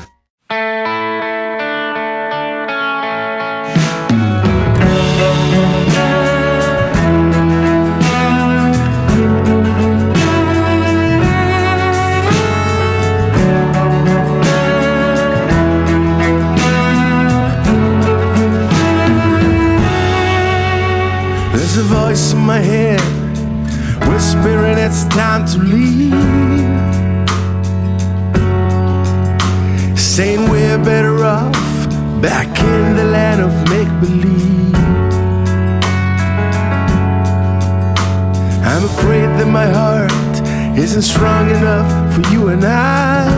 There's 21.51 21.77
a 21.77 21.84
voice 21.84 22.31
in 22.31 22.39
my 22.39 22.60
head 22.60 23.01
whispering 24.07 24.77
it's 24.77 25.06
time 25.10 25.45
to 25.47 25.57
leave. 25.57 26.98
Saying 30.19 30.49
we're 30.49 30.77
better 30.83 31.23
off 31.23 31.53
back 32.21 32.49
in 32.59 32.97
the 32.97 33.05
land 33.05 33.39
of 33.39 33.53
make 33.69 33.87
believe. 34.01 34.75
I'm 38.65 38.83
afraid 38.83 39.29
that 39.39 39.47
my 39.47 39.67
heart 39.67 40.77
isn't 40.77 41.03
strong 41.03 41.49
enough 41.51 41.89
for 42.13 42.33
you 42.33 42.49
and 42.49 42.65
I. 42.65 43.29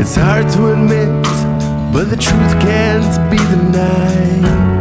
It's 0.00 0.14
hard 0.14 0.48
to 0.50 0.72
admit, 0.74 1.24
but 1.92 2.04
the 2.10 2.16
truth 2.16 2.54
can't 2.60 3.14
be 3.28 3.38
denied. 3.38 4.77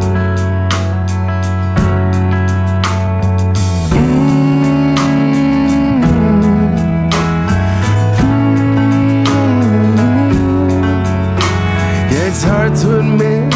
hard 12.48 12.74
to 12.74 13.00
admit, 13.00 13.52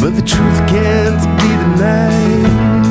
but 0.00 0.10
the 0.10 0.22
truth 0.22 0.58
can't 0.68 1.22
be 1.40 1.50
denied. 1.62 2.84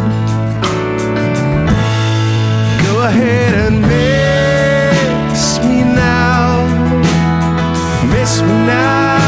Go 2.85 2.93
ahead 3.09 3.53
and 3.65 3.81
miss 3.81 5.59
me 5.67 5.83
now, 5.83 6.65
miss 8.09 8.41
me 8.41 8.55
now, 8.65 9.19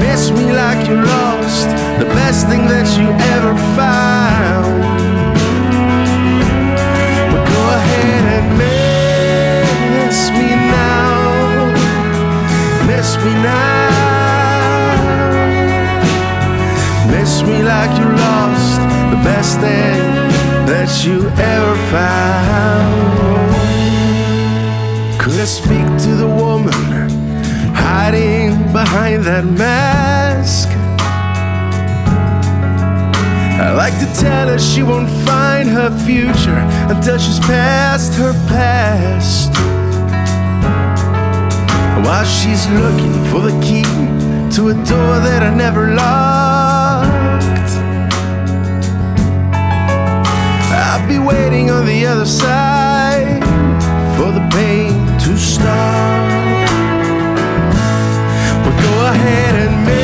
miss 0.00 0.30
me 0.32 0.52
like 0.52 0.88
you 0.88 0.96
lost 0.96 1.68
the 2.00 2.06
best 2.18 2.48
thing 2.48 2.66
that 2.66 2.88
you 2.98 3.08
ever. 3.36 3.49
Best 19.22 19.60
thing 19.60 19.98
that 20.66 20.88
you 21.04 21.28
ever 21.52 21.74
found. 21.94 23.20
Could 25.20 25.38
I 25.40 25.44
speak 25.44 25.86
to 26.04 26.14
the 26.16 26.28
woman 26.28 26.72
hiding 27.74 28.72
behind 28.72 29.24
that 29.24 29.44
mask? 29.44 30.68
I 33.60 33.72
like 33.72 33.98
to 34.00 34.06
tell 34.20 34.48
her 34.48 34.58
she 34.58 34.82
won't 34.82 35.10
find 35.26 35.68
her 35.68 35.90
future 36.06 36.60
until 36.88 37.18
she's 37.18 37.40
past 37.40 38.14
her 38.14 38.32
past. 38.48 39.52
While 42.06 42.24
she's 42.24 42.66
looking 42.70 43.12
for 43.30 43.40
the 43.40 43.56
key 43.60 43.84
to 44.56 44.68
a 44.68 44.74
door 44.84 45.14
that 45.26 45.42
I 45.42 45.54
never 45.54 45.94
locked, 45.94 47.72
I'll 50.92 51.06
be 51.06 51.20
waiting 51.20 51.70
on 51.70 51.86
the 51.86 52.04
other 52.04 52.26
side 52.26 53.44
for 54.16 54.32
the 54.32 54.44
pain 54.50 55.06
to 55.20 55.38
stop. 55.38 56.66
But 58.64 58.74
go 58.82 59.06
ahead 59.06 59.54
and 59.54 59.86
miss 59.86 59.99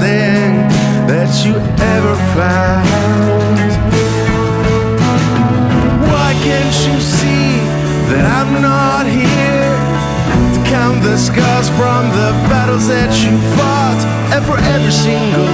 thing 0.00 0.68
that 1.10 1.30
you 1.44 1.54
ever 1.94 2.14
found. 2.38 3.70
Why 6.10 6.30
can't 6.46 6.76
you 6.86 6.96
see 7.00 7.58
that 8.10 8.24
I'm 8.38 8.62
not 8.62 9.04
here 9.06 9.74
to 10.54 10.60
count 10.70 11.02
the 11.02 11.16
scars 11.18 11.68
from 11.78 12.02
the 12.14 12.30
battles 12.50 12.86
that 12.88 13.10
you 13.22 13.34
fought, 13.56 14.00
and 14.34 14.42
for 14.46 14.58
every 14.74 14.94
single 14.94 15.50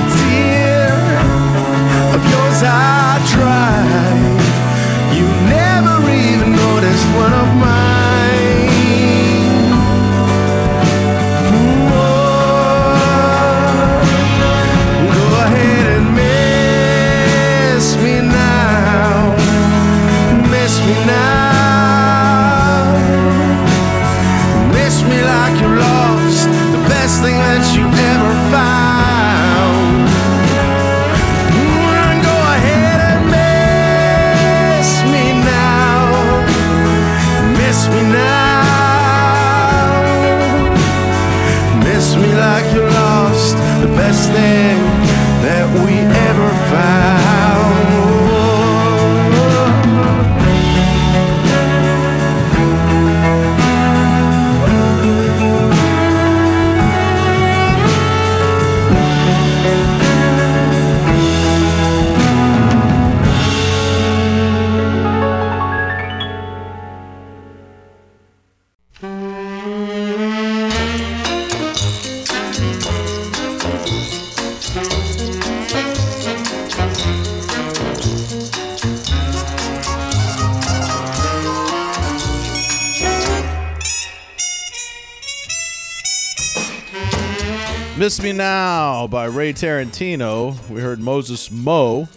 Now 89.04 89.08
by 89.08 89.26
Ray 89.26 89.52
Tarantino. 89.52 90.58
We 90.70 90.80
heard 90.80 90.98
Moses 90.98 91.50
Moe 91.50 92.08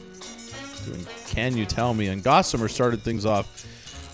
doing 0.86 1.06
Can 1.26 1.58
You 1.58 1.66
Tell 1.66 1.94
Me? 1.94 2.08
And 2.08 2.24
Gossamer 2.24 2.70
started 2.70 3.02
things 3.02 3.26
off 3.26 3.66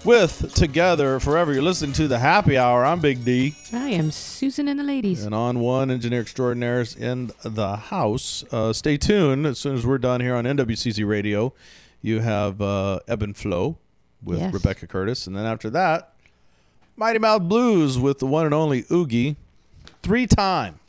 with 0.03 0.51
Together 0.55 1.19
Forever. 1.19 1.53
You're 1.53 1.61
listening 1.61 1.93
to 1.93 2.07
the 2.07 2.17
Happy 2.17 2.57
Hour. 2.57 2.83
I'm 2.83 2.99
Big 2.99 3.23
D. 3.23 3.53
I 3.71 3.89
am 3.89 4.09
Susan 4.09 4.67
and 4.67 4.79
the 4.79 4.83
ladies. 4.83 5.23
And 5.23 5.35
on 5.35 5.59
one, 5.59 5.91
Engineer 5.91 6.21
Extraordinaires 6.21 6.95
in 6.95 7.31
the 7.43 7.75
house. 7.75 8.43
Uh, 8.51 8.73
stay 8.73 8.97
tuned. 8.97 9.45
As 9.45 9.59
soon 9.59 9.75
as 9.75 9.85
we're 9.85 9.99
done 9.99 10.19
here 10.19 10.33
on 10.33 10.45
NWCZ 10.45 11.07
Radio, 11.07 11.53
you 12.01 12.21
have 12.21 12.59
uh, 12.59 13.01
Ebb 13.07 13.21
and 13.21 13.37
Flow 13.37 13.77
with 14.23 14.39
Yes. 14.39 14.51
Rebecca 14.51 14.87
Curtis. 14.87 15.27
And 15.27 15.35
then 15.35 15.45
after 15.45 15.69
that, 15.69 16.13
Mighty 16.95 17.19
Mouth 17.19 17.43
Blues 17.43 17.99
with 17.99 18.17
the 18.17 18.25
one 18.25 18.45
and 18.45 18.53
only 18.55 18.83
Oogie. 18.89 19.35
Three 20.01 20.25
time. 20.25 20.79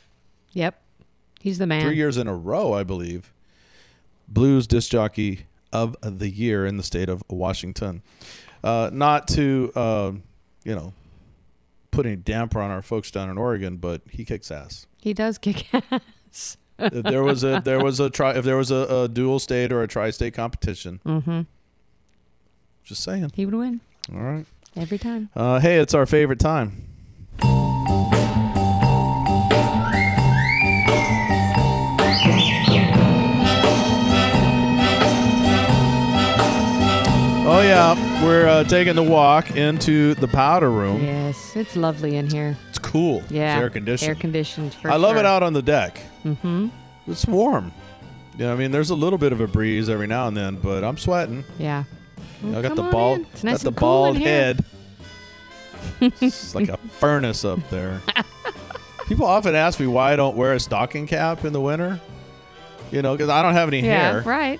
Yep. 0.53 0.81
He's 1.45 1.59
the 1.59 1.67
man. 1.67 1.83
Three 1.85 1.95
years 1.95 2.17
in 2.17 2.27
a 2.27 2.35
row, 2.35 2.73
I 2.73 2.83
believe. 2.83 3.31
Blues 4.27 4.65
disc 4.65 4.89
jockey 4.89 5.45
of 5.71 5.95
the 6.01 6.27
year 6.27 6.65
in 6.65 6.77
the 6.77 6.81
state 6.83 7.07
of 7.07 7.21
Washington. 7.29 8.01
Uh, 8.63 8.89
not 8.91 9.27
to, 9.27 9.71
uh, 9.75 10.11
you 10.63 10.73
know, 10.73 10.91
put 11.91 12.07
any 12.07 12.15
damper 12.15 12.59
on 12.59 12.71
our 12.71 12.81
folks 12.81 13.11
down 13.11 13.29
in 13.29 13.37
Oregon, 13.37 13.77
but 13.77 14.01
he 14.09 14.25
kicks 14.25 14.49
ass. 14.49 14.87
He 15.01 15.13
does 15.13 15.37
kick 15.37 15.67
ass. 15.91 16.57
if 16.79 17.03
there 17.03 17.21
was 17.23 17.43
a 17.43 17.61
there 17.63 17.79
was 17.83 17.99
a 17.99 18.09
try 18.09 18.33
if 18.35 18.43
there 18.43 18.57
was 18.57 18.71
a, 18.71 19.03
a 19.03 19.07
dual 19.07 19.37
state 19.37 19.71
or 19.71 19.83
a 19.83 19.87
tri-state 19.87 20.33
competition, 20.33 20.99
Mm-hmm. 21.05 21.41
just 22.83 23.03
saying. 23.03 23.31
He 23.35 23.45
would 23.45 23.53
win 23.53 23.81
All 24.11 24.19
right. 24.19 24.45
every 24.75 24.97
time. 24.97 25.29
Uh, 25.35 25.59
hey, 25.59 25.77
it's 25.77 25.93
our 25.93 26.07
favorite 26.07 26.39
time. 26.39 26.87
Oh 37.47 37.61
yeah, 37.61 38.23
we're 38.25 38.47
uh, 38.47 38.63
taking 38.63 38.95
the 38.95 39.03
walk 39.03 39.55
into 39.55 40.15
the 40.15 40.27
powder 40.27 40.71
room. 40.71 41.03
Yes, 41.03 41.55
it's 41.55 41.75
lovely 41.75 42.15
in 42.15 42.27
here. 42.27 42.57
It's 42.69 42.79
cool. 42.79 43.23
Yeah. 43.29 43.55
It's 43.57 43.61
air 43.61 43.69
conditioned. 43.69 44.09
Air 44.09 44.15
conditioned. 44.15 44.73
For 44.73 44.89
I 44.89 44.95
love 44.95 45.11
sure. 45.11 45.19
it 45.19 45.25
out 45.27 45.43
on 45.43 45.53
the 45.53 45.61
deck. 45.61 45.99
Mm-hmm. 46.23 46.69
It's 47.07 47.27
warm. 47.27 47.71
Yeah, 48.35 48.51
I 48.51 48.55
mean, 48.55 48.71
there's 48.71 48.89
a 48.89 48.95
little 48.95 49.19
bit 49.19 49.31
of 49.31 49.41
a 49.41 49.47
breeze 49.47 49.89
every 49.89 50.07
now 50.07 50.27
and 50.27 50.35
then, 50.35 50.55
but 50.55 50.83
I'm 50.83 50.97
sweating. 50.97 51.43
Yeah. 51.59 51.83
Know, 52.41 52.57
I 52.57 52.63
got 52.63 52.75
the 52.75 52.81
bald, 52.81 53.19
in. 53.19 53.25
It's 53.31 53.43
nice 53.43 53.63
got 53.63 53.73
the 53.73 53.79
cool 53.79 53.89
bald 53.89 54.17
head. 54.17 54.65
it's 56.01 56.55
like 56.55 56.69
a 56.69 56.77
furnace 56.77 57.45
up 57.45 57.59
there. 57.69 58.01
People 59.07 59.27
often 59.27 59.53
ask 59.53 59.79
me 59.79 59.85
why 59.85 60.13
I 60.13 60.15
don't 60.15 60.35
wear 60.35 60.53
a 60.53 60.59
stocking 60.59 61.05
cap 61.05 61.45
in 61.45 61.53
the 61.53 61.61
winter. 61.61 62.01
You 62.91 63.03
know, 63.03 63.13
because 63.13 63.29
I 63.29 63.43
don't 63.43 63.53
have 63.53 63.67
any 63.67 63.81
Yeah, 63.81 64.13
hair. 64.13 64.21
right. 64.21 64.59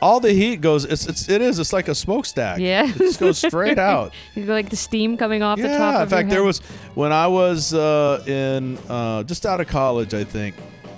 All 0.00 0.20
the 0.20 0.32
heat 0.32 0.60
goes. 0.60 0.84
It's, 0.84 1.06
it's 1.06 1.28
it 1.28 1.42
is. 1.42 1.58
It's 1.58 1.72
like 1.72 1.88
a 1.88 1.94
smokestack. 1.94 2.58
Yeah. 2.60 2.88
it 2.88 2.96
just 2.96 3.18
goes 3.18 3.38
straight 3.38 3.78
out. 3.90 4.12
You 4.34 4.46
go 4.46 4.52
like 4.52 4.68
the 4.70 4.76
steam 4.76 5.16
coming 5.16 5.42
off 5.42 5.58
the 5.58 5.68
top 5.68 5.94
Yeah, 5.94 6.02
in 6.02 6.08
fact, 6.08 6.30
there 6.30 6.44
was 6.44 6.60
when 6.94 7.12
I 7.12 7.26
was 7.26 7.74
uh, 7.74 8.22
in 8.26 8.78
uh, 8.88 9.24
just 9.24 9.44
out 9.44 9.60
of 9.60 9.66
college. 9.66 10.14
I 10.14 10.24
think 10.24 10.54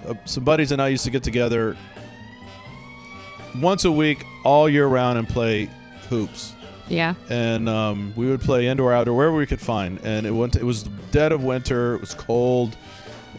uh, 0.07 0.15
some 0.27 0.45
buddies 0.45 0.73
and 0.73 0.83
I 0.83 0.89
used 0.89 1.05
to 1.05 1.11
get 1.11 1.23
together 1.23 1.77
once 3.61 3.85
a 3.85 3.93
week 3.93 4.25
all 4.45 4.69
year 4.69 4.87
round 4.87 5.19
and 5.19 5.29
play 5.29 5.69
hoops. 6.09 6.55
Yeah. 6.89 7.15
And 7.29 7.69
um, 7.69 8.13
we 8.17 8.27
would 8.29 8.41
play 8.41 8.67
indoor, 8.67 8.93
outdoor, 8.93 9.17
wherever 9.17 9.37
we 9.37 9.47
could 9.47 9.61
find. 9.61 10.01
And 10.05 10.27
it 10.27 10.33
went. 10.33 10.57
it 10.57 10.65
was 10.65 10.83
dead 11.13 11.31
of 11.33 11.45
winter. 11.45 11.95
It 11.95 12.01
was 12.01 12.15
cold, 12.15 12.77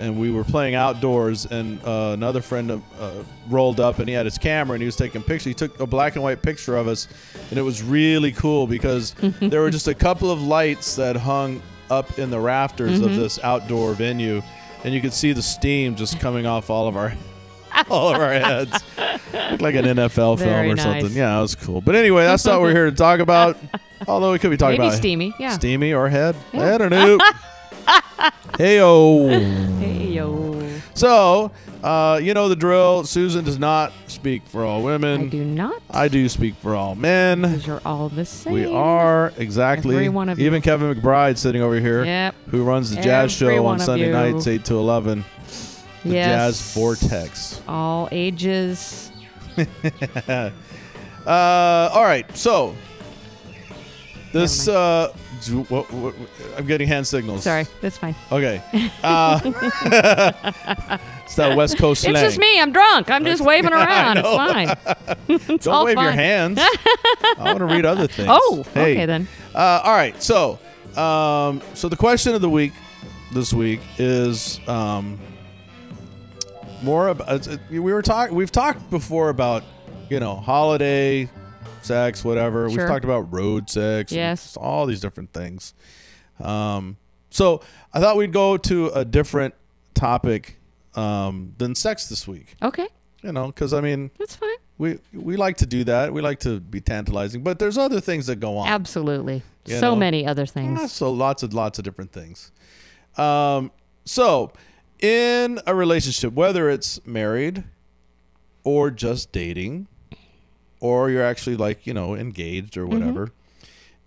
and 0.01 0.19
we 0.19 0.31
were 0.31 0.43
playing 0.43 0.75
outdoors. 0.75 1.45
And 1.45 1.79
uh, 1.85 2.11
another 2.13 2.41
friend 2.41 2.71
uh, 2.99 3.11
rolled 3.49 3.79
up, 3.79 3.99
and 3.99 4.07
he 4.09 4.13
had 4.15 4.25
his 4.25 4.37
camera, 4.37 4.73
and 4.73 4.81
he 4.81 4.85
was 4.87 4.95
taking 4.97 5.21
pictures. 5.21 5.45
He 5.45 5.53
took 5.53 5.79
a 5.79 5.85
black 5.87 6.15
and 6.15 6.23
white 6.23 6.41
picture 6.41 6.75
of 6.75 6.87
us, 6.87 7.07
and 7.49 7.57
it 7.59 7.61
was 7.61 7.81
really 7.83 8.31
cool 8.31 8.67
because 8.67 9.13
there 9.39 9.61
were 9.61 9.69
just 9.69 9.87
a 9.87 9.93
couple 9.95 10.29
of 10.31 10.41
lights 10.41 10.95
that 10.97 11.15
hung 11.15 11.61
up 11.89 12.17
in 12.19 12.29
the 12.29 12.39
rafters 12.39 12.99
of 12.99 13.11
Mhm. 13.11 13.15
this 13.17 13.39
outdoor 13.43 13.93
venue, 13.93 14.41
and 14.83 14.93
you 14.93 15.01
could 15.01 15.13
see 15.13 15.31
the 15.33 15.41
steam 15.41 15.95
just 15.95 16.19
coming 16.19 16.45
off 16.45 16.69
all 16.69 16.87
of 16.87 16.95
our 16.97 17.13
all 17.89 18.09
of 18.13 18.19
our 18.21 18.33
heads. 18.33 18.71
Looked 19.51 19.61
like 19.61 19.75
an 19.75 19.85
NFL 19.85 20.37
film 20.37 20.37
Very 20.37 20.71
or 20.71 20.75
nice. 20.75 20.83
something. 20.85 21.11
Yeah, 21.17 21.37
it 21.37 21.41
was 21.41 21.55
cool. 21.55 21.79
But 21.81 21.95
anyway, 21.95 22.23
that's 22.23 22.45
not 22.45 22.53
what 22.59 22.63
we're 22.67 22.71
here 22.73 22.89
to 22.89 22.95
talk 22.95 23.19
about. 23.19 23.57
Although 24.07 24.31
we 24.31 24.39
could 24.39 24.49
be 24.51 24.57
talking 24.57 24.79
Maybe 24.79 24.87
about 24.87 24.97
steamy, 24.97 25.33
yeah. 25.39 25.51
steamy 25.51 25.93
or 25.93 26.09
head. 26.09 26.35
Yeah. 26.53 26.73
I 26.75 26.77
don't 26.77 26.89
know. 26.89 27.17
Heyo. 28.53 29.79
Hey 29.79 30.07
yo. 30.07 30.67
So, 30.93 31.51
uh, 31.83 32.19
you 32.21 32.33
know 32.33 32.47
the 32.49 32.55
drill. 32.55 33.03
Susan 33.05 33.43
does 33.45 33.57
not 33.57 33.91
speak 34.07 34.45
for 34.45 34.63
all 34.63 34.83
women. 34.83 35.21
I 35.21 35.25
do 35.27 35.43
not. 35.43 35.81
I 35.89 36.07
do 36.09 36.27
speak 36.29 36.55
for 36.55 36.75
all 36.75 36.95
men. 36.95 37.41
Because 37.41 37.65
you're 37.65 37.81
all 37.85 38.09
the 38.09 38.25
same. 38.25 38.53
We 38.53 38.65
are 38.65 39.31
exactly. 39.37 39.95
Every 39.95 40.09
one 40.09 40.29
of 40.29 40.37
you. 40.39 40.45
Even 40.45 40.61
Kevin 40.61 40.93
McBride 40.93 41.37
sitting 41.37 41.61
over 41.61 41.79
here, 41.79 42.03
Yep. 42.05 42.35
who 42.49 42.63
runs 42.63 42.89
the 42.93 42.97
jazz 43.01 43.41
Every 43.41 43.55
show 43.55 43.63
one 43.63 43.75
on 43.75 43.79
of 43.79 43.85
Sunday 43.85 44.07
you. 44.07 44.11
nights, 44.11 44.47
eight 44.47 44.65
to 44.65 44.75
eleven. 44.75 45.23
The 46.03 46.09
Yes. 46.13 46.27
Jazz 46.27 46.73
Vortex. 46.73 47.61
All 47.67 48.09
ages. 48.11 49.11
uh, 50.27 50.49
all 51.25 52.03
right, 52.03 52.25
so 52.37 52.75
this. 54.33 54.67
Uh, 54.67 55.13
do- 55.45 55.63
what, 55.63 55.91
what, 55.91 56.13
I'm 56.57 56.65
getting 56.65 56.87
hand 56.87 57.05
signals. 57.07 57.43
Sorry, 57.43 57.65
that's 57.81 57.97
fine. 57.97 58.15
Okay. 58.31 58.61
Uh, 59.03 59.39
it's 61.25 61.35
that 61.35 61.55
West 61.57 61.77
Coast 61.77 62.01
slang. 62.01 62.13
It's 62.15 62.21
just 62.23 62.39
me. 62.39 62.59
I'm 62.59 62.71
drunk. 62.71 63.09
I'm 63.09 63.25
just 63.25 63.41
waving 63.45 63.73
around. 63.73 64.17
It's 64.19 64.27
fine. 64.27 64.75
It's 65.27 65.65
Don't 65.65 65.73
all 65.73 65.85
wave 65.85 65.97
your 65.97 66.11
hands. 66.11 66.59
I 66.61 67.35
want 67.39 67.59
to 67.59 67.65
read 67.65 67.85
other 67.85 68.07
things. 68.07 68.27
Oh, 68.31 68.63
Hey. 68.73 68.93
okay 68.93 69.05
then. 69.05 69.27
Uh, 69.55 69.81
all 69.83 69.93
right. 69.93 70.21
So, 70.21 70.59
um, 70.95 71.61
so 71.73 71.89
the 71.89 71.95
question 71.97 72.35
of 72.35 72.41
the 72.41 72.49
week 72.49 72.73
this 73.33 73.53
week 73.53 73.79
is 73.97 74.59
um, 74.67 75.19
more 76.83 77.07
about. 77.09 77.47
uh, 77.47 77.57
We 77.69 77.79
were 77.79 78.01
talking. 78.01 78.35
We've 78.35 78.51
talked 78.51 78.89
before 78.89 79.29
about 79.29 79.63
you 80.09 80.19
know 80.19 80.35
holiday 80.35 81.29
sex, 81.85 82.23
whatever. 82.23 82.67
We've 82.67 82.77
talked 82.77 83.05
about 83.05 83.31
road 83.31 83.69
sex. 83.69 84.11
Yes. 84.11 84.57
all 84.57 84.85
these 84.85 85.01
different 85.01 85.33
things. 85.33 85.73
Um, 86.39 86.97
so 87.29 87.61
I 87.93 87.99
thought 87.99 88.17
we'd 88.17 88.33
go 88.33 88.57
to 88.57 88.87
a 88.87 89.05
different 89.05 89.53
topic 89.93 90.57
um, 90.95 91.53
than 91.57 91.75
sex 91.75 92.07
this 92.07 92.27
week. 92.27 92.55
Okay. 92.61 92.87
You 93.21 93.31
know, 93.31 93.47
because 93.47 93.73
I 93.73 93.81
mean, 93.81 94.11
That's 94.17 94.35
fine. 94.35 94.49
we 94.77 94.99
we 95.13 95.37
like 95.37 95.57
to 95.57 95.65
do 95.65 95.83
that. 95.85 96.11
We 96.11 96.21
like 96.21 96.39
to 96.39 96.59
be 96.59 96.81
tantalizing, 96.81 97.43
but 97.43 97.59
there's 97.59 97.77
other 97.77 98.01
things 98.01 98.27
that 98.27 98.37
go 98.39 98.57
on. 98.57 98.67
Absolutely. 98.67 99.43
You 99.65 99.75
so 99.75 99.91
know? 99.91 99.95
many 99.95 100.25
other 100.25 100.45
things. 100.45 100.79
Yeah, 100.79 100.87
so 100.87 101.11
lots 101.11 101.43
of 101.43 101.53
lots 101.53 101.77
of 101.77 101.85
different 101.85 102.11
things. 102.11 102.51
Um, 103.17 103.71
so 104.05 104.53
in 104.99 105.59
a 105.67 105.75
relationship, 105.75 106.33
whether 106.33 106.69
it's 106.69 107.05
married 107.05 107.63
or 108.63 108.89
just 108.91 109.31
dating, 109.31 109.87
or 110.81 111.09
you're 111.09 111.23
actually 111.23 111.55
like 111.55 111.87
you 111.87 111.93
know 111.93 112.15
engaged 112.15 112.75
or 112.75 112.85
whatever, 112.85 113.29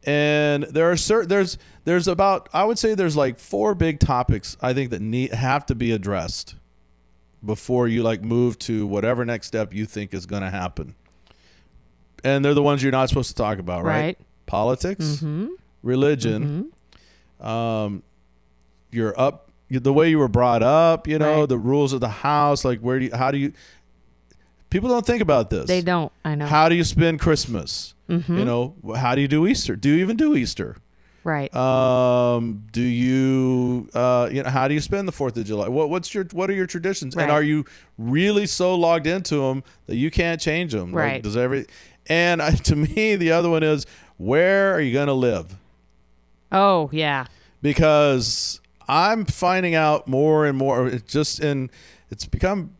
and 0.05 0.65
there 0.65 0.91
are 0.91 0.97
certain 0.97 1.29
there's 1.31 1.57
there's 1.85 2.07
about 2.07 2.49
I 2.53 2.65
would 2.65 2.79
say 2.79 2.95
there's 2.95 3.17
like 3.17 3.39
four 3.39 3.75
big 3.75 3.99
topics 4.01 4.57
I 4.61 4.75
think 4.75 4.91
that 4.91 5.01
need 5.01 5.33
have 5.33 5.65
to 5.67 5.75
be 5.75 5.93
addressed 5.93 6.57
before 7.45 7.89
you 7.89 8.03
like 8.03 8.23
move 8.23 8.59
to 8.59 8.87
whatever 8.87 9.25
next 9.25 9.47
step 9.47 9.73
you 9.75 9.87
think 9.87 10.13
is 10.15 10.25
going 10.27 10.43
to 10.43 10.51
happen. 10.51 10.95
And 12.23 12.43
they're 12.43 12.55
the 12.55 12.63
ones 12.63 12.83
you're 12.83 12.91
not 12.93 13.11
supposed 13.11 13.29
to 13.29 13.35
talk 13.35 13.59
about, 13.59 13.85
right? 13.85 14.01
Right. 14.01 14.19
Politics, 14.47 15.21
Mhm. 15.23 15.51
religion, 15.83 16.71
um, 17.41 18.03
your 18.91 19.19
up, 19.21 19.51
the 19.69 19.93
way 19.93 20.09
you 20.09 20.19
were 20.19 20.29
brought 20.29 20.63
up, 20.63 21.07
you 21.07 21.19
know, 21.19 21.41
Right. 21.41 21.49
the 21.49 21.59
rules 21.59 21.93
of 21.93 22.01
the 22.01 22.09
house, 22.09 22.65
like 22.65 22.81
where 22.81 22.99
do 22.99 23.07
you, 23.07 23.11
how 23.15 23.31
do 23.31 23.37
you? 23.39 23.53
People 24.75 24.89
don't 24.89 25.07
think 25.07 25.23
about 25.23 25.51
this. 25.51 25.69
They 25.69 25.83
don't. 25.83 26.11
I 26.25 26.35
know. 26.35 26.47
How 26.47 26.69
do 26.69 26.75
you 26.75 26.83
spend 26.83 27.21
Christmas? 27.21 27.95
Mhm. 28.11 28.39
You 28.41 28.45
know, 28.45 28.75
how 28.97 29.15
do 29.15 29.21
you 29.21 29.29
do 29.29 29.47
Easter? 29.47 29.77
Do 29.77 29.89
you 29.89 29.99
even 30.03 30.17
do 30.17 30.35
Easter? 30.35 30.79
Right. 31.23 31.55
Um, 31.55 32.65
do 32.73 32.81
you, 32.83 33.89
uh, 33.95 34.29
you 34.33 34.43
know, 34.43 34.51
how 34.51 34.67
do 34.67 34.75
you 34.75 34.81
spend 34.81 35.07
the 35.07 35.13
Fourth 35.13 35.37
of 35.37 35.45
July? 35.45 35.69
What, 35.69 35.91
what's 35.91 36.13
your, 36.13 36.25
what 36.33 36.51
are 36.51 36.55
your 36.55 36.67
traditions? 36.67 37.15
And 37.17 37.31
are 37.31 37.41
you 37.45 37.65
really 37.99 38.47
so 38.47 38.75
logged 38.75 39.07
into 39.07 39.37
them 39.37 39.63
that 39.87 39.95
you 39.95 40.11
can't 40.11 40.41
change 40.41 40.73
them? 40.73 40.91
Like, 40.91 40.97
Right. 41.05 41.23
does 41.23 41.37
every, 41.37 41.67
and 42.09 42.41
uh, 42.43 42.51
to 42.65 42.75
me, 42.75 43.15
the 43.15 43.31
other 43.31 43.49
one 43.51 43.63
is 43.63 43.87
where 44.17 44.75
are 44.75 44.81
you 44.81 44.93
going 44.93 45.07
to 45.07 45.13
live? 45.15 45.55
oh 46.51 46.91
yeah. 46.93 47.27
Because 47.63 48.61
I'm 48.89 49.25
finding 49.25 49.77
out 49.77 50.09
more 50.09 50.47
and 50.47 50.59
more. 50.59 50.89
It's 50.89 51.13
just 51.13 51.39
in, 51.39 51.71
it's 52.11 52.27
become 52.27 52.73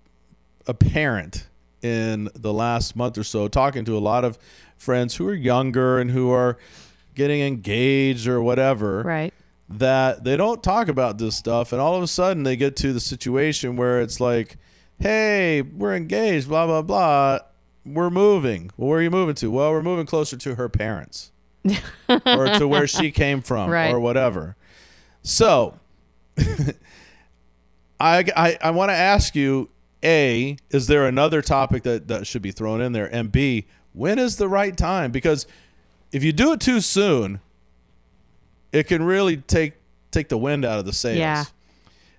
apparent 0.67 1.47
in 1.85 2.31
the 2.35 2.53
last 2.53 2.97
month 2.97 3.19
or 3.19 3.25
so, 3.25 3.47
talking 3.47 3.85
to 3.85 3.97
a 3.97 4.01
lot 4.01 4.25
of 4.25 4.39
friends 4.79 5.15
who 5.17 5.29
are 5.29 5.35
younger 5.35 5.99
and 5.99 6.11
who 6.11 6.31
are 6.31 6.57
getting 7.15 7.41
engaged 7.43 8.27
or 8.27 8.43
whatever 8.43 9.03
Right. 9.03 9.33
that 9.69 10.25
they 10.25 10.37
don't 10.37 10.63
talk 10.63 10.89
about 10.89 11.19
this 11.19 11.37
stuff. 11.37 11.73
And 11.73 11.81
all 11.81 11.95
of 11.95 12.03
a 12.03 12.07
sudden 12.09 12.43
they 12.43 12.57
get 12.57 12.75
to 12.77 12.93
the 12.93 13.01
situation 13.01 13.77
where 13.77 14.01
it's 14.01 14.19
like 14.19 14.57
hey 14.99 15.61
we're 15.63 15.95
engaged 15.95 16.49
blah 16.49 16.67
blah 16.67 16.83
blah. 16.83 17.39
We're 17.85 18.11
moving. 18.11 18.71
Well, 18.77 18.89
where 18.89 18.99
are 18.99 19.03
you 19.03 19.11
moving 19.11 19.35
to? 19.37 19.51
Well 19.51 19.71
we're 19.71 19.83
moving 19.83 20.07
closer 20.07 20.37
to 20.39 20.55
her 20.55 20.69
parents 20.71 21.31
or 22.09 22.49
to 22.59 22.67
where 22.67 22.87
she 22.87 23.11
came 23.11 23.43
from 23.43 23.71
Right. 23.71 23.93
or 23.93 24.01
whatever. 24.01 24.57
So 25.23 25.79
i 28.01 28.25
i, 28.37 28.59
I 28.61 28.71
want 28.71 28.91
to 28.91 28.95
ask 28.95 29.35
you 29.37 29.69
a 30.05 30.57
is 30.71 30.87
there 30.87 31.07
another 31.07 31.41
topic 31.43 31.83
that 31.85 32.09
that 32.09 32.27
should 32.27 32.43
be 32.43 32.51
thrown 32.53 32.81
in 32.81 32.93
there 32.93 33.07
and 33.15 33.33
b 33.33 33.67
when 33.93 34.19
is 34.19 34.37
the 34.37 34.49
right 34.49 34.77
time 34.77 35.11
because 35.11 35.47
if 36.13 36.23
you 36.23 36.33
do 36.33 36.53
it 36.53 36.61
too 36.61 36.81
soon 36.81 37.41
it 38.73 38.87
can 38.89 39.03
really 39.05 39.37
take 39.37 39.75
take 40.11 40.29
the 40.29 40.39
wind 40.39 40.65
out 40.65 40.79
of 40.79 40.85
the 40.85 40.93
sails. 40.93 41.19
Yeah. 41.19 41.45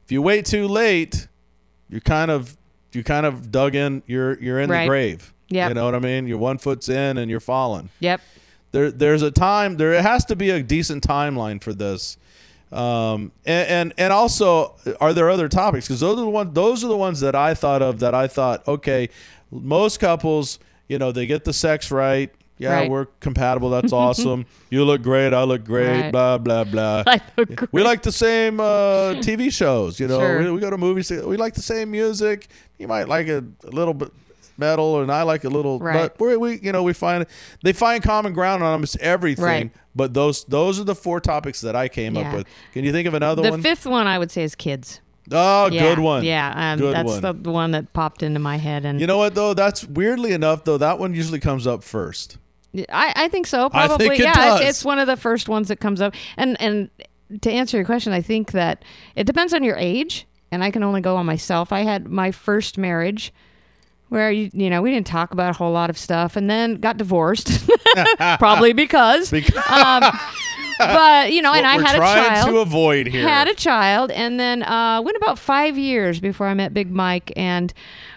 If 0.03 0.11
you 0.11 0.21
wait 0.21 0.45
too 0.45 0.67
late, 0.67 1.27
you 1.89 1.99
kind 2.01 2.29
of 2.31 2.55
you 2.93 3.03
kind 3.03 3.25
of 3.25 3.51
dug 3.51 3.75
in. 3.75 4.03
You're 4.07 4.39
you're 4.41 4.59
in 4.61 4.69
Right. 4.69 4.83
the 4.83 4.87
grave. 4.87 5.33
Yep. 5.49 5.69
You 5.69 5.75
know 5.75 5.85
what 5.85 5.95
I 5.95 5.99
mean? 5.99 6.27
You're 6.27 6.37
one 6.37 6.57
foot's 6.57 6.89
in 6.89 7.17
and 7.17 7.29
you're 7.29 7.39
falling. 7.39 7.89
Yep. 7.99 8.21
There 8.71 8.91
there's 8.91 9.21
a 9.21 9.31
time. 9.31 9.77
There 9.77 10.01
has 10.01 10.23
to 10.25 10.35
be 10.35 10.49
a 10.49 10.61
decent 10.63 11.05
timeline 11.05 11.61
for 11.61 11.73
this. 11.73 12.17
Um, 12.71 13.31
and, 13.45 13.67
and 13.69 13.93
and 13.97 14.13
also, 14.13 14.75
are 14.99 15.13
there 15.13 15.29
other 15.29 15.47
topics? 15.47 15.87
Because 15.87 15.99
those 15.99 16.17
are 16.17 16.21
the 16.21 16.29
ones. 16.29 16.53
Those 16.53 16.83
are 16.83 16.87
the 16.87 16.97
ones 16.97 17.19
that 17.21 17.35
I 17.35 17.53
thought 17.53 17.81
of. 17.81 17.99
That 17.99 18.13
I 18.15 18.27
thought, 18.27 18.67
okay, 18.67 19.09
most 19.51 19.99
couples, 19.99 20.59
you 20.87 20.97
know, 20.97 21.11
they 21.11 21.25
get 21.25 21.43
the 21.45 21.53
sex 21.53 21.91
right. 21.91 22.33
Yeah, 22.57 22.71
Right. 22.73 22.89
we're 22.89 23.05
compatible. 23.19 23.69
That's 23.69 23.91
awesome. 24.05 24.45
You 24.69 24.85
look 24.85 25.01
great. 25.01 25.33
I 25.33 25.43
look 25.43 25.63
great. 25.65 26.01
Right. 26.03 26.11
Blah 26.11 26.37
blah 26.39 26.63
blah. 26.63 27.03
I 27.07 27.21
look 27.37 27.53
great. 27.55 27.73
We 27.73 27.83
like 27.83 28.01
the 28.01 28.11
same 28.13 28.59
uh, 28.59 28.63
TV 29.21 29.51
shows. 29.51 29.99
You 29.99 30.07
know, 30.07 30.19
Sure. 30.19 30.39
we, 30.43 30.51
we 30.51 30.59
go 30.61 30.69
to 30.69 30.77
movies. 30.77 31.11
We 31.11 31.37
like 31.37 31.53
the 31.53 31.61
same 31.61 31.91
music. 31.91 32.47
You 32.77 32.87
might 32.87 33.07
like 33.07 33.27
a, 33.27 33.43
a 33.65 33.69
little 33.71 33.93
bit 33.93 34.11
metal, 34.57 35.01
and 35.01 35.11
I 35.11 35.23
like 35.23 35.43
a 35.43 35.49
little. 35.49 35.79
Right. 35.79 36.11
But 36.15 36.19
we, 36.19 36.37
we, 36.37 36.59
you 36.59 36.71
know, 36.71 36.83
we 36.83 36.93
find 36.93 37.25
they 37.63 37.73
find 37.73 38.03
common 38.03 38.33
ground 38.33 38.63
on 38.63 38.71
almost 38.71 38.97
everything. 38.97 39.45
Right. 39.45 39.71
But 39.95 40.13
those 40.13 40.43
those 40.45 40.79
are 40.79 40.83
the 40.83 40.95
four 40.95 41.19
topics 41.19 41.61
that 41.61 41.75
I 41.75 41.87
came 41.87 42.17
up 42.17 42.33
with. 42.33 42.47
Can 42.73 42.83
you 42.83 42.91
think 42.91 43.07
of 43.07 43.13
another 43.13 43.41
the 43.41 43.51
one? 43.51 43.61
fifth 43.61 43.85
one 43.85 44.07
I 44.07 44.19
would 44.19 44.31
say 44.31 44.43
is 44.43 44.55
kids. 44.55 45.01
oh, 45.31 45.69
yeah, 45.71 45.81
good 45.81 45.99
one. 45.99 46.23
Yeah. 46.23 46.53
Um, 46.55 46.79
good 46.79 46.95
that's 46.95 47.07
one. 47.07 47.21
the 47.21 47.33
the 47.33 47.51
one 47.51 47.71
that 47.71 47.93
popped 47.93 48.21
into 48.23 48.39
my 48.39 48.57
head, 48.57 48.85
and 48.85 48.99
you 48.99 49.07
know 49.07 49.17
what 49.17 49.35
though? 49.35 49.53
That's 49.53 49.83
weirdly 49.85 50.33
enough 50.33 50.63
though. 50.63 50.77
That 50.77 50.99
one 50.99 51.13
usually 51.13 51.39
comes 51.39 51.65
up 51.65 51.83
first. 51.83 52.37
I, 52.89 53.13
I 53.15 53.27
think 53.29 53.47
so. 53.47 53.67
I 53.67 53.87
Probably, 53.87 54.09
think 54.09 54.19
it 54.19 54.23
yeah. 54.23 54.33
does. 54.33 54.59
It's, 54.59 54.69
it's 54.69 54.85
one 54.85 54.99
of 54.99 55.07
the 55.07 55.15
first 55.15 55.47
ones 55.47 55.69
that 55.69 55.79
comes 55.79 56.01
up. 56.01 56.13
And 56.35 56.59
and 56.61 56.89
to 57.41 57.49
answer 57.49 57.77
your 57.77 57.85
question, 57.85 58.11
I 58.11 58.21
think 58.21 58.51
that 58.51 58.83
it 59.15 59.23
depends 59.23 59.53
on 59.53 59.63
your 59.63 59.77
age. 59.77 60.27
And 60.51 60.63
I 60.63 60.71
can 60.71 60.83
only 60.83 61.01
go 61.01 61.17
on 61.17 61.25
myself. 61.25 61.73
I 61.73 61.81
had 61.81 62.07
my 62.07 62.31
first 62.31 62.77
marriage 62.77 63.33
where 64.09 64.31
you 64.31 64.49
you 64.53 64.69
know 64.69 64.81
we 64.81 64.91
didn't 64.91 65.07
talk 65.07 65.31
about 65.31 65.51
a 65.51 65.53
whole 65.53 65.71
lot 65.71 65.89
of 65.89 65.97
stuff, 65.97 66.35
and 66.35 66.49
then 66.49 66.75
got 66.75 66.97
divorced, 66.97 67.67
probably 68.39 68.73
because. 68.73 69.31
um, 69.33 70.03
but 70.77 71.31
you 71.31 71.41
know, 71.41 71.53
and 71.53 71.65
I 71.65 71.73
had 71.81 71.95
a 71.95 71.99
child. 71.99 72.49
to 72.49 72.57
avoid 72.59 73.07
here. 73.07 73.27
Had 73.27 73.47
a 73.47 73.55
child, 73.55 74.11
and 74.11 74.39
then 74.39 74.63
uh, 74.63 75.01
went 75.03 75.17
about 75.17 75.39
five 75.39 75.77
years 75.77 76.19
before 76.19 76.47
I 76.47 76.53
met 76.53 76.73
Big 76.73 76.91
Mike, 76.91 77.31
and 77.35 77.73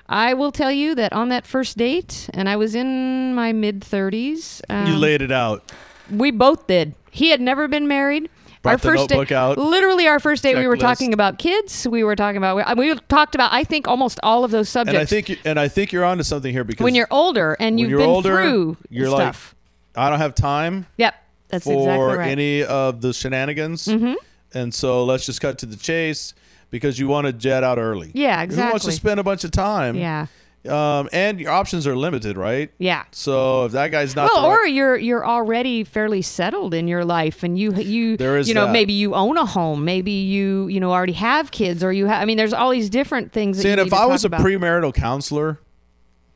I 0.09 0.35
will 0.35 0.52
tell 0.52 0.73
you 0.73 0.94
that 0.94 1.12
on 1.12 1.28
that 1.28 1.47
first 1.47 1.77
date, 1.77 2.28
and 2.32 2.48
I 2.48 2.56
was 2.56 2.74
in 2.74 3.35
my 3.35 3.52
mid 3.52 3.81
30s. 3.81 4.60
you 4.69 4.94
um, 4.94 5.01
laid 5.01 5.23
it 5.23 5.32
out. 5.32 5.70
We 6.10 6.31
both 6.31 6.66
did. 6.66 6.94
He 7.10 7.31
had 7.31 7.40
never 7.40 7.69
been 7.69 7.86
married. 7.89 8.31
Our 8.69 8.78
first 8.78 9.09
date, 9.09 9.32
out. 9.32 9.59
literally 9.59 10.07
our 10.07 10.20
first 10.20 10.43
date, 10.43 10.57
we 10.57 10.66
were 10.66 10.77
talking 10.77 11.12
about 11.12 11.39
kids. 11.39 11.86
We 11.89 12.05
were 12.05 12.16
talking 12.16 12.36
about 12.36 12.77
we, 12.78 12.90
we 12.90 12.99
talked 13.09 13.35
about 13.35 13.53
I 13.53 13.65
think 13.65 13.89
almost 13.89 14.19
all 14.23 14.45
of 14.45 14.51
those 14.51 14.69
subjects. 14.69 14.95
And 14.99 15.03
I 15.03 15.05
think 15.05 15.28
you, 15.28 15.36
and 15.45 15.59
I 15.59 15.69
think 15.69 15.93
you're 15.93 16.05
onto 16.05 16.23
something 16.24 16.53
here 16.53 16.65
because 16.65 16.85
when 16.85 16.95
you're 16.95 17.09
older 17.11 17.57
and 17.59 17.78
you've 17.81 17.90
been 17.90 18.01
older, 18.09 18.35
through 18.35 18.77
you're 18.90 19.09
stuff. 19.09 19.55
like, 19.97 20.07
I 20.07 20.11
don't 20.11 20.19
have 20.20 20.35
time 20.35 20.86
yep, 20.97 21.15
that's 21.49 21.65
for 21.65 21.73
exactly 21.73 22.16
right. 22.19 22.28
any 22.31 22.62
of 22.65 23.01
the 23.01 23.12
shenanigans, 23.12 23.86
Mhm. 23.86 24.15
and 24.55 24.73
so 24.73 25.05
let's 25.05 25.27
just 25.27 25.40
cut 25.40 25.59
to 25.59 25.66
the 25.66 25.77
chase 25.77 26.35
because 26.70 26.99
you 26.99 27.09
want 27.09 27.27
to 27.27 27.32
jet 27.32 27.65
out 27.65 27.78
early. 27.78 28.11
Yeah, 28.15 28.43
exactly. 28.43 28.65
Who 28.66 28.70
wants 28.73 28.85
to 28.85 28.93
spend 28.93 29.19
a 29.20 29.24
bunch 29.24 29.45
of 29.45 29.51
time? 29.51 29.97
Yeah. 29.97 30.27
Um, 30.68 31.09
and 31.12 31.40
your 31.40 31.51
options 31.52 31.86
are 31.86 31.97
limited, 31.97 32.36
right? 32.36 32.70
Yeah. 32.78 33.05
So 33.12 33.64
if 33.66 33.72
that 33.72 33.90
guy's 33.90 34.16
not 34.16 34.30
well, 34.32 34.43
the 34.43 34.48
right- 34.48 34.55
or 34.60 34.66
you're 34.66 34.97
you're 34.97 35.26
already 35.26 35.85
fairly 35.85 36.20
settled 36.20 36.74
in 36.74 36.89
your 36.89 37.05
life, 37.05 37.43
and 37.43 37.59
you 37.59 37.72
you 37.74 38.16
There 38.16 38.36
is 38.36 38.48
you 38.48 38.55
know 38.55 38.66
that. 38.66 38.72
maybe 38.72 38.93
you 38.93 39.14
own 39.14 39.36
a 39.39 39.47
home, 39.47 39.85
maybe 39.85 40.10
you 40.10 40.66
you 40.68 40.80
know 40.80 40.93
already 40.93 41.12
have 41.14 41.51
kids, 41.52 41.82
or 41.85 41.93
you 41.93 42.06
have. 42.06 42.20
I 42.20 42.24
mean, 42.24 42.36
there's 42.36 42.52
all 42.52 42.70
these 42.70 42.90
different 42.90 43.32
things. 43.32 43.56
That 43.59 43.62
See, 43.62 43.70
and 43.70 43.80
if 43.80 43.93
I 43.93 44.06
was 44.06 44.24
a 44.24 44.26
about. 44.26 44.40
premarital 44.40 44.93
counselor, 44.94 45.59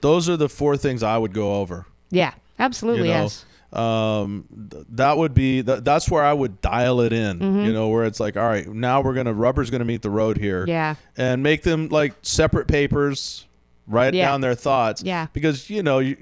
those 0.01 0.28
are 0.28 0.36
the 0.36 0.49
four 0.49 0.77
things 0.77 1.03
I 1.03 1.19
would 1.19 1.35
go 1.35 1.57
over. 1.57 1.86
yeah, 2.11 2.32
absolutely 2.59 3.09
you 3.09 3.15
know? 3.15 3.23
yes. 3.23 3.44
Um, 3.73 4.44
th- 4.70 4.85
that 4.90 5.16
would 5.16 5.32
be 5.35 5.62
th- 5.62 5.81
that's 5.82 6.11
where 6.11 6.23
I 6.23 6.32
would 6.35 6.61
dial 6.61 7.01
it 7.01 7.12
in. 7.12 7.39
Mhm. 7.39 7.66
You 7.66 7.73
know, 7.73 7.89
where 7.89 8.05
it's 8.05 8.20
like, 8.20 8.36
all 8.36 8.47
right, 8.47 8.69
now 8.69 9.01
we're 9.01 9.15
gonna 9.15 9.32
rubber's 9.32 9.70
gonna 9.70 9.86
meet 9.86 10.03
the 10.03 10.11
road 10.11 10.36
here. 10.39 10.65
Yeah. 10.69 10.94
and 11.16 11.43
make 11.43 11.62
them 11.62 11.89
like 11.89 12.12
separate 12.23 12.69
papers. 12.69 13.47
Write 13.87 14.15
Yeah. 14.15 14.29
down 14.29 14.41
their 14.41 14.55
thoughts. 14.55 15.03
Yeah. 15.03 15.27
because 15.33 15.69
you 15.71 15.83
know, 15.83 15.99
you, 15.99 16.17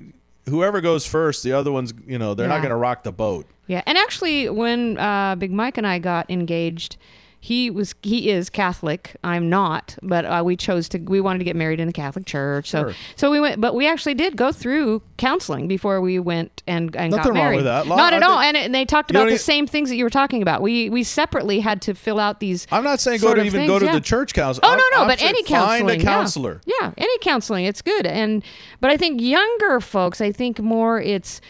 whoever 0.48 0.80
goes 0.80 1.06
first, 1.06 1.42
the 1.42 1.52
other 1.52 1.70
ones, 1.72 1.92
you 2.06 2.18
know, 2.18 2.34
they're 2.34 2.48
not 2.48 2.62
gonna 2.62 2.76
rock 2.76 3.02
the 3.04 3.12
boat. 3.12 3.46
Yeah, 3.66 3.82
and 3.86 3.96
actually, 3.96 4.48
when 4.48 4.98
uh, 4.98 5.36
Big 5.36 5.52
Mike 5.52 5.78
and 5.78 5.86
I 5.86 5.98
got 6.00 6.28
engaged, 6.30 6.96
he 7.42 7.70
was 7.70 7.94
he 8.02 8.28
is 8.30 8.50
Catholic. 8.50 9.16
I'm 9.24 9.48
not, 9.48 9.96
but 10.02 10.26
uh, 10.26 10.42
we 10.44 10.56
chose 10.56 10.88
to. 10.90 10.98
We 10.98 11.22
wanted 11.22 11.38
to 11.38 11.44
get 11.44 11.56
married 11.56 11.80
in 11.80 11.86
the 11.86 11.92
Catholic 11.92 12.26
church, 12.26 12.68
so 12.68 12.82
Sure. 12.82 12.94
so 13.16 13.30
we 13.30 13.40
went. 13.40 13.60
But 13.60 13.74
we 13.74 13.88
actually 13.88 14.12
did 14.14 14.36
go 14.36 14.52
through 14.52 15.00
counseling 15.16 15.66
before 15.66 16.02
we 16.02 16.18
went 16.18 16.62
and 16.66 16.94
and 16.94 17.10
Nothing 17.12 17.32
got 17.32 17.38
wrong 17.38 17.44
married. 17.44 17.56
with 17.56 17.64
that. 17.64 17.86
Not 17.86 18.12
I 18.12 18.16
at 18.18 18.22
all. 18.22 18.38
And, 18.38 18.56
it- 18.58 18.64
and 18.66 18.74
they 18.74 18.84
talked 18.84 19.10
about 19.10 19.28
the 19.30 19.38
same 19.38 19.66
things 19.66 19.88
that 19.88 19.96
you 19.96 20.04
were 20.04 20.10
talking 20.10 20.42
about. 20.42 20.60
We 20.60 20.90
we 20.90 21.02
separately 21.02 21.60
had 21.60 21.80
to 21.82 21.94
fill 21.94 22.20
out 22.20 22.40
these. 22.40 22.66
I'm 22.70 22.84
not 22.84 23.00
saying 23.00 23.20
go 23.20 23.32
to 23.34 23.40
even 23.42 23.60
things, 23.60 23.68
go 23.70 23.78
to 23.78 23.86
yeah. 23.86 23.92
the 23.94 24.00
church 24.02 24.34
council. 24.34 24.60
Oh 24.64 24.68
I'm- 24.68 24.78
no, 24.78 24.84
no, 24.98 25.02
I'm 25.04 25.08
but 25.08 25.22
any 25.22 25.42
find 25.42 25.46
counseling, 25.46 26.00
a 26.00 26.04
yeah. 26.04 26.10
counselor. 26.10 26.60
Yeah. 26.66 26.92
any 26.98 27.18
counseling, 27.20 27.64
it's 27.64 27.80
good. 27.80 28.06
And 28.06 28.44
but 28.80 28.90
I 28.90 28.98
think 28.98 29.20
younger 29.20 29.80
folks, 29.80 30.20
I 30.20 30.30
think 30.30 30.60
more 30.60 31.00
it's 31.00 31.40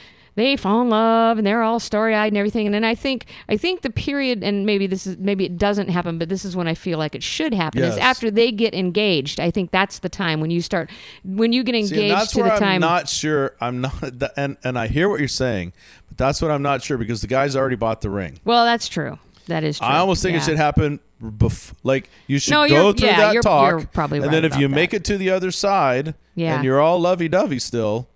they 0.41 0.57
fall 0.57 0.83
in 0.83 0.89
love 0.91 1.39
and 1.39 1.47
they're 1.47 1.63
all 1.63 1.79
starry 1.79 2.15
eyed 2.15 2.29
and 2.33 2.37
everything. 2.39 2.67
And 2.67 2.75
then 2.75 2.85
I 2.85 2.95
think 2.95 3.27
I 3.49 3.57
think 3.57 3.83
the 3.83 3.91
period, 3.91 4.43
and 4.43 4.67
maybe 4.67 4.87
this 4.87 5.07
is 5.07 5.17
maybe 5.19 5.45
it 5.45 5.59
doesn't 5.59 5.89
happen, 5.89 6.19
but 6.19 6.29
this 6.29 6.45
is 6.45 6.57
when 6.57 6.67
I 6.67 6.75
feel 6.75 6.99
like 6.99 7.15
it 7.15 7.23
should 7.23 7.55
happen. 7.55 7.81
Yes. 7.83 7.93
Is 7.95 7.99
after 7.99 8.31
they 8.31 8.51
get 8.51 8.75
engaged. 8.75 9.39
I 9.41 9.51
think 9.51 9.71
that's 9.71 10.01
the 10.01 10.09
time 10.09 10.41
when 10.41 10.51
you 10.51 10.61
start 10.63 10.91
when 11.25 11.53
you 11.53 11.63
get 11.63 11.75
engaged 11.75 11.95
See, 11.95 12.09
that's 12.09 12.33
to 12.33 12.41
where 12.41 12.49
the 12.49 12.55
I'm 12.55 12.61
time. 12.61 12.81
not 12.81 13.09
sure. 13.09 13.55
I'm 13.61 13.81
not, 13.83 13.93
and 14.37 14.57
and 14.65 14.79
I 14.79 14.87
hear 14.89 15.09
what 15.09 15.19
you're 15.21 15.29
saying, 15.29 15.73
but 16.09 16.17
that's 16.19 16.41
what 16.43 16.51
I'm 16.51 16.63
not 16.63 16.83
sure 16.83 16.99
because 16.99 17.21
the 17.21 17.27
guy's 17.29 17.55
already 17.55 17.77
bought 17.77 18.01
the 18.01 18.11
ring. 18.11 18.41
well, 18.45 18.65
that's 18.65 18.89
true. 18.89 19.19
That 19.47 19.65
is 19.65 19.79
true. 19.79 19.87
I 19.89 19.99
almost 19.99 20.23
think 20.23 20.35
Yeah. 20.35 20.43
it 20.43 20.45
should 20.45 20.57
happen. 20.59 21.01
Bef- 21.23 21.73
like 21.83 22.09
you 22.29 22.39
should 22.39 22.53
No, 22.53 22.67
go 22.69 22.93
through 22.93 23.09
yeah, 23.09 23.17
that 23.19 23.33
you're- 23.35 23.43
talk, 23.43 23.69
you're 23.71 23.81
probably 23.93 24.19
and 24.19 24.27
right 24.29 24.33
then 24.33 24.45
if 24.45 24.57
you 24.57 24.69
that. 24.69 24.75
make 24.75 24.95
it 24.95 25.05
to 25.05 25.19
the 25.19 25.29
other 25.31 25.51
side, 25.51 26.15
Yeah. 26.35 26.55
and 26.55 26.65
you're 26.65 26.81
all 26.81 26.99
lovey 26.99 27.29
dovey 27.29 27.59
still, 27.59 28.09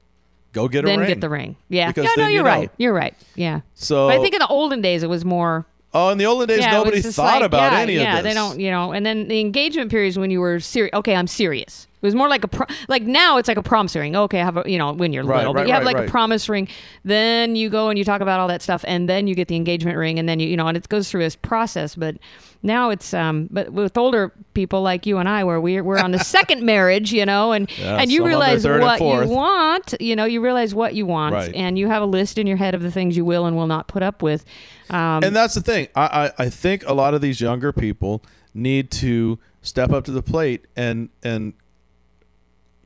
go 0.55 0.69
get 0.69 0.85
a 0.85 0.87
then 0.87 1.01
ring. 1.01 1.09
get 1.09 1.21
the 1.21 1.29
ring. 1.29 1.57
Yeah. 1.69 1.89
Because 1.89 2.05
yeah, 2.05 2.11
no, 2.17 2.23
then 2.23 2.31
you 2.31 2.37
you're 2.37 2.45
know. 2.45 2.51
right. 2.51 2.71
You're 2.79 2.95
right. 2.95 3.15
Yeah. 3.35 3.61
So 3.75 4.09
but 4.09 4.19
I 4.19 4.23
think 4.23 4.35
in 4.35 4.39
the 4.39 4.47
olden 4.47 4.81
days 4.81 5.03
it 5.03 5.11
was 5.11 5.25
more 5.25 5.67
Oh, 5.97 6.09
in 6.09 6.19
the 6.19 6.27
olden 6.27 6.49
days, 6.49 6.59
Yeah, 6.59 6.73
nobody 6.73 7.01
thought 7.01 7.35
like, 7.41 7.45
about 7.45 7.73
yeah, 7.73 7.79
any 7.79 7.95
of 7.95 8.01
this. 8.01 8.05
Yeah, 8.05 8.23
they 8.23 8.35
don't, 8.35 8.59
you 8.59 8.69
know. 8.69 8.91
And 8.91 9.07
then 9.07 9.29
the 9.29 9.39
engagement 9.41 9.93
period 9.93 10.09
is 10.09 10.19
when 10.19 10.29
you 10.29 10.41
were 10.41 10.59
serious. 10.59 10.93
Okay, 10.93 11.15
I'm 11.15 11.29
serious. 11.29 11.87
It 12.05 12.09
was 12.09 12.15
more 12.15 12.29
like 12.29 12.45
a 12.45 12.49
pro- 12.49 12.67
like 12.89 13.03
now 13.03 13.39
it's 13.39 13.49
like 13.49 13.57
a 13.57 13.63
promise 13.63 13.97
ring. 13.97 14.15
Okay, 14.15 14.39
I 14.41 14.45
have 14.45 14.59
a 14.59 14.63
you 14.67 14.77
know 14.77 14.93
when 14.93 15.15
you're 15.15 15.25
Right, 15.25 15.39
little, 15.39 15.55
but 15.55 15.67
you 15.67 15.73
have 15.73 15.85
right, 15.85 15.87
like 15.95 15.97
right. 15.97 16.09
a 16.09 16.11
promise 16.11 16.51
ring. 16.51 16.69
Then 17.03 17.57
you 17.57 17.71
go 17.71 17.89
and 17.89 17.99
you 17.99 18.05
talk 18.05 18.21
about 18.21 18.41
all 18.41 18.49
that 18.49 18.61
stuff, 18.61 18.85
and 18.87 19.09
then 19.09 19.27
you 19.27 19.35
get 19.35 19.49
the 19.49 19.57
engagement 19.57 19.97
ring, 19.97 20.19
and 20.19 20.29
then 20.29 20.39
you 20.39 20.47
you 20.49 20.57
know, 20.59 20.67
and 20.69 20.77
it 20.77 20.87
goes 20.91 21.11
through 21.11 21.23
this 21.23 21.35
process. 21.35 21.95
But 21.95 22.17
now 22.63 22.91
it's 22.91 23.15
um, 23.15 23.49
but 23.51 23.71
with 23.73 23.97
older 23.97 24.33
people 24.53 24.83
like 24.83 25.07
you 25.07 25.17
and 25.17 25.29
I, 25.29 25.45
where 25.45 25.59
we're 25.61 25.83
we're 25.83 25.99
on 25.99 26.11
the 26.11 26.19
second 26.37 26.63
marriage, 26.63 27.11
you 27.11 27.25
know, 27.25 27.53
and 27.53 27.71
Yeah, 27.79 27.97
and 27.97 28.13
you 28.13 28.19
some 28.19 28.25
on 28.25 28.31
their 28.31 28.39
realize 28.39 28.65
what 29.01 29.01
you 29.01 29.29
want, 29.35 29.95
you 29.99 30.15
know, 30.15 30.27
you 30.27 30.43
realize 30.43 30.75
what 30.75 30.95
you 30.95 31.07
want, 31.07 31.35
Right. 31.35 31.55
and 31.55 31.79
you 31.79 31.89
have 31.89 32.03
a 32.03 32.07
list 32.07 32.37
in 32.37 32.47
your 32.47 32.59
head 32.59 32.75
of 32.75 32.83
the 32.83 32.91
things 32.91 33.17
you 33.17 33.25
will 33.25 33.47
and 33.47 33.57
will 33.57 33.67
not 33.67 33.89
put 33.89 34.03
up 34.03 34.23
with. 34.23 34.45
Um, 34.91 35.25
and 35.25 35.35
that's 35.35 35.55
the 35.55 35.63
thing. 35.63 35.89
I, 35.97 36.33
I 36.39 36.45
I 36.45 36.49
think 36.51 36.87
a 36.87 36.93
lot 36.93 37.15
of 37.15 37.23
these 37.23 37.41
younger 37.41 37.73
people 37.73 38.23
need 38.53 38.91
to 38.91 39.39
step 39.63 39.91
up 39.91 40.05
to 40.05 40.11
the 40.13 40.23
plate 40.23 40.67
and 40.77 41.09
and 41.23 41.55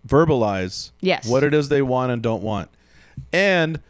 verbalize 0.07 0.91
Yes. 1.01 1.29
what 1.29 1.43
it 1.45 1.55
is 1.55 1.69
they 1.69 1.83
want 1.83 2.13
and 2.13 2.23
don't 2.23 2.43
want, 2.43 2.71
and 3.33 3.81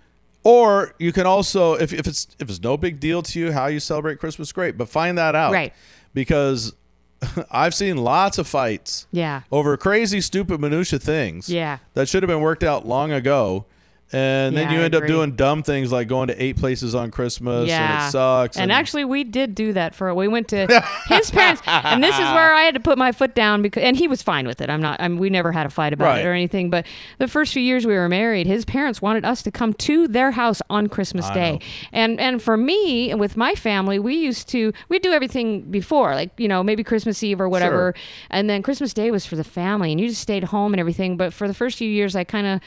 or 0.44 0.94
you 0.98 1.12
can 1.12 1.26
also 1.26 1.74
if, 1.74 1.93
if 1.93 2.06
it's 2.06 2.28
if 2.39 2.48
it's 2.48 2.62
no 2.62 2.76
big 2.76 3.01
deal 3.01 3.22
to 3.22 3.39
you 3.40 3.52
how 3.52 3.66
you 3.66 3.80
celebrate 3.80 4.18
Christmas, 4.18 4.52
great, 4.52 4.78
but 4.78 4.89
find 4.89 5.18
that 5.18 5.35
out, 5.35 5.52
Right. 5.52 5.72
Because 6.14 6.74
I've 7.51 7.74
seen 7.74 7.97
lots 7.98 8.39
of 8.39 8.47
fights 8.47 9.06
yeah. 9.12 9.43
over 9.52 9.76
crazy, 9.76 10.20
stupid 10.20 10.60
minutia 10.60 10.98
things. 10.98 11.48
Yeah. 11.51 11.78
that 11.94 12.09
should 12.09 12.22
have 12.22 12.28
been 12.28 12.40
worked 12.40 12.62
out 12.64 12.86
long 12.86 13.12
ago. 13.12 13.66
And 14.10 14.56
then 14.56 14.70
Yeah, 14.70 14.78
you 14.78 14.82
end 14.85 14.94
up 14.94 15.06
doing 15.06 15.32
dumb 15.32 15.62
things 15.62 15.93
like 15.93 16.09
going 16.09 16.28
to 16.28 16.43
eight 16.43 16.56
places 16.56 16.94
on 16.94 17.10
Christmas 17.10 17.68
Yeah. 17.68 17.98
and 18.05 18.09
it 18.09 18.10
sucks. 18.12 18.56
And 18.56 18.72
actually, 18.72 19.05
we 19.05 19.22
did 19.22 19.55
do 19.55 19.74
that 19.74 19.94
for. 19.94 20.14
We 20.14 20.28
went 20.28 20.48
to 20.48 20.66
his 21.09 21.30
parents, 21.30 21.60
and 21.66 22.02
this 22.02 22.14
is 22.14 22.20
where 22.20 22.55
I 22.55 22.62
had 22.62 22.72
to 22.74 22.80
put 22.80 22.97
my 22.97 23.12
foot 23.12 23.35
down 23.35 23.60
because, 23.60 23.82
and 23.82 23.97
he 23.98 24.09
was 24.09 24.22
fine 24.22 24.47
with 24.47 24.62
it. 24.62 24.70
I'm 24.70 24.80
not. 24.80 24.98
I'm, 25.01 25.18
we 25.18 25.28
never 25.28 25.52
had 25.52 25.66
a 25.66 25.70
fight 25.70 25.93
about 25.93 26.06
Right. 26.06 26.24
it 26.24 26.26
or 26.26 26.32
anything. 26.32 26.70
But 26.70 26.86
the 27.18 27.28
first 27.28 27.52
few 27.52 27.60
years 27.62 27.85
we 27.86 27.93
were 27.93 28.09
married, 28.09 28.47
his 28.47 28.64
parents 28.64 29.02
wanted 29.02 29.26
us 29.26 29.43
to 29.43 29.51
come 29.51 29.74
to 29.74 30.09
their 30.09 30.30
house 30.30 30.62
on 30.70 30.86
Christmas 30.89 31.26
I 31.26 31.35
Day, 31.35 31.52
know. 31.52 31.59
and 31.93 32.18
and 32.20 32.43
for 32.43 32.56
me 32.56 33.10
and 33.10 33.20
with 33.20 33.36
my 33.36 33.55
family, 33.55 33.98
we 33.98 34.14
used 34.14 34.48
to 34.48 34.72
we 34.89 34.98
do 35.01 35.12
everything 35.12 35.60
before, 35.70 36.14
like 36.14 36.30
you 36.39 36.48
know 36.48 36.62
maybe 36.62 36.82
Christmas 36.82 37.22
Eve 37.22 37.43
or 37.43 37.48
whatever, 37.51 37.94
and 38.30 38.48
then 38.48 38.62
Christmas 38.62 38.94
Day 38.94 39.10
was 39.10 39.26
for 39.26 39.36
the 39.36 39.44
family, 39.44 39.93
and 39.93 40.01
you 40.01 40.09
just 40.09 40.22
stayed 40.22 40.44
home 40.44 40.72
and 40.72 40.80
everything. 40.80 41.18
But 41.18 41.35
for 41.35 41.47
the 41.47 41.52
first 41.55 41.76
few 41.76 41.90
years, 41.90 42.16
I 42.16 42.24
kind 42.24 42.47
of. 42.47 42.60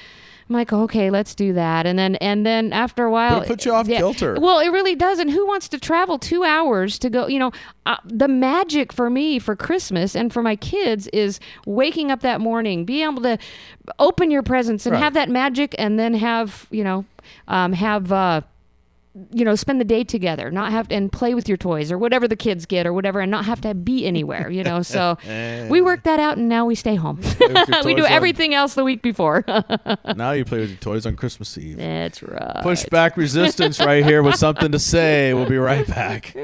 I'm 0.51 0.55
like, 0.57 0.73
okay, 0.73 1.09
let's 1.09 1.33
do 1.33 1.53
that, 1.53 1.85
and 1.85 1.97
then 1.97 2.15
and 2.17 2.45
then 2.45 2.73
after 2.73 3.05
a 3.05 3.09
while, 3.09 3.37
But 3.39 3.45
it 3.45 3.47
puts 3.47 3.65
you 3.65 3.71
off 3.73 3.87
yeah. 3.87 3.99
kilter. 3.99 4.35
Well, 4.37 4.59
it 4.59 4.67
really 4.67 4.95
does. 4.95 5.17
And 5.17 5.31
who 5.31 5.47
wants 5.47 5.69
to 5.69 5.79
travel 5.79 6.19
two 6.19 6.43
hours 6.43 6.99
to 6.99 7.09
go? 7.09 7.25
You 7.27 7.39
know, 7.39 7.51
uh, 7.85 7.95
the 8.03 8.27
magic 8.27 8.91
for 8.91 9.09
me 9.09 9.39
for 9.39 9.55
Christmas 9.55 10.13
and 10.13 10.33
for 10.33 10.43
my 10.43 10.57
kids 10.57 11.07
is 11.13 11.39
waking 11.65 12.11
up 12.11 12.19
that 12.19 12.41
morning, 12.41 12.83
being 12.83 13.09
able 13.09 13.21
to 13.21 13.37
open 13.97 14.29
your 14.29 14.43
presents 14.43 14.85
and 14.85 14.91
Right. 14.91 15.01
have 15.03 15.13
that 15.13 15.29
magic, 15.29 15.73
and 15.79 15.97
then 15.97 16.15
have 16.15 16.67
you 16.69 16.83
know, 16.83 17.05
um, 17.47 17.71
have. 17.71 18.11
Uh, 18.11 18.41
you 19.31 19.43
know, 19.43 19.55
spend 19.55 19.81
the 19.81 19.85
day 19.85 20.03
together, 20.03 20.49
not 20.51 20.71
have 20.71 20.87
to, 20.87 20.95
and 20.95 21.11
play 21.11 21.33
with 21.33 21.49
your 21.49 21.57
toys 21.57 21.91
or 21.91 21.97
whatever 21.97 22.27
the 22.27 22.35
kids 22.35 22.65
get 22.65 22.87
or 22.87 22.93
whatever, 22.93 23.19
and 23.19 23.29
not 23.29 23.45
have 23.45 23.59
to 23.61 23.73
be 23.73 24.05
anywhere, 24.05 24.49
you 24.49 24.63
know. 24.63 24.81
So 24.81 25.17
we 25.69 25.81
worked 25.81 26.05
that 26.05 26.19
out, 26.19 26.37
and 26.37 26.47
now 26.47 26.65
we 26.65 26.75
stay 26.75 26.95
home. 26.95 27.17
we 27.39 27.47
do 27.47 27.65
toys 27.65 28.05
on. 28.05 28.11
everything 28.11 28.53
else 28.53 28.73
the 28.73 28.83
week 28.83 29.01
before. 29.01 29.43
now 30.15 30.31
you 30.31 30.45
play 30.45 30.59
with 30.59 30.69
your 30.69 30.79
toys 30.79 31.05
on 31.05 31.15
Christmas 31.15 31.57
Eve. 31.57 31.77
That's 31.77 32.23
right. 32.23 32.63
Push 32.63 32.85
back 32.85 33.17
resistance 33.17 33.79
right 33.79 34.05
here 34.05 34.23
with 34.23 34.35
something 34.35 34.71
to 34.71 34.79
say. 34.79 35.33
We'll 35.33 35.49
be 35.49 35.57
right 35.57 35.87
back. 35.87 36.35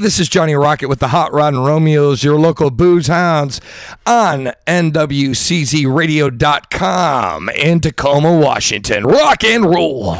This 0.00 0.18
is 0.18 0.30
Johnny 0.30 0.54
Rocket 0.54 0.88
with 0.88 1.00
the 1.00 1.08
Hot 1.08 1.30
Rod 1.30 1.52
and 1.52 1.62
Romeos, 1.62 2.24
your 2.24 2.40
local 2.40 2.70
booze 2.70 3.08
hounds 3.08 3.60
on 4.06 4.52
NWCZRadio.com 4.66 7.50
in 7.50 7.80
Tacoma, 7.80 8.34
Washington. 8.34 9.06
Rock 9.06 9.44
and 9.44 9.66
roll. 9.66 10.16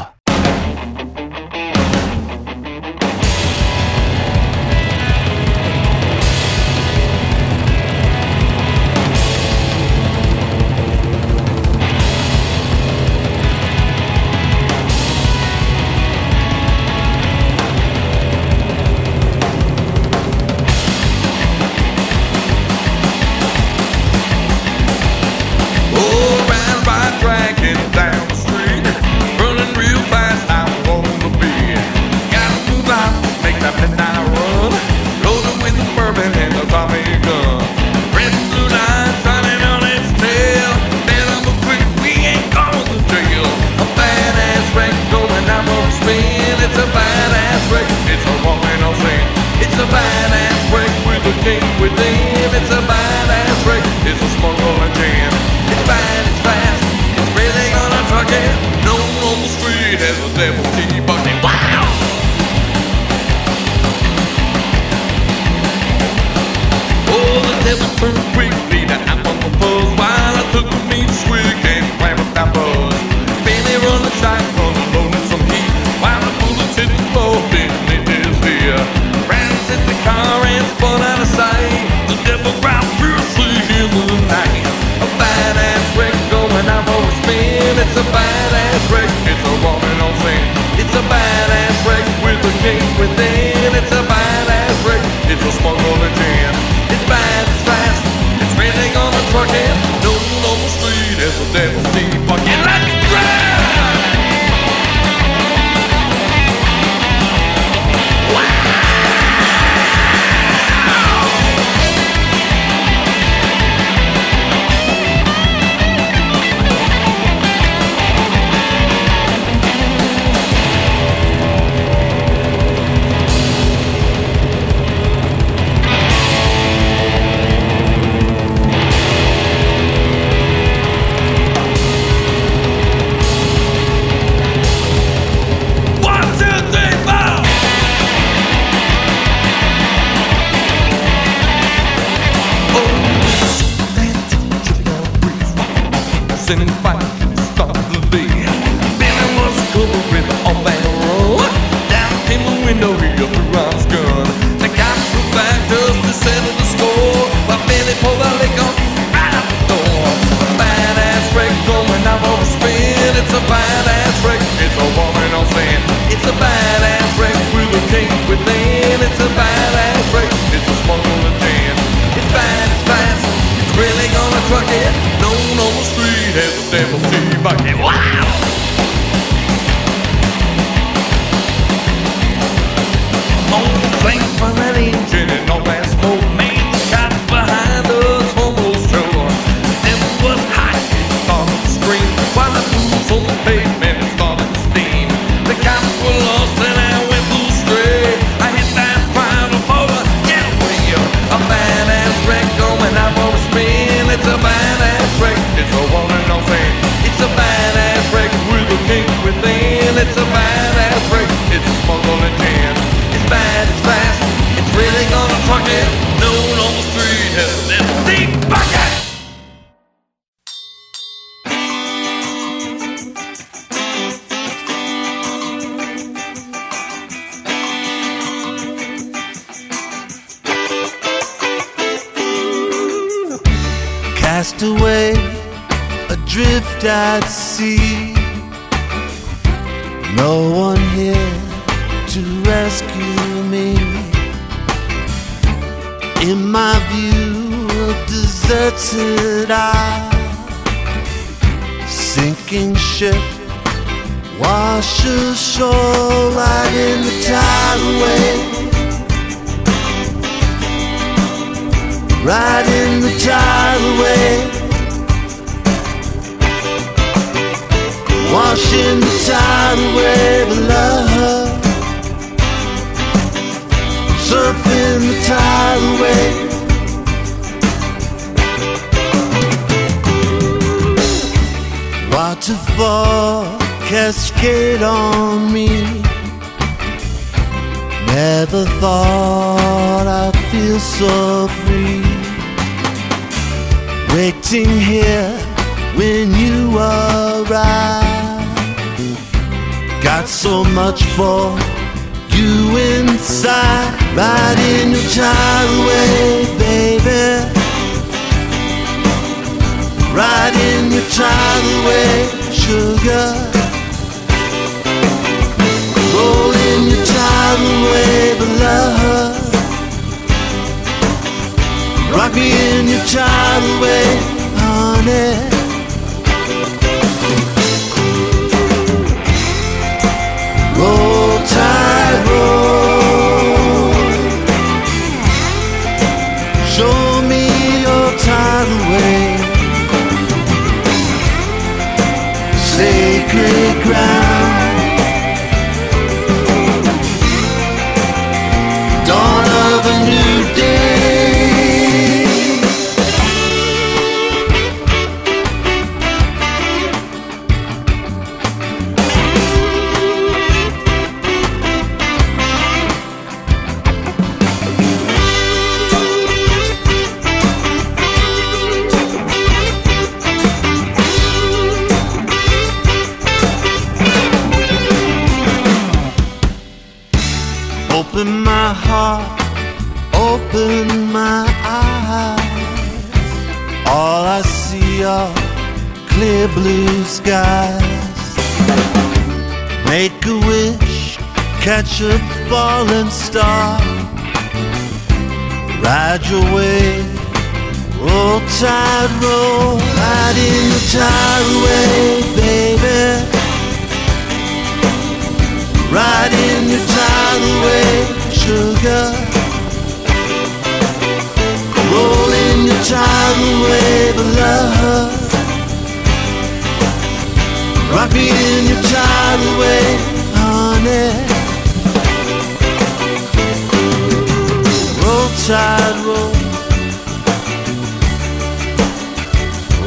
It's 87.91 87.99
a 87.99 88.07
badass 88.07 88.83
wreck, 88.87 89.11
it's 89.27 89.43
a 89.43 89.55
woman 89.59 89.97
on 89.99 90.15
sand. 90.23 90.47
It's 90.79 90.95
a 90.95 91.03
badass 91.11 91.75
wreck 91.83 92.07
with 92.23 92.39
a 92.39 92.53
king 92.63 92.79
within. 92.95 93.75
It's 93.75 93.91
a 93.91 93.99
badass 94.07 94.77
wreck, 94.87 95.03
it's 95.27 95.43
a 95.43 95.51
smoke 95.59 95.75
on 95.75 95.99
a 95.99 96.07
jam. 96.15 96.55
It's 96.87 97.03
bad, 97.11 97.43
it's 97.51 97.63
fast, 97.67 98.03
it's 98.39 98.55
raining 98.55 98.95
on 98.95 99.11
a 99.11 99.23
truck 99.35 99.51
and 99.51 99.75
no 100.07 100.15
normal 100.39 100.71
street 100.71 101.19
is 101.19 101.35
a 101.35 101.47
devil's 101.51 101.91
deep 101.91 102.15
pocket. 102.31 102.50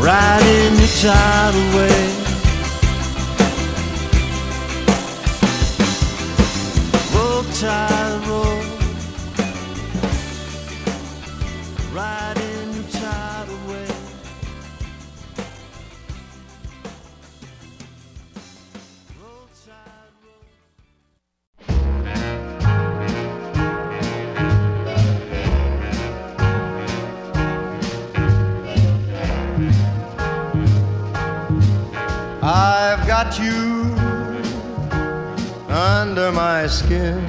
Riding 0.05 0.75
the 0.77 0.87
tide 1.01 1.55
away. 1.65 2.01
Roll 7.15 7.43
tide, 7.55 8.27
roll. 8.29 8.61
Riding 11.95 12.24
got 33.25 33.39
you 33.39 33.95
under 35.73 36.31
my 36.31 36.67
skin. 36.67 37.25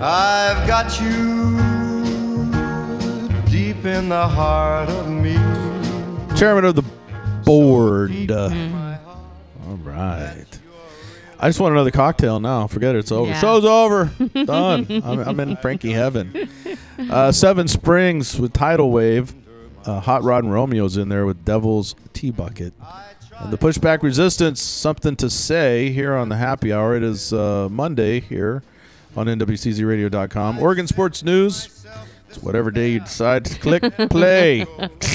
I've 0.00 0.66
got 0.66 0.98
you 0.98 1.58
deep 3.50 3.84
in 3.84 4.08
the 4.08 4.26
heart 4.26 4.88
of 4.88 5.10
me. 5.10 5.34
Chairman 6.38 6.64
of 6.64 6.74
the 6.74 6.84
board. 7.44 8.30
Uh, 8.30 8.96
all 9.66 9.76
right. 9.76 10.46
I 11.38 11.48
just 11.50 11.60
want 11.60 11.72
another 11.74 11.90
cocktail 11.90 12.40
now. 12.40 12.66
Forget 12.66 12.94
it. 12.96 13.00
It's 13.00 13.12
over. 13.12 13.30
Yeah. 13.30 13.40
Show's 13.40 13.64
over. 13.66 14.06
Done. 14.46 14.86
I'm, 15.04 15.20
I'm 15.20 15.40
in 15.40 15.56
Frankie 15.58 15.92
heaven. 15.92 16.48
Uh, 16.98 17.30
Seven 17.30 17.68
Springs 17.68 18.40
with 18.40 18.54
Tidal 18.54 18.90
Wave. 18.90 19.34
Uh, 19.84 20.00
Hot 20.00 20.22
Rod 20.22 20.44
and 20.44 20.52
Romeo's 20.52 20.96
in 20.96 21.08
there 21.08 21.24
with 21.26 21.44
Devil's 21.44 21.94
Tea 22.12 22.30
Bucket. 22.30 22.74
And 23.40 23.52
the 23.52 23.58
Pushback 23.58 24.02
Resistance, 24.02 24.60
something 24.60 25.14
to 25.16 25.30
say 25.30 25.90
here 25.90 26.14
on 26.14 26.28
the 26.28 26.36
happy 26.36 26.72
hour. 26.72 26.96
It 26.96 27.02
is 27.04 27.32
uh, 27.32 27.68
Monday 27.70 28.20
here 28.20 28.62
on 29.16 29.26
NWCZRadio.com. 29.26 30.58
Oregon 30.58 30.86
Sports 30.86 31.22
News. 31.22 31.86
It's 32.28 32.42
whatever 32.42 32.70
day 32.70 32.90
you 32.90 33.00
decide 33.00 33.44
to 33.46 33.58
click 33.60 33.82
play. 34.10 34.66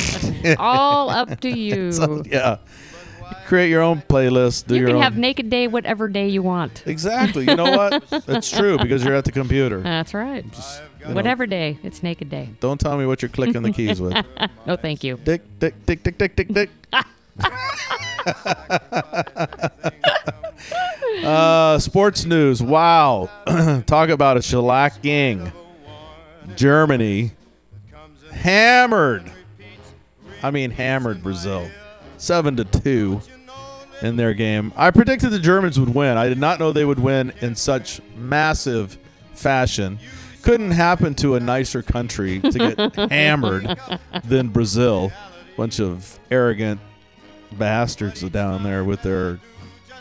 All 0.58 1.10
up 1.10 1.40
to 1.42 1.50
you. 1.58 1.92
So, 1.92 2.24
yeah. 2.26 2.58
Create 3.46 3.70
your 3.70 3.82
own 3.82 4.02
playlist. 4.02 4.68
Do 4.68 4.76
you 4.76 4.82
your 4.82 4.90
can 4.90 4.96
own. 4.98 5.02
have 5.04 5.18
naked 5.18 5.50
day 5.50 5.68
whatever 5.68 6.08
day 6.08 6.30
you 6.30 6.42
want. 6.42 6.84
Exactly. 6.86 7.46
You 7.46 7.56
know 7.56 7.72
what? 7.72 8.26
That's 8.26 8.50
true 8.50 8.78
because 8.78 9.04
you're 9.04 9.16
at 9.16 9.26
the 9.26 9.32
computer. 9.32 9.82
That's 9.82 10.14
right. 10.14 10.46
know. 11.06 11.14
Whatever 11.14 11.46
day, 11.46 11.78
it's 11.84 12.04
naked 12.04 12.30
day. 12.30 12.50
Don't 12.62 12.80
tell 12.80 12.98
me 12.98 13.06
what 13.06 13.22
you're 13.22 13.30
clicking 13.30 13.62
the 13.64 13.72
keys 13.72 14.00
with. 14.00 14.16
no, 14.66 14.76
thank 14.78 15.04
you. 15.04 15.18
Dick, 15.24 15.42
dick, 15.60 15.74
dick, 15.86 16.04
dick, 16.04 16.18
dick, 16.18 16.36
dick, 16.36 16.48
dick. 16.54 16.70
Uh, 21.24 21.80
sports 21.80 22.26
news. 22.26 22.62
Wow. 22.62 23.30
Talk 23.86 24.10
about 24.10 24.38
a 24.38 24.42
shellacking. 24.42 25.52
Germany 26.56 27.32
hammered. 28.32 29.32
I 30.42 30.52
mean, 30.52 30.72
hammered 30.72 31.24
Brazil. 31.24 31.70
7 32.18 32.58
to 32.58 32.66
2 32.66 33.22
in 34.02 34.18
their 34.18 34.34
game. 34.34 34.74
I 34.76 34.92
predicted 34.92 35.32
the 35.32 35.40
Germans 35.40 35.80
would 35.80 35.94
win. 35.94 36.18
I 36.18 36.28
did 36.28 36.38
not 36.38 36.60
know 36.60 36.72
they 36.72 36.86
would 36.86 37.00
win 37.00 37.34
in 37.42 37.56
such 37.56 38.02
massive 38.16 38.98
fashion. 39.34 40.00
Couldn't 40.42 40.72
happen 40.72 41.16
to 41.16 41.36
a 41.36 41.40
nicer 41.40 41.82
country 41.82 42.40
to 42.42 42.52
get 42.52 42.96
hammered 43.12 43.80
than 44.26 44.50
Brazil. 44.50 45.12
Bunch 45.56 45.80
of 45.80 46.20
arrogant 46.30 46.82
bastards 47.58 48.22
down 48.30 48.64
there 48.64 48.84
with 48.84 49.02
their 49.02 49.40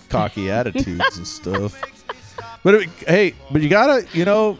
cocky 0.08 0.50
attitudes 0.50 1.16
and 1.16 1.26
stuff. 1.26 1.80
But 2.62 2.74
it, 2.74 2.88
hey, 3.06 3.34
but 3.50 3.62
you 3.62 3.68
gotta, 3.68 4.06
you 4.12 4.24
know, 4.24 4.58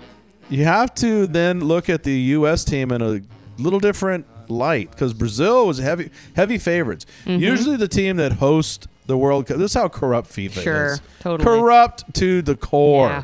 you 0.51 0.65
have 0.65 0.95
to 0.97 1.27
then 1.27 1.61
look 1.61 1.89
at 1.89 2.03
the 2.03 2.13
U.S. 2.13 2.65
team 2.65 2.91
in 2.93 3.01
a 3.03 3.21
little 3.59 3.79
different 3.81 4.27
light 4.51 4.91
because 4.91 5.13
Brazil 5.15 5.67
was 5.67 5.79
heavy, 5.79 6.11
heavy 6.35 6.59
favorites. 6.59 7.07
Mhm. 7.27 7.41
Usually, 7.41 7.77
the 7.77 7.89
team 7.89 8.17
that 8.17 8.33
hosts 8.33 8.89
the 9.07 9.17
World 9.17 9.47
Cup. 9.47 9.57
This 9.59 9.71
is 9.73 9.75
how 9.75 9.89
corrupt 9.89 10.31
FIFA 10.31 10.63
Sure, 10.63 10.87
is. 10.95 11.01
totally. 11.21 11.45
corrupt 11.45 12.13
to 12.15 12.43
the 12.43 12.57
core. 12.57 13.09
Yeah. 13.09 13.23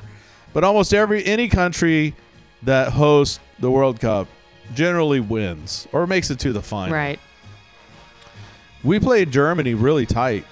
But 0.55 0.65
almost 0.65 0.93
every 0.95 1.25
any 1.25 1.49
country 1.49 2.15
that 2.63 2.93
hosts 2.93 3.39
the 3.61 3.71
World 3.71 4.01
Cup 4.01 4.27
generally 4.75 5.21
wins 5.21 5.87
or 5.93 6.07
makes 6.07 6.31
it 6.31 6.39
to 6.41 6.53
the 6.53 6.63
final. 6.63 6.95
Right. 6.95 7.19
We 8.85 9.01
played 9.01 9.31
Germany 9.31 9.75
really 9.75 10.07
tight. 10.07 10.45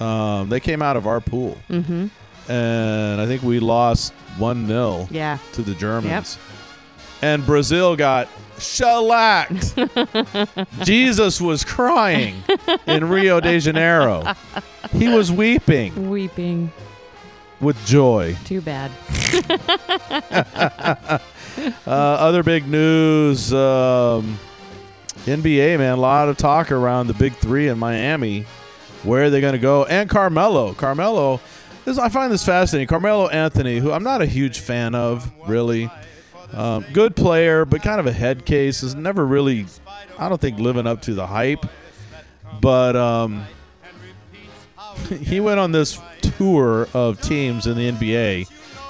Um, 0.00 0.48
they 0.48 0.60
came 0.60 0.82
out 0.82 0.96
of 0.96 1.06
our 1.06 1.20
pool. 1.20 1.58
Mm-hmm. 1.70 2.06
and 2.50 3.20
I 3.20 3.26
think 3.26 3.42
we 3.42 3.58
lost 3.60 4.12
one 4.38 4.66
0 4.66 5.08
Yeah. 5.10 5.38
to 5.54 5.62
the 5.62 5.74
Germans, 5.74 6.38
and 7.22 7.44
Brazil 7.46 7.96
got 7.96 8.28
shellacked. 8.58 9.74
Jesus 10.82 11.40
was 11.40 11.64
crying 11.64 12.42
in 12.86 13.08
Rio 13.08 13.40
de 13.40 13.58
Janeiro. 13.60 14.22
He 14.92 15.08
was 15.08 15.32
weeping 15.32 16.08
Weeping. 16.08 16.70
with 17.60 17.76
joy. 17.86 18.36
Too 18.44 18.60
bad. 18.60 18.90
uh, 20.76 21.18
other 21.86 22.42
big 22.44 22.66
news 22.68 23.52
um, 23.52 24.38
NBA, 25.26 25.78
man, 25.78 25.92
a 25.94 26.00
lot 26.00 26.28
of 26.28 26.36
talk 26.36 26.70
around 26.72 27.08
the 27.08 27.14
big 27.14 27.34
three 27.34 27.68
in 27.68 27.78
Miami. 27.78 28.46
Where 29.02 29.24
are 29.24 29.30
they 29.30 29.40
going 29.40 29.52
to 29.52 29.58
go? 29.58 29.84
And 29.84 30.08
Carmelo. 30.08 30.72
Carmelo, 30.74 31.40
this, 31.84 31.98
I 31.98 32.08
find 32.08 32.32
this 32.32 32.44
fascinating. 32.44 32.86
Carmelo 32.88 33.28
Anthony, 33.28 33.78
who 33.78 33.92
I'm 33.92 34.02
not 34.02 34.22
a 34.22 34.26
huge 34.26 34.60
fan 34.60 34.94
of, 34.94 35.30
really. 35.48 35.90
Um, 36.52 36.84
good 36.92 37.16
player, 37.16 37.64
but 37.64 37.82
kind 37.82 37.98
of 38.00 38.06
a 38.06 38.12
head 38.12 38.44
case. 38.46 38.82
Is 38.82 38.94
never 38.94 39.26
really, 39.26 39.66
I 40.18 40.28
don't 40.28 40.40
think, 40.40 40.58
living 40.60 40.86
up 40.86 41.02
to 41.02 41.14
the 41.14 41.26
hype. 41.26 41.66
But 42.60 42.94
um, 42.96 43.44
he 45.20 45.40
went 45.40 45.60
on 45.60 45.72
this 45.72 45.98
tour 46.38 46.88
of 46.94 47.20
teams 47.20 47.66
in 47.66 47.76
the 47.76 47.90
NBA. 47.90 48.48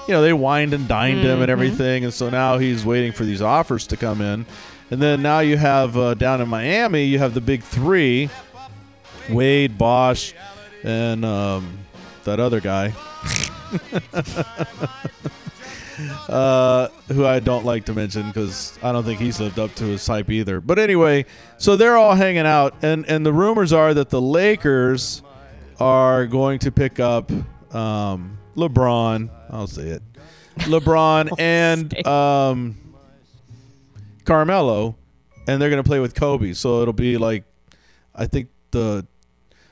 You 0.09 0.15
know, 0.15 0.23
they 0.23 0.33
wined 0.33 0.73
and 0.75 0.87
dined 0.87 1.21
him 1.21 1.41
and 1.41 1.49
Mhm. 1.49 1.53
everything, 1.53 2.05
and 2.05 2.15
so 2.15 2.31
now 2.31 2.59
he's 2.59 2.85
waiting 2.85 3.11
for 3.13 3.25
these 3.25 3.43
offers 3.43 3.87
to 3.89 3.97
come 3.97 4.21
in. 4.21 4.47
And 4.91 5.03
then 5.03 5.21
now 5.23 5.41
you 5.41 5.57
have 5.57 5.97
uh, 5.97 6.15
down 6.15 6.41
in 6.41 6.49
Miami, 6.49 7.05
you 7.05 7.19
have 7.19 7.35
the 7.35 7.41
big 7.41 7.63
three: 7.63 8.31
Wade, 9.29 9.77
Bosh, 9.77 10.33
and 10.85 11.25
um, 11.25 11.79
that 12.25 12.39
other 12.39 12.61
guy, 12.61 12.93
uh, 16.29 16.89
who 17.09 17.27
I 17.27 17.41
don't 17.41 17.65
like 17.65 17.87
to 17.87 17.95
mention 17.95 18.29
because 18.29 18.79
I 18.81 18.93
don't 18.93 19.03
think 19.03 19.19
he's 19.19 19.41
lived 19.41 19.59
up 19.59 19.75
to 19.77 19.85
his 19.85 20.07
hype 20.07 20.31
either. 20.31 20.61
But 20.61 20.79
anyway, 20.79 21.25
so 21.59 21.75
they're 21.75 21.97
all 21.97 22.15
hanging 22.15 22.47
out, 22.47 22.77
and 22.83 23.05
and 23.07 23.27
the 23.27 23.33
rumors 23.33 23.73
are 23.73 23.93
that 23.93 24.11
the 24.11 24.21
Lakers 24.21 25.23
are 25.81 26.27
going 26.27 26.61
to 26.61 26.71
pick 26.71 27.01
up 27.01 27.33
um, 27.75 28.39
LeBron. 28.57 29.31
I'll 29.51 29.67
say 29.67 29.89
it, 29.89 30.03
LeBron 30.59 31.31
and 31.39 32.07
um, 32.07 32.77
Carmelo, 34.27 34.97
and 35.47 35.61
they're 35.61 35.71
going 35.71 35.83
to 35.83 35.89
play 35.89 36.01
with 36.01 36.15
Kobe. 36.15 36.53
So 36.53 36.83
it'll 36.83 36.93
be 36.93 37.17
like, 37.17 37.45
I 38.15 38.27
think 38.27 38.49
the 38.73 39.07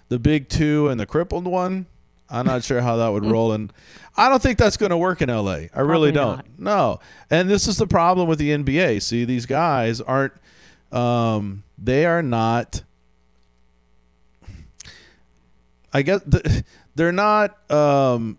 the 0.08 0.18
big 0.18 0.48
two 0.48 0.88
and 0.88 0.98
the 0.98 1.06
crippled 1.06 1.46
one. 1.46 1.86
I'm 2.30 2.46
not 2.46 2.64
sure 2.64 2.80
how 2.80 2.96
that 2.96 3.08
would 3.08 3.24
roll, 3.24 3.52
and 3.52 3.72
I 4.16 4.28
don't 4.28 4.42
think 4.42 4.58
that's 4.58 4.76
going 4.76 4.90
to 4.90 4.96
work 4.96 5.20
in 5.20 5.28
LA. 5.28 5.66
I 5.74 5.80
really 5.80 6.10
don't. 6.10 6.36
not. 6.36 6.46
No, 6.58 7.00
and 7.30 7.50
this 7.50 7.68
is 7.68 7.76
the 7.76 7.86
problem 7.86 8.28
with 8.28 8.38
the 8.38 8.50
NBA. 8.50 9.02
See, 9.02 9.24
these 9.24 9.46
guys 9.46 10.00
aren't. 10.00 10.32
Um, 10.90 11.64
they 11.76 12.06
are 12.06 12.22
not. 12.22 12.82
I 15.92 16.02
guess 16.02 16.22
th- 16.24 16.64
they're 16.94 17.12
not 17.12 17.70
um, 17.70 18.38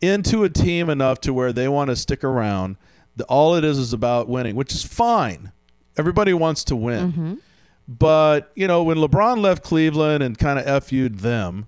into 0.00 0.44
a 0.44 0.48
team 0.48 0.90
enough 0.90 1.20
to 1.22 1.32
where 1.32 1.52
they 1.52 1.66
want 1.66 1.90
to 1.90 1.96
stick 1.96 2.22
around. 2.22 2.76
The, 3.16 3.24
all 3.24 3.54
it 3.54 3.64
is 3.64 3.78
is 3.78 3.92
about 3.92 4.28
winning, 4.28 4.56
which 4.56 4.72
is 4.72 4.82
fine. 4.84 5.52
Everybody 5.96 6.32
wants 6.34 6.64
to 6.64 6.76
win. 6.76 7.40
But, 7.86 8.50
you 8.54 8.66
know, 8.66 8.82
when 8.82 8.96
LeBron 8.96 9.40
left 9.40 9.62
Cleveland 9.62 10.22
and 10.22 10.36
kind 10.38 10.58
of 10.58 10.84
FU'd 10.84 11.18
them 11.20 11.66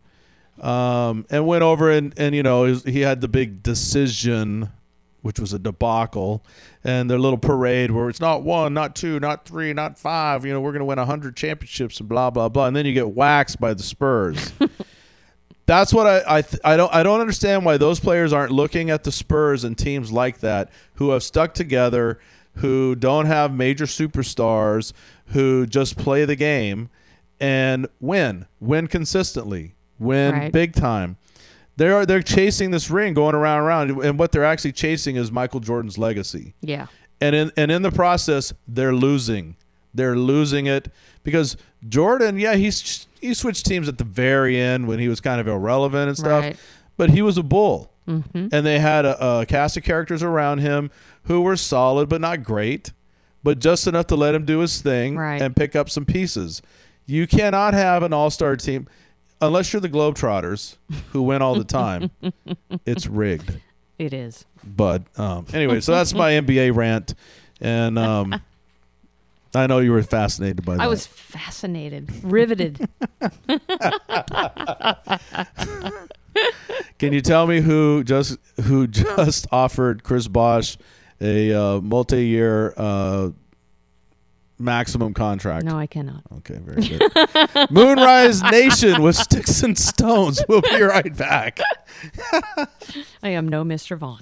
um, 0.60 1.27
and 1.31 1.47
went 1.47 1.62
over 1.62 1.90
and, 1.90 2.14
and 2.18 2.35
you 2.35 2.43
know, 2.43 2.64
he 2.64 3.01
had 3.01 3.20
the 3.20 3.28
big 3.28 3.62
decision, 3.62 4.70
which 5.20 5.39
was 5.39 5.52
a 5.52 5.59
debacle, 5.59 6.43
and 6.82 7.10
their 7.10 7.18
little 7.18 7.39
parade 7.39 7.90
where 7.90 8.09
it's 8.09 8.20
not 8.20 8.43
one, 8.43 8.73
not 8.73 8.97
two, 8.97 9.20
not 9.20 9.44
three, 9.44 9.73
not 9.73 9.98
five. 9.98 10.47
You 10.47 10.52
know, 10.52 10.60
we're 10.60 10.73
going 10.73 10.81
to 10.81 10.86
win 10.86 10.98
100 10.98 11.36
championships 11.36 12.01
and 12.01 12.09
blah, 12.09 12.31
blah, 12.31 12.48
blah. 12.48 12.66
And 12.66 12.74
then 12.74 12.86
you 12.86 12.94
get 12.94 13.10
waxed 13.10 13.60
by 13.60 13.74
the 13.74 13.82
Spurs. 13.82 14.52
That's 15.66 15.93
what 15.93 16.06
I 16.06 16.22
I, 16.38 16.43
th- 16.43 16.60
I 16.64 16.76
don't 16.76 16.94
I 16.94 17.02
don't 17.02 17.20
understand 17.20 17.64
why 17.64 17.76
those 17.76 17.98
players 18.01 18.32
aren't 18.32 18.52
looking 18.52 18.88
at 18.90 19.05
the 19.05 19.12
Spurs 19.12 19.64
and 19.64 19.76
teams 19.76 20.12
like 20.12 20.38
that 20.38 20.70
who 20.94 21.10
have 21.10 21.22
stuck 21.22 21.55
together, 21.55 22.18
who 22.55 22.94
don't 22.94 23.26
have 23.26 23.52
major 23.52 23.84
superstars, 23.86 24.93
who 25.26 25.66
just 25.66 25.97
play 25.98 26.24
the 26.24 26.36
game 26.36 26.88
and 27.40 27.86
win, 28.01 28.47
win 28.60 28.86
consistently, 28.86 29.74
win 29.98 30.32
Right. 30.34 30.52
big 30.52 30.72
time. 30.72 31.16
They're 31.76 32.06
they're 32.06 32.22
chasing 32.22 32.70
this 32.70 32.90
ring, 32.90 33.12
going 33.12 33.34
around 33.34 33.59
and 33.59 33.66
around, 33.66 34.05
and 34.06 34.18
what 34.18 34.32
they're 34.32 34.44
actually 34.44 34.72
chasing 34.72 35.16
is 35.16 35.30
Michael 35.32 35.60
Jordan's 35.60 35.98
legacy 35.98 36.55
Yeah. 36.62 36.86
and 37.20 37.34
in 37.34 37.52
and 37.56 37.70
in 37.72 37.82
the 37.82 37.90
process 37.90 38.52
they're 38.68 38.94
losing 38.94 39.56
they're 39.94 40.16
losing 40.16 40.66
it 40.66 40.93
because 41.24 41.56
jordan 41.88 42.38
yeah 42.38 42.55
he's 42.55 43.06
he 43.20 43.34
switched 43.34 43.66
teams 43.66 43.88
at 43.88 43.98
the 43.98 44.05
very 44.05 44.60
end 44.60 44.86
when 44.86 44.98
he 44.98 45.09
was 45.09 45.20
kind 45.20 45.40
of 45.40 45.48
irrelevant 45.48 46.09
and 46.09 46.16
stuff 46.18 46.43
Right. 46.44 46.56
but 46.97 47.10
he 47.10 47.22
was 47.22 47.36
a 47.38 47.43
bull 47.43 47.90
Mhm. 48.09 48.51
and 48.52 48.64
they 48.66 48.78
had 48.78 49.05
a, 49.05 49.40
a 49.40 49.47
cast 49.47 49.76
of 49.76 49.82
characters 49.82 50.22
around 50.22 50.59
him 50.59 50.90
who 51.24 51.40
were 51.40 51.56
solid 51.56 52.09
but 52.09 52.20
not 52.20 52.43
great 52.44 52.93
but 53.43 53.59
just 53.59 53.86
enough 53.86 54.06
to 54.09 54.16
let 54.16 54.34
him 54.34 54.44
do 54.44 54.60
his 54.60 54.80
thing 54.80 55.16
Right. 55.16 55.40
and 55.43 55.55
pick 55.56 55.74
up 55.76 55.90
some 55.90 56.05
pieces 56.05 56.62
you 57.06 57.26
cannot 57.26 57.74
have 57.74 58.02
an 58.02 58.12
all-star 58.12 58.56
team 58.56 58.86
unless 59.40 59.72
you're 59.72 59.80
the 59.80 59.88
globetrotters 59.88 60.76
who 61.12 61.22
win 61.22 61.43
all 61.43 61.55
the 61.56 61.64
time 61.64 62.10
it's 62.86 63.06
rigged 63.06 63.60
It 63.98 64.12
is. 64.14 64.44
but 64.64 65.02
um, 65.18 65.47
anyway, 65.52 65.80
so 65.80 65.93
that's 65.93 66.14
my 66.14 66.32
NBA 66.32 66.74
rant, 66.74 67.14
and 67.60 67.98
um, 67.98 68.40
I 69.55 69.66
know 69.66 69.78
you 69.78 69.93
were 69.93 70.02
fascinated 70.02 70.64
by 70.64 70.77
that. 70.77 70.82
I 70.82 70.86
was 70.86 71.06
fascinated, 71.06 72.10
riveted. 72.23 72.89
Can 76.98 77.12
you 77.12 77.20
tell 77.20 77.47
me 77.47 77.60
who 77.60 78.05
just 78.05 78.39
who 78.64 78.86
just 78.86 79.47
offered 79.52 80.02
Chris 80.02 80.28
Bosh 80.28 80.77
a 81.20 81.52
uh, 81.52 81.81
multi-year 81.81 82.74
uh, 82.77 83.31
maximum 84.59 85.14
contract? 85.14 85.64
no, 85.64 85.78
I 85.78 85.86
cannot. 85.86 86.23
Okay, 86.39 86.59
very 86.62 86.82
good. 86.86 87.70
Moonrise 87.70 88.43
Nation 88.43 89.02
with 89.02 89.16
Sticks 89.16 89.62
and 89.62 89.78
Stones. 89.78 90.43
We'll 90.48 90.62
be 90.62 90.82
right 90.82 91.14
back. 91.16 91.59
I 93.23 93.31
am 93.31 93.48
no 93.48 93.64
Mr. 93.64 93.97
Vaughn. 93.97 94.20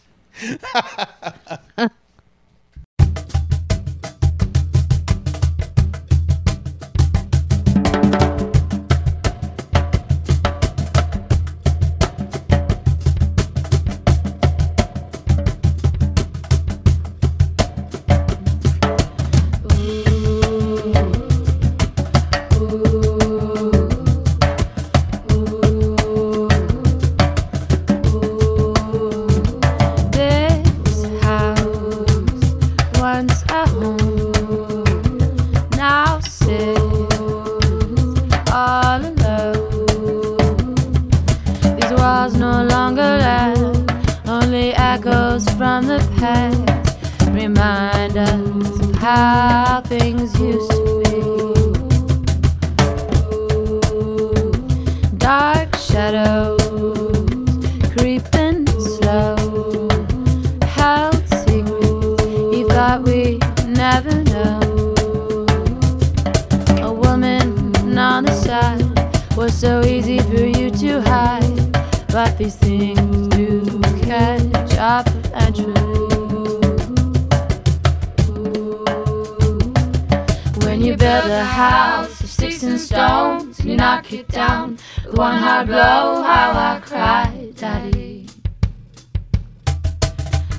You 80.95 80.99
build 80.99 81.31
a 81.31 81.45
house 81.45 82.21
of 82.21 82.31
sticks 82.31 82.63
and 82.63 82.79
stones, 82.79 83.59
and 83.59 83.69
you 83.69 83.77
knock 83.77 84.13
it 84.13 84.29
down 84.29 84.79
with 85.05 85.19
one 85.19 85.37
hard 85.37 85.67
blow. 85.67 86.23
How 86.23 86.53
I 86.53 86.81
cried, 86.81 87.57
Daddy. 87.57 88.29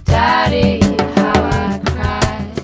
Daddy, 0.04 0.82
how 1.16 1.40
I 1.64 1.80
cried. 1.86 2.58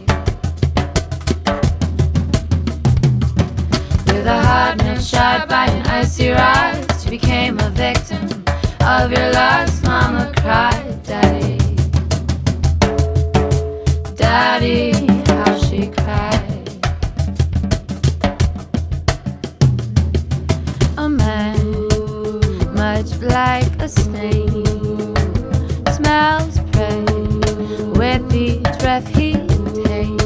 With 4.07 4.25
a 4.27 4.41
heart 4.47 4.77
nail 4.79 4.99
shot 4.99 5.47
by 5.47 5.67
an 5.67 5.87
icy 5.87 6.31
rod, 6.31 6.75
she 7.01 7.09
became 7.11 7.57
a 7.59 7.69
victim 7.69 8.43
of 8.81 9.11
your 9.11 9.31
lust. 9.31 9.83
Mama 9.83 10.33
cried, 10.35 11.03
Daddy. 11.03 11.57
Daddy, 14.15 14.90
like 23.31 23.81
a 23.81 23.87
snake, 23.87 24.67
smells 25.95 26.59
prey 26.71 27.03
with 27.97 28.33
each 28.35 28.79
breath 28.79 29.07
he 29.15 29.33
takes. 29.85 30.23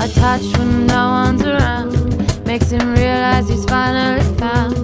A 0.00 0.08
touch 0.18 0.46
when 0.56 0.86
no 0.86 1.10
one's 1.10 1.42
around 1.42 1.92
makes 2.46 2.70
him 2.70 2.94
realize 2.94 3.48
he's 3.50 3.66
finally 3.66 4.24
found 4.38 4.76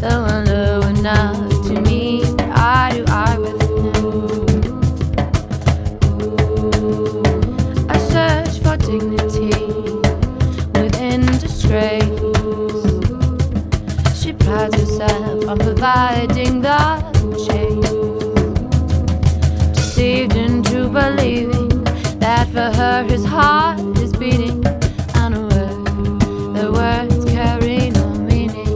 the 0.00 0.08
one 0.08 0.46
wonder 0.46 0.86
enough 0.88 1.50
to 1.66 1.80
me. 1.80 2.22
I 2.52 2.92
do 2.94 3.04
I 3.08 3.38
with 3.38 3.60
him. 3.62 4.06
I 7.90 7.98
search 8.14 8.60
for 8.62 8.76
dignity 8.76 9.50
within 10.72 11.26
disgrace. 11.40 11.99
On 15.02 15.58
providing 15.58 16.60
the 16.60 16.78
change. 17.46 17.84
Deceived 19.74 20.36
into 20.36 20.88
believing 20.88 21.68
that 22.18 22.46
for 22.48 22.70
her 22.76 23.04
his 23.04 23.24
heart 23.24 23.80
is 23.98 24.12
beating. 24.12 24.64
and 24.66 25.34
Unaware 25.34 25.74
the 26.54 26.70
words 26.72 27.24
carry 27.26 27.90
no 27.90 28.14
meaning. 28.14 28.66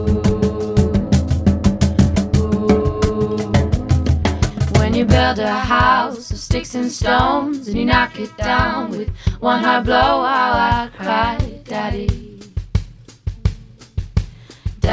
When 4.79 4.95
you 4.95 5.05
build 5.05 5.39
a 5.39 5.59
house 5.59 6.31
of 6.31 6.39
sticks 6.39 6.75
and 6.75 6.91
stones 6.91 7.69
and 7.69 7.77
you 7.77 7.85
knock 7.85 8.19
it 8.19 8.35
down 8.39 8.91
with 8.91 9.11
one 9.41 9.63
hard 9.63 9.85
blow, 9.85 10.25
how 10.25 10.53
I 10.53 10.91
cry, 10.97 11.61
Daddy. 11.65 12.24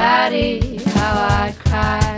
Daddy, 0.01 0.77
how 0.95 1.13
I 1.43 1.53
cry. 1.59 2.17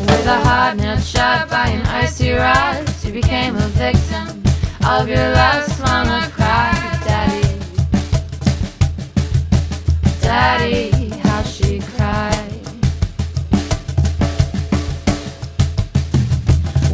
With 0.00 0.26
a 0.26 0.40
hard 0.46 0.78
nail 0.78 0.98
shot 0.98 1.50
by 1.50 1.66
an 1.66 1.86
icy 1.86 2.30
rod, 2.30 2.88
she 3.02 3.12
became 3.12 3.56
a 3.56 3.68
victim 3.76 4.42
of 4.88 5.10
your 5.10 5.28
lust. 5.34 5.78
Mama 5.78 6.30
cried, 6.32 7.00
Daddy. 7.04 7.48
Daddy, 10.22 10.99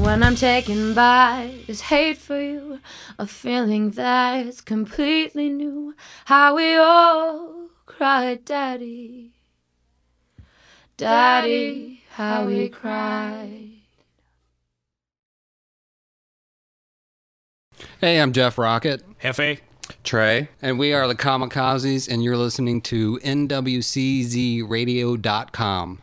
When 0.07 0.23
I'm 0.23 0.37
taken 0.37 0.95
by 0.95 1.65
this 1.67 1.81
hate 1.81 2.17
for 2.17 2.41
you, 2.41 2.79
a 3.19 3.27
feeling 3.27 3.91
that's 3.91 4.61
completely 4.61 5.51
new. 5.51 5.97
How 6.27 6.55
we 6.55 6.77
all 6.77 7.71
cried, 7.87 8.45
Daddy. 8.45 9.33
Daddy, 10.97 12.05
how 12.13 12.47
we 12.47 12.69
cried. 12.69 13.73
Hey, 18.01 18.21
I'm 18.21 18.33
Jeff 18.33 18.59
Rocket. 18.59 19.03
Hefe. 19.19 19.59
Trey. 20.05 20.51
And 20.63 20.79
we 20.79 20.93
are 20.93 21.09
the 21.09 21.17
Kamikazes, 21.17 22.09
and 22.09 22.23
you're 22.23 22.37
listening 22.37 22.81
to 22.83 23.19
NWCZRadio.com. 23.25 26.03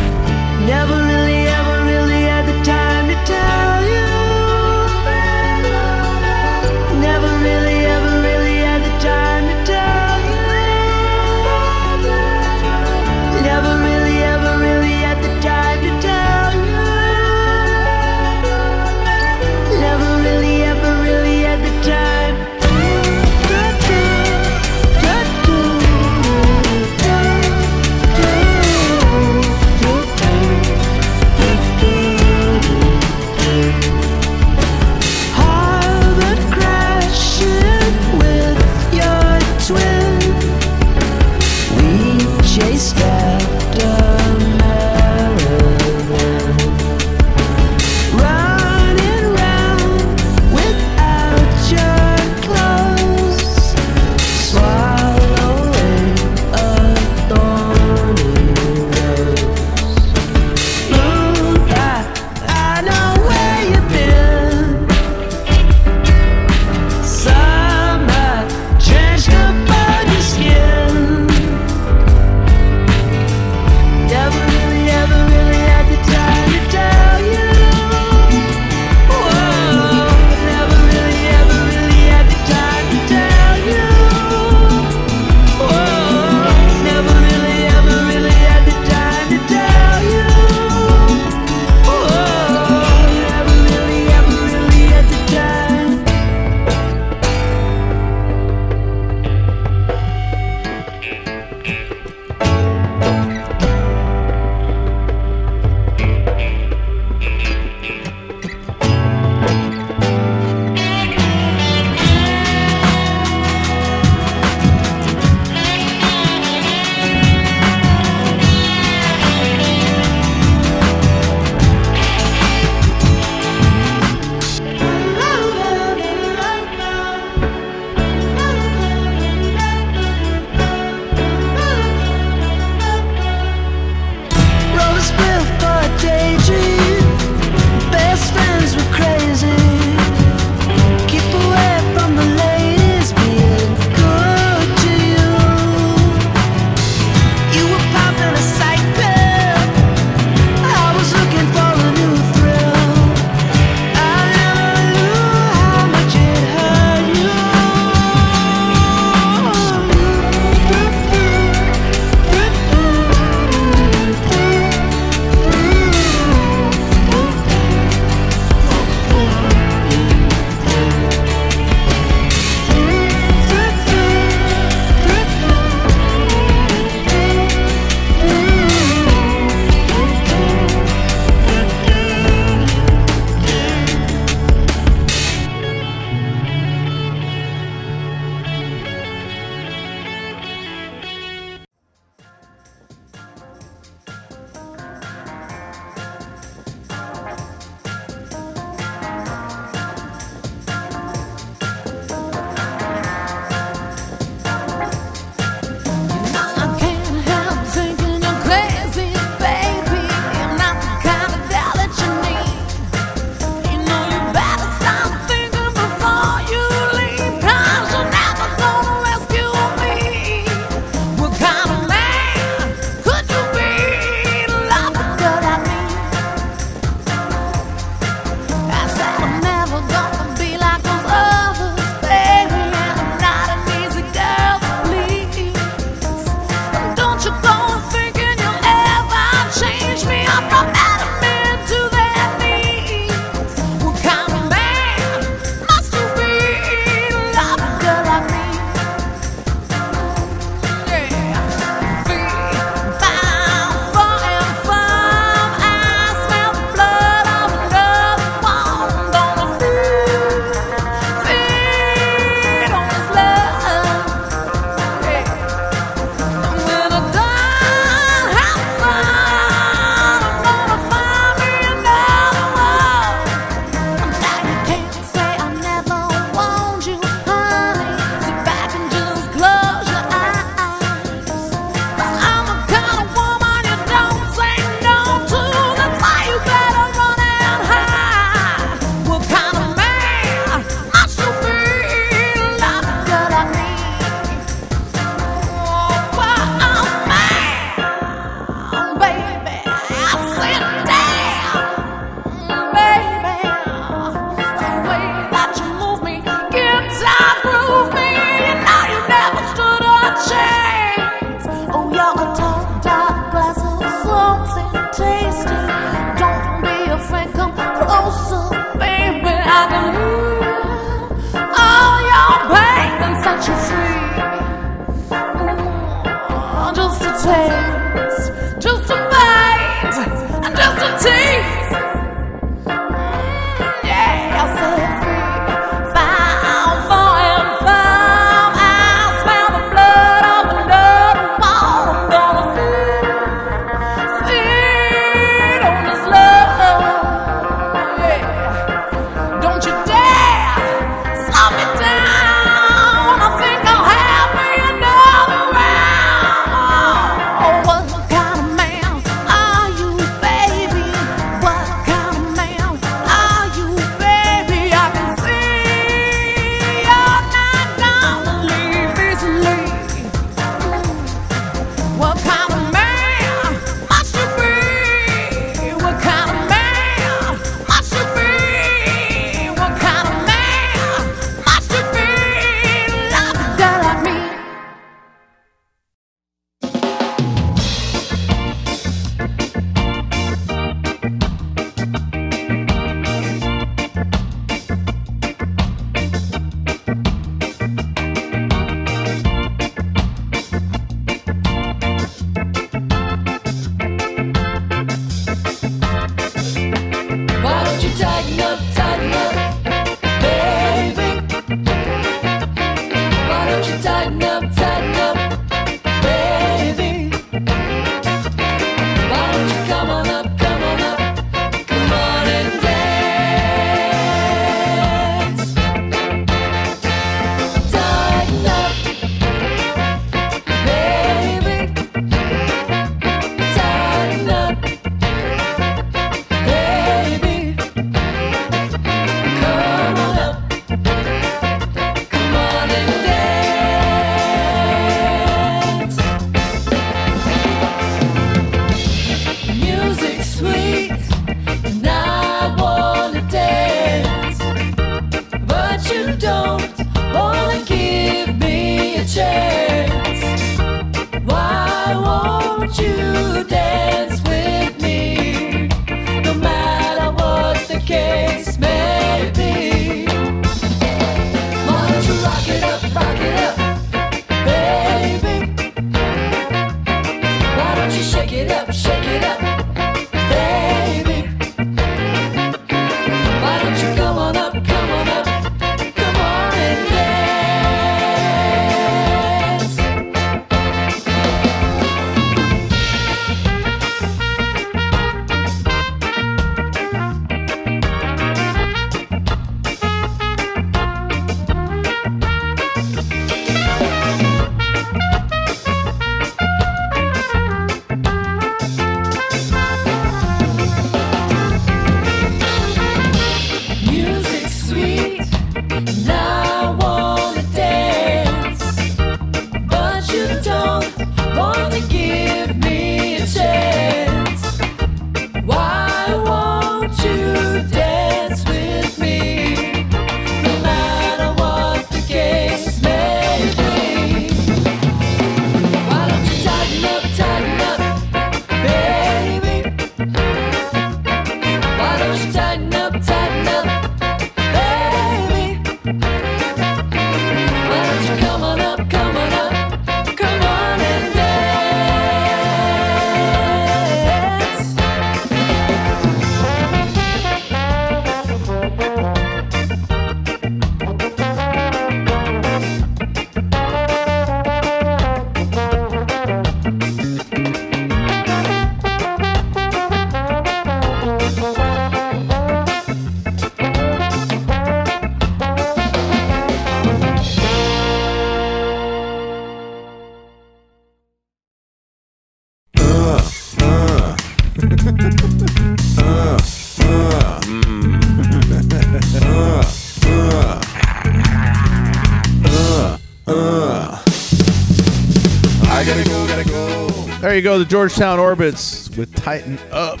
There 597.34 597.40
you 597.40 597.42
go, 597.42 597.58
the 597.58 597.64
Georgetown 597.64 598.20
Orbits 598.20 598.96
with 598.96 599.12
Tighten 599.16 599.58
Up, 599.72 600.00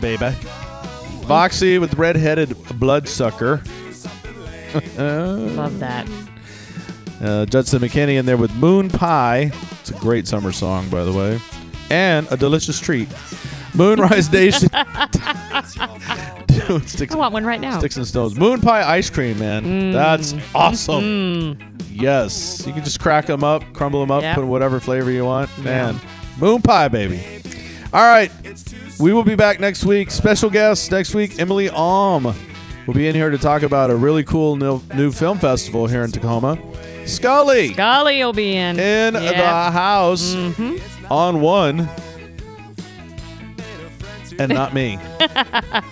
baby. 0.00 0.26
Voxy 1.22 1.80
with 1.80 1.94
Redheaded 1.94 2.56
Bloodsucker. 2.80 3.62
Love 4.98 5.78
that. 5.78 6.08
Uh, 7.22 7.46
Judson 7.46 7.80
McKinney 7.80 8.18
in 8.18 8.26
there 8.26 8.36
with 8.36 8.52
Moon 8.56 8.88
Pie. 8.88 9.52
It's 9.78 9.90
a 9.90 9.94
great 9.94 10.26
summer 10.26 10.50
song, 10.50 10.88
by 10.88 11.04
the 11.04 11.12
way. 11.12 11.38
And 11.88 12.26
a 12.32 12.36
delicious 12.36 12.80
treat. 12.80 13.08
Moonrise 13.74 14.28
Nation. 14.32 14.68
Dude, 16.48 16.88
sticks, 16.88 17.14
I 17.14 17.16
want 17.16 17.32
one 17.32 17.44
right 17.44 17.60
now. 17.60 17.78
Sticks 17.78 17.96
and 17.96 18.04
stones. 18.04 18.36
Moon 18.36 18.60
pie 18.60 18.82
ice 18.82 19.08
cream, 19.08 19.38
man. 19.38 19.64
Mm. 19.64 19.92
That's 19.92 20.34
awesome. 20.52 21.56
Yes. 21.92 22.66
You 22.66 22.72
can 22.72 22.82
just 22.82 22.98
crack 22.98 23.26
them 23.26 23.44
up, 23.44 23.62
crumble 23.72 24.00
them 24.00 24.10
up, 24.10 24.22
Yep. 24.22 24.34
put 24.34 24.46
whatever 24.46 24.80
flavor 24.80 25.12
you 25.12 25.24
want. 25.24 25.56
Man. 25.58 26.00
Moon 26.38 26.60
pie, 26.62 26.88
baby. 26.88 27.22
All 27.92 28.02
right. 28.02 28.30
We 28.98 29.12
will 29.12 29.24
be 29.24 29.34
back 29.34 29.60
next 29.60 29.84
week. 29.84 30.10
Special 30.10 30.50
guest 30.50 30.90
next 30.90 31.14
week, 31.14 31.38
Emily 31.38 31.68
Alm. 31.68 32.34
will 32.86 32.94
be 32.94 33.08
in 33.08 33.14
here 33.14 33.30
to 33.30 33.38
talk 33.38 33.62
about 33.62 33.90
a 33.90 33.96
really 33.96 34.24
cool 34.24 34.56
new, 34.56 34.80
new 34.94 35.10
film 35.12 35.38
festival 35.38 35.86
here 35.86 36.04
in 36.04 36.10
Tacoma. 36.12 36.58
Scully 37.06 37.72
Scully 37.74 38.18
will 38.24 38.32
be 38.32 38.54
in. 38.56 38.78
in 38.78 39.14
Yep. 39.14 39.34
the 39.36 39.70
house 39.70 40.34
Mm-hmm. 40.34 41.12
on 41.12 41.40
one. 41.40 41.88
And 44.38 44.52
not 44.54 44.72
me. 44.72 44.98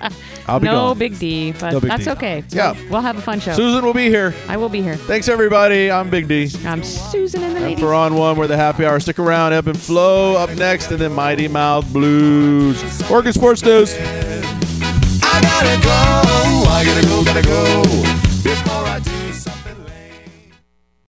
I'll 0.50 0.58
be 0.60 0.66
no 0.66 0.72
gone. 0.88 0.98
big 0.98 1.18
D, 1.18 1.52
but 1.52 1.72
No 1.72 1.80
big 1.80 1.90
that's 1.90 2.04
D. 2.04 2.10
okay. 2.10 2.42
Yeah. 2.50 2.74
We'll 2.90 3.00
have 3.02 3.16
a 3.16 3.22
fun 3.22 3.38
show. 3.40 3.52
Susan 3.52 3.84
will 3.84 3.94
be 3.94 4.08
here. 4.08 4.34
I 4.48 4.56
will 4.56 4.68
be 4.68 4.82
here. 4.82 4.96
Thanks, 4.96 5.28
everybody. 5.28 5.90
I'm 5.90 6.10
Big 6.10 6.26
D. 6.26 6.50
I'm 6.66 6.82
Susan 6.82 7.42
and 7.42 7.52
the 7.52 7.56
And 7.58 7.64
ladies. 7.66 7.80
for 7.80 7.94
On 7.94 8.14
One, 8.14 8.36
we're 8.36 8.46
the 8.48 8.56
happy 8.56 8.84
hour. 8.84 8.98
Stick 8.98 9.18
around. 9.20 9.52
Ebb 9.52 9.68
and 9.68 9.78
Flow 9.78 10.36
up 10.36 10.50
next, 10.56 10.90
and 10.90 11.00
then 11.00 11.12
Mighty 11.12 11.46
Mouth 11.48 11.90
Blues. 11.92 12.82
Oregon 13.10 13.32
Sports 13.32 13.62
News. 13.64 13.94
I 16.72 16.84
gotta 17.24 17.42
go. 17.42 18.09